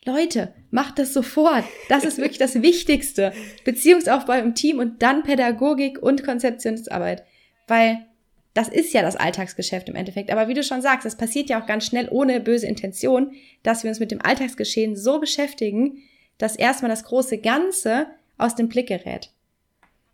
Leute, 0.04 0.52
macht 0.70 0.98
das 0.98 1.14
sofort. 1.14 1.64
Das 1.88 2.04
ist 2.04 2.18
wirklich 2.18 2.38
das 2.38 2.60
Wichtigste. 2.60 3.32
Beziehungsaufbau 3.64 4.34
im 4.34 4.54
Team 4.54 4.78
und 4.78 5.02
dann 5.02 5.22
Pädagogik 5.22 6.02
und 6.02 6.24
Konzeptionsarbeit. 6.24 7.24
Weil 7.66 8.04
das 8.52 8.68
ist 8.68 8.92
ja 8.92 9.02
das 9.02 9.16
Alltagsgeschäft 9.16 9.88
im 9.88 9.96
Endeffekt. 9.96 10.30
Aber 10.30 10.46
wie 10.48 10.54
du 10.54 10.62
schon 10.62 10.82
sagst, 10.82 11.06
es 11.06 11.16
passiert 11.16 11.48
ja 11.48 11.60
auch 11.60 11.66
ganz 11.66 11.86
schnell 11.86 12.08
ohne 12.10 12.40
böse 12.40 12.66
Intention, 12.66 13.32
dass 13.62 13.82
wir 13.82 13.88
uns 13.88 13.98
mit 13.98 14.10
dem 14.10 14.20
Alltagsgeschehen 14.22 14.94
so 14.94 15.18
beschäftigen, 15.18 16.02
dass 16.38 16.56
erstmal 16.56 16.90
das 16.90 17.04
große 17.04 17.38
Ganze 17.38 18.06
aus 18.36 18.54
dem 18.54 18.68
Blick 18.68 18.88
gerät. 18.88 19.30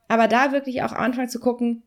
Aber 0.08 0.28
da 0.28 0.52
wirklich 0.52 0.82
auch 0.82 0.92
am 0.92 1.02
Anfang 1.02 1.28
zu 1.28 1.40
gucken, 1.40 1.82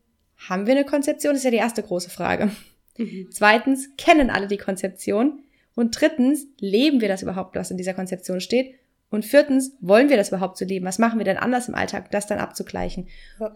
haben 0.48 0.66
wir 0.66 0.74
eine 0.74 0.84
Konzeption? 0.84 1.34
ist 1.34 1.44
ja 1.44 1.50
die 1.50 1.56
erste 1.56 1.82
große 1.82 2.10
Frage. 2.10 2.50
Mhm. 2.96 3.28
Zweitens, 3.30 3.88
kennen 3.96 4.30
alle 4.30 4.46
die 4.46 4.56
Konzeption? 4.56 5.42
Und 5.74 5.98
drittens, 6.00 6.46
leben 6.58 7.00
wir 7.00 7.08
das 7.08 7.22
überhaupt, 7.22 7.56
was 7.56 7.70
in 7.70 7.76
dieser 7.76 7.94
Konzeption 7.94 8.40
steht? 8.40 8.74
Und 9.10 9.24
viertens, 9.24 9.76
wollen 9.80 10.08
wir 10.08 10.16
das 10.16 10.28
überhaupt 10.28 10.56
so 10.56 10.64
leben? 10.64 10.86
Was 10.86 10.98
machen 10.98 11.18
wir 11.18 11.24
denn 11.24 11.36
anders 11.36 11.68
im 11.68 11.74
Alltag, 11.74 12.10
das 12.10 12.26
dann 12.26 12.38
abzugleichen? 12.38 13.08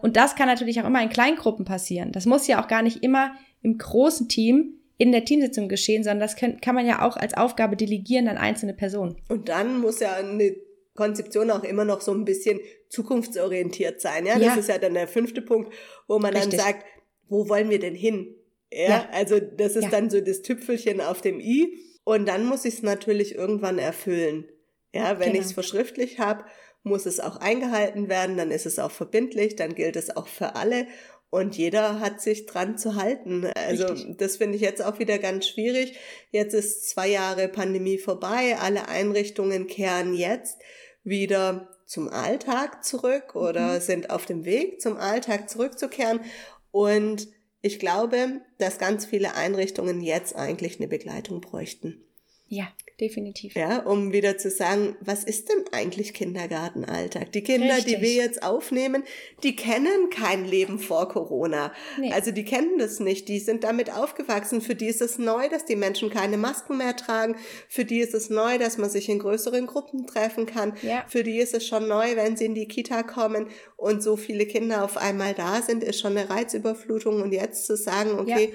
Und 0.02 0.16
das 0.16 0.36
kann 0.36 0.46
natürlich 0.46 0.80
auch 0.80 0.86
immer 0.86 1.02
in 1.02 1.08
Kleingruppen 1.08 1.64
passieren. 1.64 2.12
Das 2.12 2.26
muss 2.26 2.46
ja 2.46 2.62
auch 2.62 2.68
gar 2.68 2.82
nicht 2.82 3.02
immer 3.02 3.32
im 3.62 3.76
großen 3.76 4.28
Team 4.28 4.74
in 4.98 5.12
der 5.12 5.24
Teamsitzung 5.24 5.68
geschehen, 5.68 6.02
sondern 6.02 6.20
das 6.20 6.36
kann, 6.36 6.60
kann 6.60 6.74
man 6.74 6.86
ja 6.86 7.06
auch 7.06 7.16
als 7.16 7.34
Aufgabe 7.34 7.76
delegieren 7.76 8.28
an 8.28 8.36
einzelne 8.36 8.74
Personen. 8.74 9.16
Und 9.28 9.48
dann 9.48 9.80
muss 9.80 10.00
ja 10.00 10.14
eine 10.14 10.56
Konzeption 10.94 11.50
auch 11.52 11.62
immer 11.62 11.84
noch 11.84 12.00
so 12.00 12.12
ein 12.12 12.24
bisschen 12.24 12.58
zukunftsorientiert 12.88 14.00
sein. 14.00 14.26
Ja, 14.26 14.38
das 14.38 14.56
ist 14.56 14.68
ja 14.68 14.78
dann 14.78 14.94
der 14.94 15.06
fünfte 15.06 15.42
Punkt, 15.42 15.72
wo 16.08 16.18
man 16.18 16.34
Richtig. 16.34 16.58
dann 16.58 16.66
sagt, 16.66 16.84
wo 17.28 17.48
wollen 17.48 17.70
wir 17.70 17.78
denn 17.78 17.94
hin? 17.94 18.34
Ja, 18.72 18.88
ja. 18.88 19.08
also 19.12 19.38
das 19.38 19.76
ist 19.76 19.84
ja. 19.84 19.90
dann 19.90 20.10
so 20.10 20.20
das 20.20 20.42
Tüpfelchen 20.42 21.00
auf 21.00 21.20
dem 21.20 21.38
i. 21.40 21.78
Und 22.09 22.26
dann 22.26 22.46
muss 22.46 22.64
ich 22.64 22.72
es 22.76 22.82
natürlich 22.82 23.34
irgendwann 23.34 23.78
erfüllen. 23.78 24.48
Ja, 24.94 25.18
wenn 25.18 25.32
genau. 25.32 25.40
ich 25.40 25.48
es 25.48 25.52
verschriftlich 25.52 26.18
habe, 26.18 26.42
muss 26.82 27.04
es 27.04 27.20
auch 27.20 27.36
eingehalten 27.36 28.09
werden, 28.09 28.38
dann 28.38 28.50
ist 28.50 28.64
es 28.64 28.78
auch 28.78 28.90
verbindlich, 28.90 29.56
dann 29.56 29.74
gilt 29.74 29.94
es 29.94 30.16
auch 30.16 30.26
für 30.26 30.56
alle 30.56 30.86
und 31.28 31.59
jeder 31.59 32.00
hat 32.00 32.22
sich 32.22 32.46
dran 32.46 32.78
zu 32.78 32.94
halten. 32.94 33.44
Also 33.54 33.88
Richtig. 33.88 34.16
das 34.16 34.38
finde 34.38 34.56
ich 34.56 34.62
jetzt 34.62 34.82
auch 34.82 34.98
wieder 34.98 35.18
ganz 35.18 35.48
schwierig. 35.48 35.98
Jetzt 36.30 36.54
ist 36.54 36.88
zwei 36.88 37.09
Jahre 37.09 37.46
Pandemie 37.46 37.98
vorbei, 37.98 38.56
alle 38.59 38.88
Einrichtungen 38.88 39.66
kehren 39.66 40.14
jetzt 40.14 40.59
wieder 41.04 41.76
zum 41.84 42.09
Alltag 42.09 42.86
zurück 42.86 43.36
oder 43.36 43.74
mhm. 43.74 43.80
sind 43.80 44.09
auf 44.09 44.24
dem 44.24 44.46
Weg 44.46 44.80
zum 44.80 44.96
Alltag 44.96 45.50
zurückzukehren 45.50 46.20
und 46.70 47.28
ich 47.61 47.78
glaube, 47.78 48.40
dass 48.59 48.78
ganz 48.78 49.06
viele 49.06 49.34
Einrichtungen 49.34 50.00
jetzt 50.00 50.36
eigentlich 50.36 50.78
eine 50.78 50.88
Begleitung 50.88 51.40
bräuchten. 51.40 52.07
Ja, 52.51 52.66
definitiv. 52.99 53.55
Ja, 53.55 53.80
um 53.80 54.11
wieder 54.11 54.38
zu 54.38 54.51
sagen, 54.51 54.96
was 55.03 55.22
ist 55.22 55.51
denn 55.51 55.64
eigentlich 55.72 56.14
Kindergartenalltag? 56.14 57.30
Die 57.32 57.42
Kinder, 57.42 57.76
Richtig. 57.76 57.96
die 57.96 58.03
wir 58.03 58.14
jetzt 58.14 58.42
aufnehmen, 58.42 59.05
die 59.42 59.55
kennen 59.55 60.09
kein 60.09 60.46
Leben 60.46 60.78
vor 60.78 61.11
Corona. 61.11 61.74
Nee. 62.01 62.11
Also 62.11 62.30
die 62.30 62.44
kennen 62.44 62.78
das 62.78 63.01
nicht. 63.01 63.28
Die 63.28 63.38
sind 63.38 63.64
damit 63.64 63.92
aufgewachsen. 63.92 64.62
Für 64.62 64.74
die 64.74 64.86
ist 64.86 65.03
es 65.03 65.18
neu, 65.18 65.51
dass 65.51 65.66
die 65.66 65.76
Menschen 65.76 66.09
keine 66.09 66.38
Masken 66.38 66.78
mehr 66.78 66.96
tragen. 66.96 67.36
Für 67.68 67.84
die 67.84 68.01
ist 68.01 68.14
es 68.14 68.30
neu, 68.30 68.57
dass 68.57 68.78
man 68.78 68.88
sich 68.88 69.11
in 69.11 69.18
größeren 69.18 69.66
Gruppen 69.66 70.07
treffen 70.07 70.46
kann. 70.46 70.74
Ja. 70.80 71.05
Für 71.07 71.22
die 71.22 71.38
ist 71.38 71.53
es 71.53 71.66
schon 71.66 71.86
neu, 71.86 72.16
wenn 72.16 72.38
sie 72.38 72.46
in 72.46 72.55
die 72.55 72.66
Kita 72.66 73.03
kommen 73.03 73.49
und 73.76 74.03
so 74.03 74.16
viele 74.16 74.46
Kinder 74.46 74.84
auf 74.84 74.96
einmal 74.96 75.34
da 75.34 75.61
sind, 75.61 75.84
ist 75.84 76.01
schon 76.01 76.16
eine 76.16 76.30
Reizüberflutung. 76.30 77.20
Und 77.20 77.32
jetzt 77.32 77.66
zu 77.66 77.76
sagen, 77.76 78.18
okay, 78.18 78.55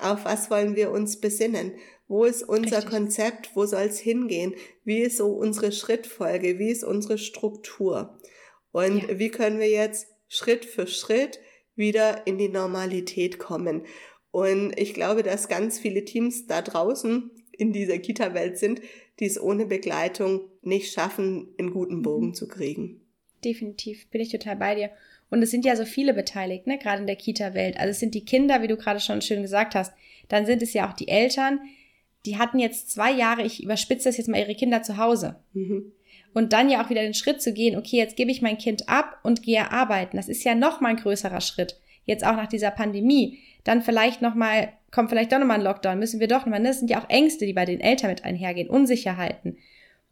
ja. 0.00 0.12
auf 0.12 0.24
was 0.24 0.48
wollen 0.48 0.76
wir 0.76 0.92
uns 0.92 1.20
besinnen? 1.20 1.72
Wo 2.08 2.24
ist 2.24 2.42
unser 2.42 2.78
Richtig. 2.78 2.90
Konzept? 2.90 3.50
Wo 3.54 3.64
soll 3.64 3.84
es 3.84 3.98
hingehen? 3.98 4.54
Wie 4.84 5.00
ist 5.00 5.16
so 5.16 5.28
unsere 5.28 5.72
Schrittfolge? 5.72 6.58
Wie 6.58 6.70
ist 6.70 6.84
unsere 6.84 7.18
Struktur? 7.18 8.18
Und 8.72 9.08
ja. 9.08 9.18
wie 9.18 9.30
können 9.30 9.58
wir 9.58 9.68
jetzt 9.68 10.08
Schritt 10.28 10.64
für 10.64 10.86
Schritt 10.86 11.40
wieder 11.76 12.26
in 12.26 12.38
die 12.38 12.48
Normalität 12.48 13.38
kommen. 13.38 13.82
Und 14.30 14.78
ich 14.78 14.94
glaube, 14.94 15.22
dass 15.22 15.48
ganz 15.48 15.78
viele 15.78 16.04
Teams 16.04 16.46
da 16.46 16.62
draußen 16.62 17.30
in 17.52 17.72
dieser 17.72 17.98
Kita-Welt 17.98 18.58
sind, 18.58 18.80
die 19.20 19.26
es 19.26 19.40
ohne 19.40 19.66
Begleitung 19.66 20.40
nicht 20.62 20.92
schaffen, 20.92 21.48
einen 21.58 21.72
guten 21.72 22.02
Bogen 22.02 22.28
mhm. 22.28 22.34
zu 22.34 22.48
kriegen. 22.48 23.02
Definitiv, 23.44 24.08
bin 24.08 24.20
ich 24.20 24.30
total 24.30 24.56
bei 24.56 24.74
dir. 24.74 24.90
Und 25.28 25.42
es 25.42 25.50
sind 25.50 25.64
ja 25.64 25.76
so 25.76 25.84
viele 25.84 26.14
beteiligt, 26.14 26.66
ne, 26.66 26.78
gerade 26.78 27.00
in 27.00 27.06
der 27.06 27.16
Kita-Welt. 27.16 27.76
Also 27.78 27.90
es 27.90 28.00
sind 28.00 28.14
die 28.14 28.24
Kinder, 28.24 28.62
wie 28.62 28.68
du 28.68 28.76
gerade 28.76 29.00
schon 29.00 29.22
schön 29.22 29.42
gesagt 29.42 29.74
hast. 29.74 29.92
Dann 30.28 30.46
sind 30.46 30.62
es 30.62 30.72
ja 30.72 30.88
auch 30.88 30.94
die 30.94 31.08
Eltern. 31.08 31.60
Die 32.24 32.38
hatten 32.38 32.58
jetzt 32.58 32.90
zwei 32.90 33.10
Jahre, 33.10 33.42
ich 33.42 33.62
überspitze 33.62 34.08
das 34.08 34.16
jetzt 34.16 34.28
mal, 34.28 34.38
ihre 34.38 34.54
Kinder 34.54 34.82
zu 34.82 34.96
Hause. 34.96 35.36
Mhm. 35.52 35.92
Und 36.34 36.52
dann 36.52 36.70
ja 36.70 36.82
auch 36.82 36.90
wieder 36.90 37.02
den 37.02 37.14
Schritt 37.14 37.42
zu 37.42 37.52
gehen, 37.52 37.76
okay, 37.76 37.96
jetzt 37.96 38.16
gebe 38.16 38.30
ich 38.30 38.42
mein 38.42 38.58
Kind 38.58 38.88
ab 38.88 39.18
und 39.22 39.42
gehe 39.42 39.70
arbeiten. 39.70 40.16
Das 40.16 40.28
ist 40.28 40.44
ja 40.44 40.54
noch 40.54 40.80
mal 40.80 40.90
ein 40.90 40.96
größerer 40.96 41.40
Schritt. 41.40 41.78
Jetzt 42.04 42.24
auch 42.24 42.36
nach 42.36 42.48
dieser 42.48 42.70
Pandemie. 42.70 43.38
Dann 43.64 43.82
vielleicht 43.82 44.22
noch 44.22 44.34
mal, 44.34 44.72
kommt 44.90 45.10
vielleicht 45.10 45.32
doch 45.32 45.38
noch 45.38 45.46
mal 45.46 45.54
ein 45.54 45.62
Lockdown, 45.62 45.98
müssen 45.98 46.20
wir 46.20 46.28
doch 46.28 46.46
noch 46.46 46.50
mal, 46.50 46.58
ne? 46.58 46.68
das 46.68 46.78
sind 46.78 46.90
ja 46.90 47.02
auch 47.02 47.10
Ängste, 47.10 47.46
die 47.46 47.52
bei 47.52 47.64
den 47.64 47.80
Eltern 47.80 48.10
mit 48.10 48.24
einhergehen, 48.24 48.70
Unsicherheiten. 48.70 49.58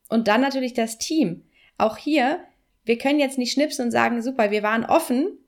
Und 0.09 0.29
dann 0.29 0.41
natürlich 0.41 0.75
das 0.75 0.99
Team. 0.99 1.45
Auch 1.79 1.97
hier, 1.97 2.41
wir 2.85 2.99
können 2.99 3.19
jetzt 3.19 3.39
nicht 3.39 3.53
schnipsen 3.53 3.87
und 3.87 3.91
sagen, 3.91 4.23
super, 4.23 4.51
wir 4.51 4.63
waren 4.63 4.85
offen, 4.85 5.39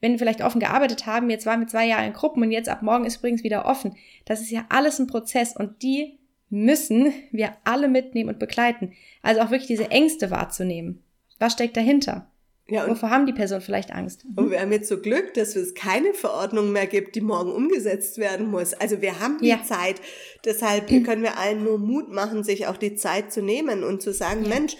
wenn 0.00 0.12
wir 0.12 0.18
vielleicht 0.18 0.42
offen 0.42 0.60
gearbeitet 0.60 1.06
haben, 1.06 1.30
jetzt 1.30 1.46
waren 1.46 1.60
wir 1.60 1.66
zwei 1.66 1.86
Jahre 1.86 2.06
in 2.06 2.12
Gruppen 2.12 2.42
und 2.42 2.50
jetzt 2.52 2.68
ab 2.68 2.82
morgen 2.82 3.04
ist 3.04 3.16
übrigens 3.16 3.42
wieder 3.42 3.66
offen. 3.66 3.96
Das 4.24 4.40
ist 4.40 4.50
ja 4.50 4.64
alles 4.68 4.98
ein 4.98 5.06
Prozess 5.06 5.56
und 5.56 5.82
die 5.82 6.18
müssen 6.50 7.12
wir 7.30 7.52
alle 7.64 7.88
mitnehmen 7.88 8.30
und 8.30 8.38
begleiten. 8.38 8.92
Also 9.22 9.40
auch 9.40 9.50
wirklich 9.50 9.66
diese 9.66 9.90
Ängste 9.90 10.30
wahrzunehmen. 10.30 11.02
Was 11.38 11.52
steckt 11.52 11.76
dahinter? 11.76 12.30
Ja, 12.70 12.84
und 12.84 12.90
Wovor 12.90 13.10
haben 13.10 13.24
die 13.24 13.32
Personen 13.32 13.62
vielleicht 13.62 13.92
Angst? 13.92 14.26
Und 14.36 14.50
wir 14.50 14.60
haben 14.60 14.72
jetzt 14.72 14.88
so 14.88 15.00
Glück, 15.00 15.32
dass 15.34 15.56
es 15.56 15.74
keine 15.74 16.12
Verordnung 16.12 16.70
mehr 16.70 16.86
gibt, 16.86 17.14
die 17.14 17.22
morgen 17.22 17.50
umgesetzt 17.50 18.18
werden 18.18 18.50
muss. 18.50 18.74
Also 18.74 19.00
wir 19.00 19.20
haben 19.20 19.38
die 19.40 19.48
ja. 19.48 19.62
Zeit. 19.64 20.02
Deshalb 20.44 20.86
können 21.04 21.22
wir 21.22 21.38
allen 21.38 21.64
nur 21.64 21.78
Mut 21.78 22.10
machen, 22.10 22.44
sich 22.44 22.66
auch 22.66 22.76
die 22.76 22.94
Zeit 22.94 23.32
zu 23.32 23.40
nehmen 23.40 23.84
und 23.84 24.02
zu 24.02 24.12
sagen, 24.12 24.42
ja. 24.42 24.48
Mensch, 24.48 24.76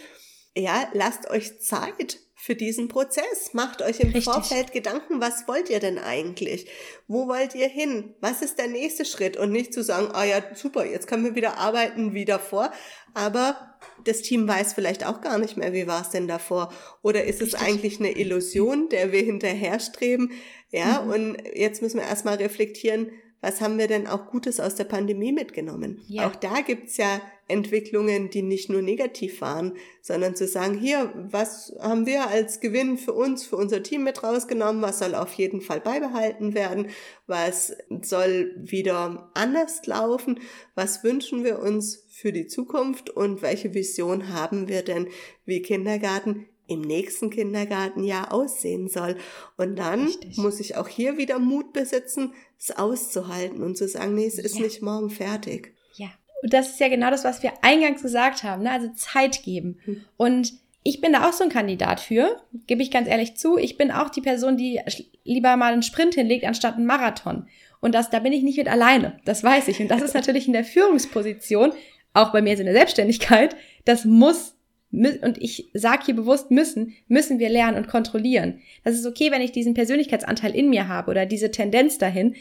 ja, 0.54 0.88
lasst 0.92 1.30
euch 1.30 1.60
Zeit 1.60 2.18
für 2.40 2.54
diesen 2.54 2.86
Prozess. 2.86 3.52
Macht 3.52 3.82
euch 3.82 3.98
im 3.98 4.10
Richtig. 4.10 4.24
Vorfeld 4.24 4.72
Gedanken, 4.72 5.20
was 5.20 5.48
wollt 5.48 5.68
ihr 5.70 5.80
denn 5.80 5.98
eigentlich? 5.98 6.70
Wo 7.08 7.26
wollt 7.26 7.56
ihr 7.56 7.68
hin? 7.68 8.14
Was 8.20 8.42
ist 8.42 8.58
der 8.58 8.68
nächste 8.68 9.04
Schritt? 9.04 9.36
Und 9.36 9.50
nicht 9.50 9.74
zu 9.74 9.82
sagen, 9.82 10.10
ah 10.12 10.24
ja, 10.24 10.40
super, 10.54 10.86
jetzt 10.86 11.08
können 11.08 11.24
wir 11.24 11.34
wieder 11.34 11.58
arbeiten 11.58 12.14
wie 12.14 12.24
davor. 12.24 12.70
Aber 13.12 13.76
das 14.04 14.22
Team 14.22 14.46
weiß 14.46 14.72
vielleicht 14.72 15.04
auch 15.04 15.20
gar 15.20 15.38
nicht 15.38 15.56
mehr, 15.56 15.72
wie 15.72 15.88
war 15.88 16.02
es 16.02 16.10
denn 16.10 16.28
davor? 16.28 16.72
Oder 17.02 17.24
ist 17.24 17.42
Richtig. 17.42 17.60
es 17.60 17.66
eigentlich 17.66 17.98
eine 17.98 18.12
Illusion, 18.12 18.88
der 18.88 19.10
wir 19.10 19.22
hinterherstreben? 19.22 20.30
Ja, 20.70 21.02
mhm. 21.02 21.10
und 21.10 21.36
jetzt 21.54 21.82
müssen 21.82 21.98
wir 21.98 22.06
erstmal 22.06 22.36
reflektieren, 22.36 23.10
was 23.40 23.60
haben 23.60 23.78
wir 23.78 23.86
denn 23.86 24.06
auch 24.06 24.26
Gutes 24.26 24.58
aus 24.58 24.74
der 24.74 24.84
Pandemie 24.84 25.32
mitgenommen? 25.32 26.02
Ja. 26.08 26.28
Auch 26.28 26.34
da 26.34 26.60
gibt's 26.60 26.96
ja 26.96 27.20
Entwicklungen, 27.46 28.30
die 28.30 28.42
nicht 28.42 28.68
nur 28.68 28.82
negativ 28.82 29.40
waren, 29.40 29.74
sondern 30.02 30.36
zu 30.36 30.46
sagen, 30.46 30.76
hier, 30.76 31.12
was 31.30 31.74
haben 31.80 32.04
wir 32.04 32.28
als 32.28 32.60
Gewinn 32.60 32.98
für 32.98 33.14
uns, 33.14 33.46
für 33.46 33.56
unser 33.56 33.82
Team 33.82 34.04
mit 34.04 34.22
rausgenommen, 34.22 34.82
was 34.82 34.98
soll 34.98 35.14
auf 35.14 35.32
jeden 35.34 35.60
Fall 35.60 35.80
beibehalten 35.80 36.54
werden, 36.54 36.88
was 37.26 37.74
soll 38.02 38.54
wieder 38.58 39.30
anders 39.34 39.86
laufen, 39.86 40.40
was 40.74 41.04
wünschen 41.04 41.44
wir 41.44 41.60
uns 41.60 42.04
für 42.10 42.32
die 42.32 42.48
Zukunft 42.48 43.08
und 43.08 43.40
welche 43.40 43.72
Vision 43.72 44.32
haben 44.32 44.68
wir 44.68 44.82
denn, 44.82 45.08
wie 45.46 45.62
Kindergarten 45.62 46.46
im 46.68 46.82
nächsten 46.82 47.30
Kindergartenjahr 47.30 48.32
aussehen 48.32 48.88
soll. 48.88 49.16
Und 49.56 49.76
dann 49.76 50.04
Richtig. 50.04 50.36
muss 50.36 50.60
ich 50.60 50.76
auch 50.76 50.86
hier 50.86 51.16
wieder 51.16 51.38
Mut 51.38 51.72
besitzen, 51.72 52.32
es 52.58 52.70
auszuhalten 52.70 53.62
und 53.62 53.76
zu 53.76 53.88
sagen, 53.88 54.14
nee, 54.14 54.26
es 54.26 54.38
ist 54.38 54.56
ja. 54.56 54.62
nicht 54.62 54.82
morgen 54.82 55.10
fertig. 55.10 55.74
Ja. 55.96 56.08
Und 56.42 56.52
das 56.52 56.70
ist 56.70 56.80
ja 56.80 56.88
genau 56.88 57.10
das, 57.10 57.24
was 57.24 57.42
wir 57.42 57.52
eingangs 57.62 58.02
gesagt 58.02 58.44
haben, 58.44 58.62
ne? 58.62 58.70
also 58.70 58.88
Zeit 58.94 59.42
geben. 59.42 59.80
Hm. 59.84 60.04
Und 60.16 60.52
ich 60.84 61.00
bin 61.00 61.12
da 61.12 61.28
auch 61.28 61.32
so 61.32 61.44
ein 61.44 61.50
Kandidat 61.50 62.00
für, 62.00 62.40
gebe 62.66 62.82
ich 62.82 62.90
ganz 62.90 63.08
ehrlich 63.08 63.36
zu. 63.36 63.58
Ich 63.58 63.76
bin 63.76 63.90
auch 63.90 64.10
die 64.10 64.20
Person, 64.20 64.56
die 64.56 64.80
lieber 65.24 65.56
mal 65.56 65.72
einen 65.72 65.82
Sprint 65.82 66.14
hinlegt, 66.14 66.44
anstatt 66.44 66.76
einen 66.76 66.86
Marathon. 66.86 67.48
Und 67.80 67.94
das, 67.94 68.10
da 68.10 68.18
bin 68.20 68.32
ich 68.32 68.42
nicht 68.42 68.58
mit 68.58 68.68
alleine. 68.68 69.18
Das 69.24 69.42
weiß 69.42 69.68
ich. 69.68 69.80
Und 69.80 69.88
das 69.88 70.02
ist 70.02 70.14
natürlich 70.14 70.46
in 70.46 70.52
der 70.52 70.64
Führungsposition, 70.64 71.72
auch 72.14 72.32
bei 72.32 72.42
mir 72.42 72.54
ist 72.54 72.60
in 72.60 72.66
der 72.66 72.74
Selbstständigkeit, 72.74 73.56
das 73.84 74.04
muss 74.04 74.54
und 74.90 75.36
ich 75.38 75.68
sage 75.74 76.06
hier 76.06 76.16
bewusst 76.16 76.50
müssen, 76.50 76.94
müssen 77.08 77.38
wir 77.38 77.50
lernen 77.50 77.76
und 77.76 77.88
kontrollieren. 77.88 78.60
Das 78.84 78.94
ist 78.94 79.06
okay, 79.06 79.30
wenn 79.30 79.42
ich 79.42 79.52
diesen 79.52 79.74
Persönlichkeitsanteil 79.74 80.54
in 80.54 80.70
mir 80.70 80.88
habe 80.88 81.10
oder 81.10 81.26
diese 81.26 81.50
Tendenz 81.50 81.98
dahin. 81.98 82.34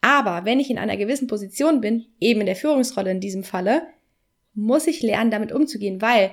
Aber 0.00 0.44
wenn 0.44 0.60
ich 0.60 0.70
in 0.70 0.78
einer 0.78 0.96
gewissen 0.96 1.28
Position 1.28 1.80
bin, 1.80 2.06
eben 2.20 2.40
in 2.40 2.46
der 2.46 2.56
Führungsrolle 2.56 3.12
in 3.12 3.20
diesem 3.20 3.44
Falle, 3.44 3.82
muss 4.54 4.86
ich 4.86 5.02
lernen, 5.02 5.30
damit 5.30 5.52
umzugehen, 5.52 6.02
weil 6.02 6.32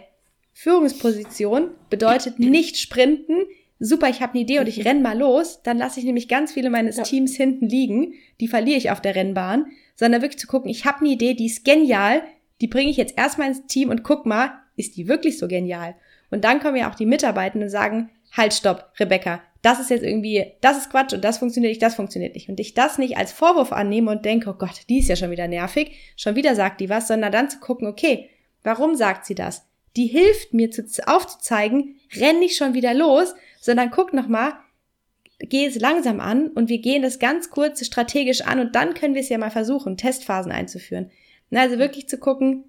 Führungsposition 0.53 1.71
bedeutet 1.89 2.39
nicht 2.39 2.77
sprinten, 2.77 3.45
super, 3.79 4.09
ich 4.09 4.21
habe 4.21 4.33
eine 4.33 4.43
Idee 4.43 4.59
und 4.59 4.67
ich 4.67 4.85
renn 4.85 5.01
mal 5.01 5.17
los, 5.17 5.61
dann 5.63 5.77
lasse 5.77 5.99
ich 5.99 6.05
nämlich 6.05 6.27
ganz 6.27 6.53
viele 6.53 6.69
meines 6.69 6.97
ja. 6.97 7.03
Teams 7.03 7.35
hinten 7.35 7.67
liegen, 7.67 8.13
die 8.39 8.47
verliere 8.47 8.77
ich 8.77 8.91
auf 8.91 9.01
der 9.01 9.15
Rennbahn, 9.15 9.65
sondern 9.95 10.21
wirklich 10.21 10.39
zu 10.39 10.47
gucken, 10.47 10.69
ich 10.69 10.85
habe 10.85 11.01
eine 11.01 11.09
Idee, 11.09 11.33
die 11.33 11.47
ist 11.47 11.65
genial, 11.65 12.23
die 12.61 12.67
bringe 12.67 12.89
ich 12.89 12.97
jetzt 12.97 13.17
erstmal 13.17 13.49
ins 13.49 13.65
Team 13.67 13.89
und 13.89 14.03
guck 14.03 14.25
mal, 14.25 14.51
ist 14.75 14.97
die 14.97 15.07
wirklich 15.07 15.37
so 15.37 15.47
genial? 15.47 15.95
Und 16.31 16.43
dann 16.43 16.59
kommen 16.59 16.77
ja 16.77 16.89
auch 16.89 16.95
die 16.95 17.05
Mitarbeitenden 17.05 17.67
und 17.67 17.71
sagen, 17.71 18.09
halt, 18.31 18.53
stopp, 18.53 18.91
Rebecca, 18.99 19.41
das 19.61 19.79
ist 19.79 19.89
jetzt 19.89 20.03
irgendwie, 20.03 20.45
das 20.61 20.77
ist 20.77 20.89
Quatsch 20.89 21.13
und 21.13 21.23
das 21.23 21.37
funktioniert 21.37 21.71
nicht, 21.71 21.81
das 21.81 21.95
funktioniert 21.95 22.35
nicht. 22.35 22.49
Und 22.49 22.59
ich 22.59 22.73
das 22.73 22.97
nicht 22.97 23.17
als 23.17 23.31
Vorwurf 23.31 23.71
annehme 23.71 24.11
und 24.11 24.25
denke, 24.25 24.49
oh 24.49 24.53
Gott, 24.53 24.81
die 24.89 24.99
ist 24.99 25.07
ja 25.07 25.15
schon 25.15 25.31
wieder 25.31 25.47
nervig, 25.47 25.91
schon 26.17 26.35
wieder 26.35 26.55
sagt 26.55 26.81
die 26.81 26.89
was, 26.89 27.07
sondern 27.07 27.31
dann 27.31 27.49
zu 27.49 27.59
gucken, 27.59 27.87
okay, 27.87 28.29
warum 28.63 28.95
sagt 28.95 29.25
sie 29.25 29.35
das? 29.35 29.65
Die 29.95 30.07
hilft 30.07 30.53
mir 30.53 30.69
zu, 30.69 30.83
aufzuzeigen, 31.07 31.95
renn 32.15 32.39
nicht 32.39 32.57
schon 32.57 32.73
wieder 32.73 32.93
los, 32.93 33.35
sondern 33.61 33.91
guck 33.91 34.13
nochmal, 34.13 34.53
geh 35.39 35.65
es 35.65 35.79
langsam 35.79 36.19
an 36.19 36.47
und 36.47 36.67
wir 36.67 36.79
gehen 36.79 37.01
das 37.01 37.19
ganz 37.19 37.49
kurz 37.49 37.85
strategisch 37.85 38.41
an 38.41 38.59
und 38.59 38.75
dann 38.75 38.93
können 38.93 39.13
wir 39.13 39.21
es 39.21 39.29
ja 39.29 39.37
mal 39.37 39.51
versuchen, 39.51 39.97
Testphasen 39.97 40.51
einzuführen. 40.51 41.11
Also 41.51 41.77
wirklich 41.77 42.09
zu 42.09 42.17
gucken, 42.17 42.65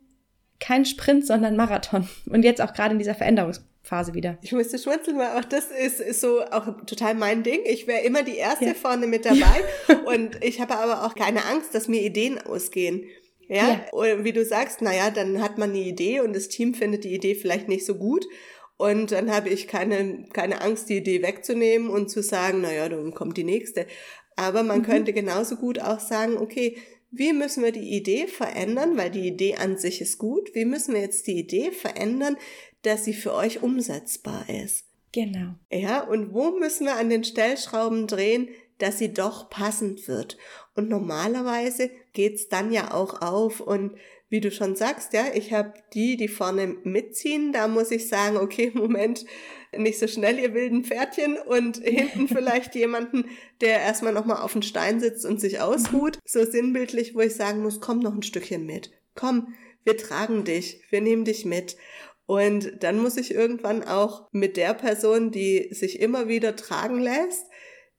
kein 0.65 0.87
Sprint, 0.87 1.27
sondern 1.27 1.57
Marathon. 1.57 2.09
Und 2.27 2.43
jetzt 2.43 2.63
auch 2.63 2.73
gerade 2.73 2.93
in 2.93 2.99
dieser 2.99 3.15
Veränderungsphase 3.15 4.15
wieder. 4.15 4.39
Ich 4.41 4.53
musste 4.53 4.79
schmunzeln, 4.79 5.19
weil 5.19 5.39
auch 5.39 5.45
das 5.45 5.67
ist, 5.67 6.01
ist 6.01 6.23
so 6.23 6.41
auch 6.41 6.67
total 6.87 7.15
mein 7.15 7.43
Ding. 7.43 7.61
Ich 7.67 7.87
wäre 7.87 8.03
immer 8.03 8.23
die 8.23 8.37
Erste 8.37 8.67
ja. 8.67 8.75
vorne 8.75 9.07
mit 9.07 9.27
dabei. 9.27 9.63
und 10.07 10.43
ich 10.43 10.63
habe 10.63 10.77
aber 10.77 11.05
auch 11.05 11.15
keine 11.15 11.45
Angst, 11.45 11.75
dass 11.75 11.87
mir 11.87 12.01
Ideen 12.01 12.39
ausgehen. 12.41 13.05
Ja? 13.47 13.69
ja. 13.69 13.81
Und 13.93 14.25
wie 14.25 14.33
du 14.33 14.43
sagst, 14.43 14.81
naja, 14.81 15.11
dann 15.11 15.43
hat 15.43 15.59
man 15.59 15.71
eine 15.71 15.81
Idee 15.81 16.21
und 16.21 16.35
das 16.35 16.49
Team 16.49 16.73
findet 16.73 17.05
die 17.05 17.15
Idee 17.15 17.35
vielleicht 17.35 17.69
nicht 17.69 17.85
so 17.85 17.97
gut. 17.97 18.25
Und 18.79 19.13
dann 19.13 19.31
habe 19.31 19.51
ich 19.51 19.69
keine, 19.69 20.25
keine 20.33 20.63
Angst, 20.63 20.89
die 20.89 20.97
Idee 20.97 21.23
wegzunehmen 21.23 21.91
und 21.91 22.11
zu 22.11 22.23
sagen, 22.23 22.63
naja, 22.63 22.89
dann 22.89 23.13
kommt 23.13 23.37
die 23.37 23.45
nächste. 23.45 23.87
Aber 24.35 24.63
man 24.63 24.79
mhm. 24.79 24.85
könnte 24.85 25.13
genauso 25.13 25.57
gut 25.57 25.79
auch 25.79 26.01
sagen, 26.01 26.39
okay, 26.39 26.79
wie 27.17 27.33
müssen 27.33 27.63
wir 27.63 27.73
die 27.73 27.97
Idee 27.97 28.27
verändern, 28.27 28.97
weil 28.97 29.11
die 29.11 29.27
Idee 29.27 29.57
an 29.57 29.77
sich 29.77 30.01
ist 30.01 30.19
gut, 30.19 30.55
wie 30.55 30.65
müssen 30.65 30.95
wir 30.95 31.01
jetzt 31.01 31.27
die 31.27 31.39
Idee 31.39 31.71
verändern, 31.71 32.37
dass 32.83 33.05
sie 33.05 33.15
für 33.15 33.35
euch 33.35 33.63
umsetzbar 33.63 34.47
ist. 34.49 34.85
Genau. 35.13 35.55
Ja, 35.71 36.03
und 36.03 36.35
wo 36.35 36.51
müssen 36.59 36.87
wir 36.87 36.97
an 36.97 37.09
den 37.09 37.25
Stellschrauben 37.25 38.07
drehen, 38.07 38.49
dass 38.79 38.99
sie 38.99 39.13
doch 39.13 39.49
passend 39.49 40.09
wird. 40.09 40.37
Und 40.75 40.89
normalerweise 40.89 41.91
geht's 42.13 42.49
dann 42.49 42.73
ja 42.73 42.93
auch 42.93 43.23
auf 43.23 43.61
und 43.61 43.97
wie 44.29 44.41
du 44.41 44.51
schon 44.51 44.75
sagst, 44.75 45.13
ja, 45.13 45.27
ich 45.33 45.53
habe 45.53 45.75
die, 45.93 46.17
die 46.17 46.27
vorne 46.27 46.67
mitziehen, 46.83 47.53
da 47.53 47.69
muss 47.69 47.93
ich 47.93 48.09
sagen, 48.09 48.37
okay, 48.37 48.73
Moment, 48.75 49.25
nicht 49.79 49.99
so 49.99 50.07
schnell, 50.07 50.39
ihr 50.39 50.55
wilden 50.55 50.85
Pferdchen 50.85 51.37
und 51.37 51.79
hinten 51.79 52.29
vielleicht 52.35 52.75
jemanden, 52.75 53.27
der 53.61 53.81
erstmal 53.81 54.13
nochmal 54.13 54.43
auf 54.43 54.53
den 54.53 54.63
Stein 54.63 55.01
sitzt 55.01 55.25
und 55.25 55.41
sich 55.41 55.61
ausruht. 55.61 56.19
So 56.25 56.45
sinnbildlich, 56.45 57.15
wo 57.15 57.21
ich 57.21 57.35
sagen 57.35 57.63
muss, 57.63 57.81
komm 57.81 58.01
noch 58.01 58.15
ein 58.15 58.23
Stückchen 58.23 58.67
mit. 58.67 58.91
Komm, 59.15 59.55
wir 59.85 59.97
tragen 59.97 60.45
dich, 60.45 60.83
wir 60.91 61.01
nehmen 61.01 61.25
dich 61.25 61.45
mit. 61.45 61.77
Und 62.27 62.83
dann 62.83 62.99
muss 62.99 63.17
ich 63.17 63.35
irgendwann 63.35 63.83
auch 63.83 64.29
mit 64.33 64.57
der 64.57 64.75
Person, 64.75 65.31
die 65.31 65.69
sich 65.73 66.01
immer 66.01 66.29
wieder 66.29 66.57
tragen 66.57 66.99
lässt, 66.99 67.47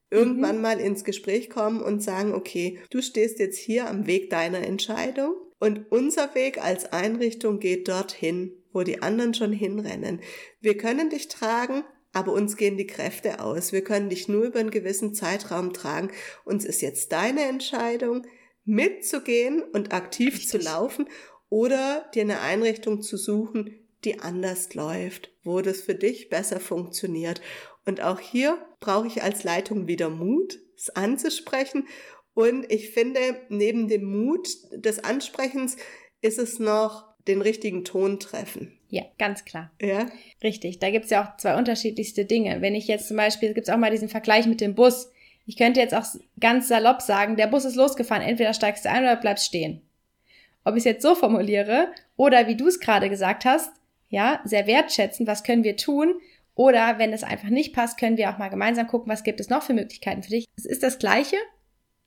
irgendwann 0.09 0.57
mhm. 0.57 0.61
mal 0.61 0.79
ins 0.79 1.03
Gespräch 1.03 1.49
kommen 1.49 1.81
und 1.81 2.01
sagen, 2.01 2.33
okay, 2.33 2.79
du 2.89 3.01
stehst 3.01 3.39
jetzt 3.39 3.57
hier 3.57 3.87
am 3.87 4.07
Weg 4.07 4.29
deiner 4.29 4.65
Entscheidung 4.65 5.35
und 5.59 5.91
unser 5.91 6.33
Weg 6.35 6.63
als 6.63 6.91
Einrichtung 6.91 7.59
geht 7.59 7.87
dorthin 7.87 8.53
wo 8.75 8.83
die 8.83 9.01
anderen 9.01 9.33
schon 9.33 9.53
hinrennen. 9.53 10.19
Wir 10.59 10.77
können 10.77 11.09
dich 11.09 11.29
tragen, 11.29 11.85
aber 12.11 12.33
uns 12.33 12.57
gehen 12.57 12.77
die 12.77 12.85
Kräfte 12.85 13.39
aus. 13.39 13.71
Wir 13.71 13.83
können 13.83 14.09
dich 14.09 14.27
nur 14.27 14.43
über 14.43 14.59
einen 14.59 14.69
gewissen 14.69 15.15
Zeitraum 15.15 15.71
tragen. 15.71 16.11
Uns 16.43 16.65
ist 16.65 16.81
jetzt 16.81 17.13
deine 17.13 17.45
Entscheidung, 17.45 18.27
mitzugehen 18.65 19.63
und 19.63 19.93
aktiv 19.93 20.33
Richtig. 20.33 20.49
zu 20.49 20.57
laufen 20.57 21.07
oder 21.49 22.05
dir 22.13 22.23
eine 22.23 22.41
Einrichtung 22.41 23.01
zu 23.01 23.15
suchen, 23.15 23.79
die 24.03 24.19
anders 24.19 24.73
läuft, 24.73 25.31
wo 25.43 25.61
das 25.61 25.79
für 25.79 25.95
dich 25.95 26.27
besser 26.27 26.59
funktioniert. 26.59 27.41
Und 27.85 28.01
auch 28.01 28.19
hier 28.19 28.57
brauche 28.81 29.07
ich 29.07 29.23
als 29.23 29.45
Leitung 29.45 29.87
wieder 29.87 30.09
Mut, 30.09 30.59
es 30.75 30.89
anzusprechen. 30.89 31.87
Und 32.33 32.69
ich 32.69 32.89
finde, 32.89 33.21
neben 33.47 33.87
dem 33.87 34.03
Mut 34.03 34.49
des 34.73 35.01
Ansprechens 35.01 35.77
ist 36.19 36.39
es 36.39 36.59
noch 36.59 37.14
den 37.27 37.41
richtigen 37.41 37.83
Ton 37.83 38.19
treffen. 38.19 38.77
Ja, 38.89 39.03
ganz 39.17 39.45
klar. 39.45 39.71
Ja. 39.81 40.05
Richtig. 40.43 40.79
Da 40.79 40.91
gibt's 40.91 41.09
ja 41.09 41.23
auch 41.23 41.37
zwei 41.37 41.57
unterschiedlichste 41.57 42.25
Dinge. 42.25 42.61
Wenn 42.61 42.75
ich 42.75 42.87
jetzt 42.87 43.07
zum 43.07 43.17
Beispiel, 43.17 43.53
gibt's 43.53 43.69
auch 43.69 43.77
mal 43.77 43.91
diesen 43.91 44.09
Vergleich 44.09 44.45
mit 44.45 44.61
dem 44.61 44.75
Bus. 44.75 45.11
Ich 45.45 45.57
könnte 45.57 45.79
jetzt 45.79 45.93
auch 45.93 46.05
ganz 46.39 46.67
salopp 46.67 47.01
sagen, 47.01 47.35
der 47.35 47.47
Bus 47.47 47.65
ist 47.65 47.75
losgefahren, 47.75 48.23
entweder 48.23 48.53
steigst 48.53 48.85
du 48.85 48.89
ein 48.89 49.03
oder 49.03 49.15
bleibst 49.15 49.45
stehen. 49.45 49.81
Ob 50.63 50.75
ich 50.75 50.79
es 50.79 50.85
jetzt 50.85 51.03
so 51.03 51.13
formuliere 51.13 51.89
oder 52.15 52.47
wie 52.47 52.55
du 52.55 52.67
es 52.67 52.79
gerade 52.79 53.09
gesagt 53.09 53.45
hast, 53.45 53.71
ja, 54.09 54.41
sehr 54.43 54.65
wertschätzen, 54.65 55.27
was 55.27 55.43
können 55.43 55.63
wir 55.63 55.77
tun? 55.77 56.15
Oder 56.55 56.97
wenn 56.99 57.11
es 57.11 57.23
einfach 57.23 57.49
nicht 57.49 57.73
passt, 57.73 57.99
können 57.99 58.17
wir 58.17 58.29
auch 58.29 58.37
mal 58.37 58.49
gemeinsam 58.49 58.87
gucken, 58.87 59.11
was 59.11 59.23
gibt 59.23 59.39
es 59.39 59.49
noch 59.49 59.61
für 59.61 59.73
Möglichkeiten 59.73 60.23
für 60.23 60.29
dich. 60.29 60.45
Es 60.55 60.65
ist 60.65 60.83
das 60.83 60.99
Gleiche, 60.99 61.35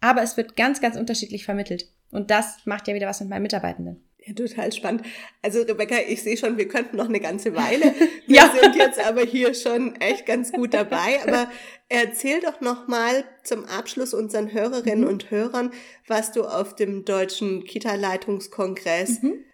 aber 0.00 0.22
es 0.22 0.36
wird 0.36 0.56
ganz, 0.56 0.80
ganz 0.80 0.96
unterschiedlich 0.96 1.44
vermittelt. 1.44 1.92
Und 2.10 2.30
das 2.30 2.64
macht 2.64 2.88
ja 2.88 2.94
wieder 2.94 3.06
was 3.06 3.20
mit 3.20 3.28
meinen 3.28 3.42
Mitarbeitenden. 3.42 4.07
Ja, 4.28 4.34
total 4.34 4.72
spannend. 4.72 5.02
Also 5.42 5.62
Rebecca, 5.62 5.96
ich 6.06 6.22
sehe 6.22 6.36
schon, 6.36 6.58
wir 6.58 6.68
könnten 6.68 6.96
noch 6.96 7.08
eine 7.08 7.20
ganze 7.20 7.54
Weile. 7.54 7.94
Wir 8.26 8.36
ja. 8.36 8.54
sind 8.60 8.76
jetzt 8.76 9.00
aber 9.00 9.22
hier 9.22 9.54
schon 9.54 9.96
echt 10.00 10.26
ganz 10.26 10.52
gut 10.52 10.74
dabei. 10.74 11.20
Aber 11.26 11.50
erzähl 11.88 12.40
doch 12.40 12.60
noch 12.60 12.88
mal 12.88 13.24
zum 13.42 13.64
Abschluss 13.64 14.12
unseren 14.12 14.52
Hörerinnen 14.52 15.04
mhm. 15.04 15.10
und 15.10 15.30
Hörern, 15.30 15.72
was 16.06 16.32
du 16.32 16.44
auf 16.44 16.76
dem 16.76 17.04
deutschen 17.04 17.64
Kita-Leitungskongress 17.64 19.22
mhm. 19.22 19.44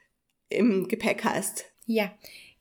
im 0.49 0.89
Gepäck 0.89 1.25
hast. 1.25 1.67
Ja, 1.87 2.13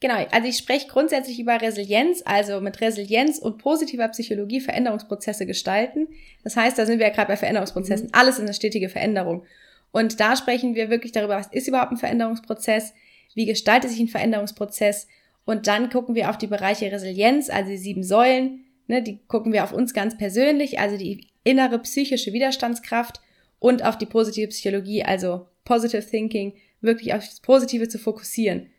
Genau, 0.03 0.15
also 0.31 0.49
ich 0.49 0.57
spreche 0.57 0.89
grundsätzlich 0.89 1.39
über 1.39 1.61
Resilienz, 1.61 2.23
also 2.25 2.59
mit 2.59 2.81
Resilienz 2.81 3.39
und 3.39 3.57
positiver 3.57 4.09
Psychologie 4.09 4.59
Veränderungsprozesse 4.59 5.45
gestalten. 5.45 6.09
Das 6.43 6.57
heißt, 6.57 6.77
da 6.77 6.85
sind 6.85 6.99
wir 6.99 7.07
ja 7.07 7.13
gerade 7.13 7.29
bei 7.29 7.37
Veränderungsprozessen. 7.37 8.07
Mhm. 8.07 8.11
Alles 8.11 8.35
ist 8.35 8.41
eine 8.41 8.53
stetige 8.53 8.89
Veränderung. 8.89 9.45
Und 9.93 10.19
da 10.19 10.35
sprechen 10.35 10.73
wir 10.73 10.89
wirklich 10.89 11.11
darüber, 11.11 11.37
was 11.37 11.47
ist 11.51 11.67
überhaupt 11.67 11.91
ein 11.91 11.97
Veränderungsprozess, 11.97 12.93
wie 13.35 13.45
gestaltet 13.45 13.91
sich 13.91 13.99
ein 13.99 14.07
Veränderungsprozess 14.07 15.07
und 15.45 15.67
dann 15.67 15.91
gucken 15.91 16.15
wir 16.15 16.31
auf 16.31 16.37
die 16.37 16.47
Bereiche 16.47 16.91
Resilienz, 16.91 17.49
also 17.49 17.69
die 17.69 17.77
sieben 17.77 18.03
Säulen, 18.03 18.65
ne, 18.87 19.03
die 19.03 19.19
gucken 19.27 19.53
wir 19.53 19.63
auf 19.63 19.71
uns 19.71 19.93
ganz 19.93 20.17
persönlich, 20.17 20.79
also 20.79 20.97
die 20.97 21.27
innere 21.43 21.77
psychische 21.77 22.33
Widerstandskraft 22.33 23.21
und 23.59 23.85
auf 23.85 23.97
die 23.97 24.07
positive 24.07 24.47
Psychologie, 24.47 25.03
also 25.03 25.45
Positive 25.63 26.03
Thinking, 26.05 26.53
wirklich 26.81 27.13
auf 27.13 27.23
das 27.23 27.39
Positive 27.39 27.87
zu 27.87 27.99
fokussieren. 27.99 28.71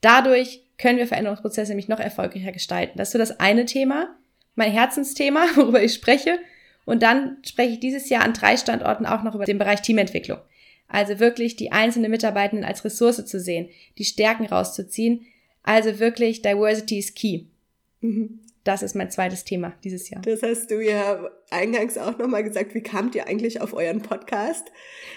Dadurch 0.00 0.62
können 0.78 0.98
wir 0.98 1.08
Veränderungsprozesse 1.08 1.72
nämlich 1.72 1.88
noch 1.88 1.98
erfolgreicher 2.00 2.52
gestalten. 2.52 2.98
Das 2.98 3.08
ist 3.08 3.12
so 3.12 3.18
das 3.18 3.40
eine 3.40 3.64
Thema, 3.64 4.14
mein 4.54 4.70
Herzensthema, 4.70 5.44
worüber 5.56 5.82
ich 5.82 5.92
spreche. 5.92 6.38
Und 6.86 7.02
dann 7.02 7.36
spreche 7.44 7.74
ich 7.74 7.80
dieses 7.80 8.08
Jahr 8.08 8.24
an 8.24 8.32
drei 8.32 8.56
Standorten 8.56 9.04
auch 9.04 9.22
noch 9.22 9.34
über 9.34 9.44
den 9.44 9.58
Bereich 9.58 9.82
Teamentwicklung. 9.82 10.38
Also 10.88 11.18
wirklich 11.18 11.56
die 11.56 11.72
einzelnen 11.72 12.10
Mitarbeitenden 12.10 12.64
als 12.64 12.84
Ressource 12.84 13.26
zu 13.26 13.40
sehen, 13.40 13.68
die 13.98 14.04
Stärken 14.04 14.46
rauszuziehen. 14.46 15.26
Also 15.62 15.98
wirklich 15.98 16.42
Diversity 16.42 16.98
is 16.98 17.12
key. 17.12 17.46
Mhm. 18.00 18.40
Das 18.66 18.82
ist 18.82 18.96
mein 18.96 19.12
zweites 19.12 19.44
Thema 19.44 19.74
dieses 19.84 20.10
Jahr. 20.10 20.20
Das 20.22 20.42
hast 20.42 20.72
du 20.72 20.82
ja 20.82 21.30
eingangs 21.50 21.96
auch 21.96 22.18
nochmal 22.18 22.42
gesagt. 22.42 22.74
Wie 22.74 22.82
kamt 22.82 23.14
ihr 23.14 23.28
eigentlich 23.28 23.60
auf 23.60 23.74
euren 23.74 24.02
Podcast? 24.02 24.66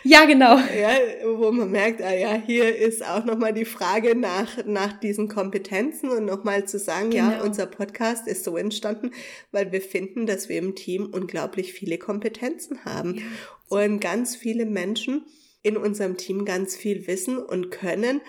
Ja, 0.03 0.25
genau. 0.25 0.55
Ja, 0.57 0.91
wo 1.25 1.51
man 1.51 1.71
merkt, 1.71 1.99
ah 2.03 2.13
ja, 2.13 2.39
hier 2.45 2.75
ist 2.75 3.03
auch 3.03 3.25
nochmal 3.25 3.51
die 3.51 3.65
Frage 3.65 4.15
nach, 4.15 4.63
nach 4.67 4.99
diesen 4.99 5.29
Kompetenzen 5.29 6.11
und 6.11 6.25
nochmal 6.25 6.65
zu 6.65 6.77
sagen, 6.77 7.09
genau. 7.09 7.31
ja, 7.31 7.41
unser 7.41 7.65
Podcast 7.65 8.27
ist 8.27 8.43
so 8.43 8.55
entstanden, 8.55 9.13
weil 9.51 9.71
wir 9.71 9.81
finden, 9.81 10.27
dass 10.27 10.47
wir 10.47 10.59
im 10.59 10.75
Team 10.75 11.09
unglaublich 11.11 11.73
viele 11.73 11.97
Kompetenzen 11.97 12.85
haben 12.85 13.15
ja. 13.15 13.23
und 13.69 13.99
ganz 13.99 14.35
viele 14.35 14.67
Menschen 14.67 15.25
in 15.63 15.75
unserem 15.75 16.17
Team 16.17 16.45
ganz 16.45 16.75
viel 16.75 17.07
wissen 17.07 17.39
und 17.39 17.71
können 17.71 18.21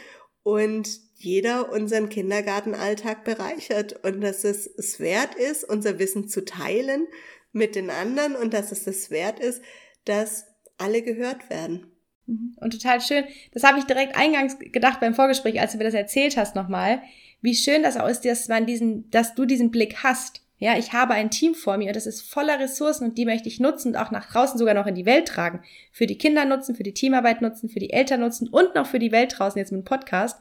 und 0.42 1.09
jeder 1.22 1.70
unseren 1.70 2.08
Kindergartenalltag 2.08 3.24
bereichert 3.24 4.04
und 4.04 4.22
dass 4.22 4.42
es 4.44 4.66
es 4.66 5.00
wert 5.00 5.34
ist, 5.34 5.64
unser 5.64 5.98
Wissen 5.98 6.28
zu 6.28 6.44
teilen 6.46 7.06
mit 7.52 7.74
den 7.74 7.90
anderen 7.90 8.36
und 8.36 8.54
dass 8.54 8.72
es 8.72 8.86
es 8.86 9.10
wert 9.10 9.38
ist, 9.38 9.60
dass 10.06 10.46
alle 10.78 11.02
gehört 11.02 11.50
werden. 11.50 11.92
Mhm. 12.26 12.56
Und 12.56 12.72
total 12.72 13.02
schön. 13.02 13.24
Das 13.52 13.64
habe 13.64 13.78
ich 13.78 13.84
direkt 13.84 14.16
eingangs 14.16 14.58
gedacht 14.58 15.00
beim 15.00 15.14
Vorgespräch, 15.14 15.60
als 15.60 15.72
du 15.72 15.78
mir 15.78 15.84
das 15.84 15.94
erzählt 15.94 16.38
hast 16.38 16.56
nochmal. 16.56 17.02
Wie 17.42 17.54
schön 17.54 17.82
das 17.82 17.98
auch 17.98 18.08
ist, 18.08 18.24
dass 18.24 18.48
man 18.48 18.64
diesen, 18.64 19.10
dass 19.10 19.34
du 19.34 19.44
diesen 19.44 19.70
Blick 19.70 20.02
hast. 20.02 20.40
Ja, 20.56 20.78
ich 20.78 20.94
habe 20.94 21.12
ein 21.12 21.30
Team 21.30 21.54
vor 21.54 21.76
mir 21.76 21.88
und 21.88 21.96
das 21.96 22.06
ist 22.06 22.22
voller 22.22 22.58
Ressourcen 22.58 23.04
und 23.04 23.18
die 23.18 23.26
möchte 23.26 23.48
ich 23.48 23.60
nutzen 23.60 23.88
und 23.88 23.96
auch 23.96 24.10
nach 24.10 24.30
draußen 24.30 24.58
sogar 24.58 24.74
noch 24.74 24.86
in 24.86 24.94
die 24.94 25.06
Welt 25.06 25.28
tragen. 25.28 25.62
Für 25.92 26.06
die 26.06 26.16
Kinder 26.16 26.46
nutzen, 26.46 26.74
für 26.74 26.82
die 26.82 26.94
Teamarbeit 26.94 27.42
nutzen, 27.42 27.68
für 27.68 27.78
die 27.78 27.92
Eltern 27.92 28.20
nutzen 28.20 28.48
und 28.48 28.74
noch 28.74 28.86
für 28.86 28.98
die 28.98 29.12
Welt 29.12 29.34
draußen 29.38 29.58
jetzt 29.58 29.72
mit 29.72 29.82
dem 29.82 29.84
Podcast. 29.84 30.40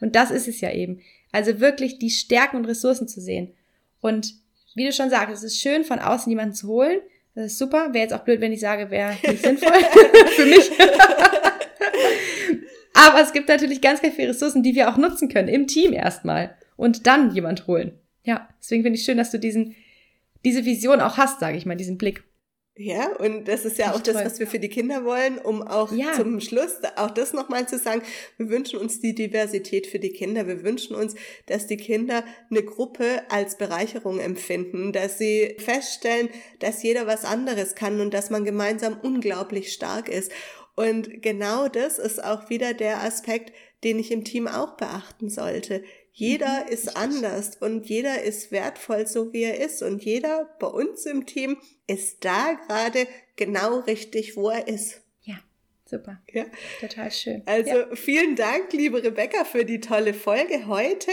Und 0.00 0.14
das 0.14 0.30
ist 0.30 0.48
es 0.48 0.60
ja 0.60 0.72
eben. 0.72 1.00
Also 1.32 1.60
wirklich 1.60 1.98
die 1.98 2.10
Stärken 2.10 2.56
und 2.56 2.64
Ressourcen 2.64 3.08
zu 3.08 3.20
sehen. 3.20 3.54
Und 4.00 4.34
wie 4.74 4.84
du 4.84 4.92
schon 4.92 5.10
sagst, 5.10 5.34
es 5.34 5.42
ist 5.42 5.60
schön, 5.60 5.84
von 5.84 5.98
außen 5.98 6.30
jemanden 6.30 6.54
zu 6.54 6.68
holen. 6.68 7.00
Das 7.34 7.46
ist 7.46 7.58
super. 7.58 7.92
Wäre 7.92 8.04
jetzt 8.04 8.14
auch 8.14 8.24
blöd, 8.24 8.40
wenn 8.40 8.52
ich 8.52 8.60
sage, 8.60 8.90
wäre 8.90 9.16
nicht 9.26 9.42
sinnvoll 9.42 9.72
für 10.36 10.46
mich. 10.46 10.70
Aber 12.94 13.20
es 13.20 13.32
gibt 13.32 13.48
natürlich 13.48 13.80
ganz, 13.80 14.00
ganz 14.00 14.14
viele 14.14 14.30
Ressourcen, 14.30 14.62
die 14.62 14.74
wir 14.74 14.88
auch 14.88 14.96
nutzen 14.96 15.28
können, 15.28 15.48
im 15.48 15.66
Team 15.66 15.92
erstmal. 15.92 16.56
Und 16.76 17.06
dann 17.06 17.34
jemand 17.34 17.66
holen. 17.66 17.98
Ja, 18.24 18.48
deswegen 18.60 18.82
finde 18.82 18.98
ich 18.98 19.04
schön, 19.04 19.18
dass 19.18 19.30
du 19.30 19.38
diesen, 19.38 19.74
diese 20.44 20.64
Vision 20.64 21.00
auch 21.00 21.16
hast, 21.16 21.40
sage 21.40 21.56
ich 21.56 21.66
mal, 21.66 21.76
diesen 21.76 21.98
Blick. 21.98 22.24
Ja, 22.78 23.16
und 23.16 23.48
das 23.48 23.64
ist 23.64 23.78
ja 23.78 23.94
auch 23.94 24.00
das, 24.00 24.16
was 24.16 24.38
wir 24.38 24.46
für 24.46 24.58
die 24.58 24.68
Kinder 24.68 25.04
wollen, 25.06 25.38
um 25.38 25.62
auch 25.62 25.92
ja. 25.92 26.12
zum 26.12 26.40
Schluss 26.40 26.72
auch 26.96 27.10
das 27.10 27.32
nochmal 27.32 27.66
zu 27.66 27.78
sagen. 27.78 28.02
Wir 28.36 28.50
wünschen 28.50 28.78
uns 28.78 29.00
die 29.00 29.14
Diversität 29.14 29.86
für 29.86 29.98
die 29.98 30.10
Kinder. 30.10 30.46
Wir 30.46 30.62
wünschen 30.62 30.94
uns, 30.94 31.14
dass 31.46 31.66
die 31.66 31.78
Kinder 31.78 32.22
eine 32.50 32.62
Gruppe 32.62 33.22
als 33.30 33.56
Bereicherung 33.56 34.20
empfinden, 34.20 34.92
dass 34.92 35.16
sie 35.16 35.56
feststellen, 35.58 36.28
dass 36.58 36.82
jeder 36.82 37.06
was 37.06 37.24
anderes 37.24 37.76
kann 37.76 37.98
und 38.02 38.12
dass 38.12 38.28
man 38.28 38.44
gemeinsam 38.44 38.98
unglaublich 39.02 39.72
stark 39.72 40.10
ist. 40.10 40.30
Und 40.74 41.22
genau 41.22 41.68
das 41.68 41.98
ist 41.98 42.22
auch 42.22 42.50
wieder 42.50 42.74
der 42.74 43.02
Aspekt, 43.02 43.54
den 43.84 43.98
ich 43.98 44.10
im 44.10 44.24
Team 44.24 44.46
auch 44.46 44.76
beachten 44.76 45.30
sollte. 45.30 45.82
Jeder 46.12 46.64
mhm. 46.64 46.72
ist 46.72 46.96
anders 46.96 47.56
und 47.56 47.86
jeder 47.86 48.22
ist 48.22 48.52
wertvoll, 48.52 49.06
so 49.06 49.32
wie 49.32 49.44
er 49.44 49.64
ist. 49.64 49.82
Und 49.82 50.04
jeder 50.04 50.48
bei 50.58 50.66
uns 50.66 51.06
im 51.06 51.24
Team 51.24 51.56
ist 51.86 52.24
da 52.24 52.52
gerade 52.66 53.06
genau 53.36 53.80
richtig, 53.80 54.36
wo 54.36 54.50
er 54.50 54.68
ist. 54.68 55.02
Ja, 55.22 55.36
super. 55.84 56.20
Ja. 56.32 56.44
Total 56.80 57.10
schön. 57.10 57.42
Also 57.46 57.70
ja. 57.70 57.94
vielen 57.94 58.36
Dank, 58.36 58.72
liebe 58.72 59.02
Rebecca, 59.02 59.44
für 59.44 59.64
die 59.64 59.80
tolle 59.80 60.14
Folge 60.14 60.66
heute. 60.66 61.10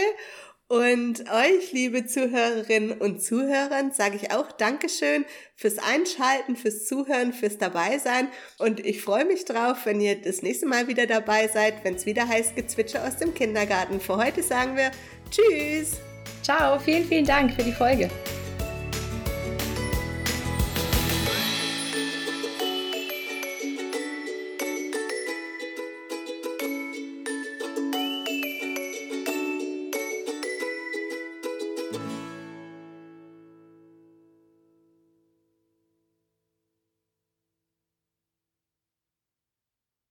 Und 0.66 1.30
euch, 1.30 1.72
liebe 1.72 2.06
Zuhörerinnen 2.06 2.92
und 2.92 3.22
Zuhörer, 3.22 3.90
sage 3.92 4.16
ich 4.16 4.32
auch 4.32 4.50
Dankeschön 4.50 5.26
fürs 5.54 5.78
Einschalten, 5.78 6.56
fürs 6.56 6.86
Zuhören, 6.86 7.34
fürs 7.34 7.58
Dabeisein. 7.58 8.28
Und 8.58 8.80
ich 8.80 9.02
freue 9.02 9.26
mich 9.26 9.44
drauf, 9.44 9.84
wenn 9.84 10.00
ihr 10.00 10.20
das 10.20 10.42
nächste 10.42 10.66
Mal 10.66 10.88
wieder 10.88 11.06
dabei 11.06 11.48
seid, 11.48 11.84
wenn 11.84 11.96
es 11.96 12.06
wieder 12.06 12.26
heißt 12.26 12.56
Gezwitscher 12.56 13.06
aus 13.06 13.18
dem 13.18 13.34
Kindergarten. 13.34 14.00
Für 14.00 14.16
heute 14.16 14.42
sagen 14.42 14.74
wir 14.76 14.90
Tschüss. 15.30 16.00
Ciao, 16.42 16.78
vielen, 16.78 17.04
vielen 17.04 17.26
Dank 17.26 17.52
für 17.52 17.62
die 17.62 17.72
Folge. 17.72 18.10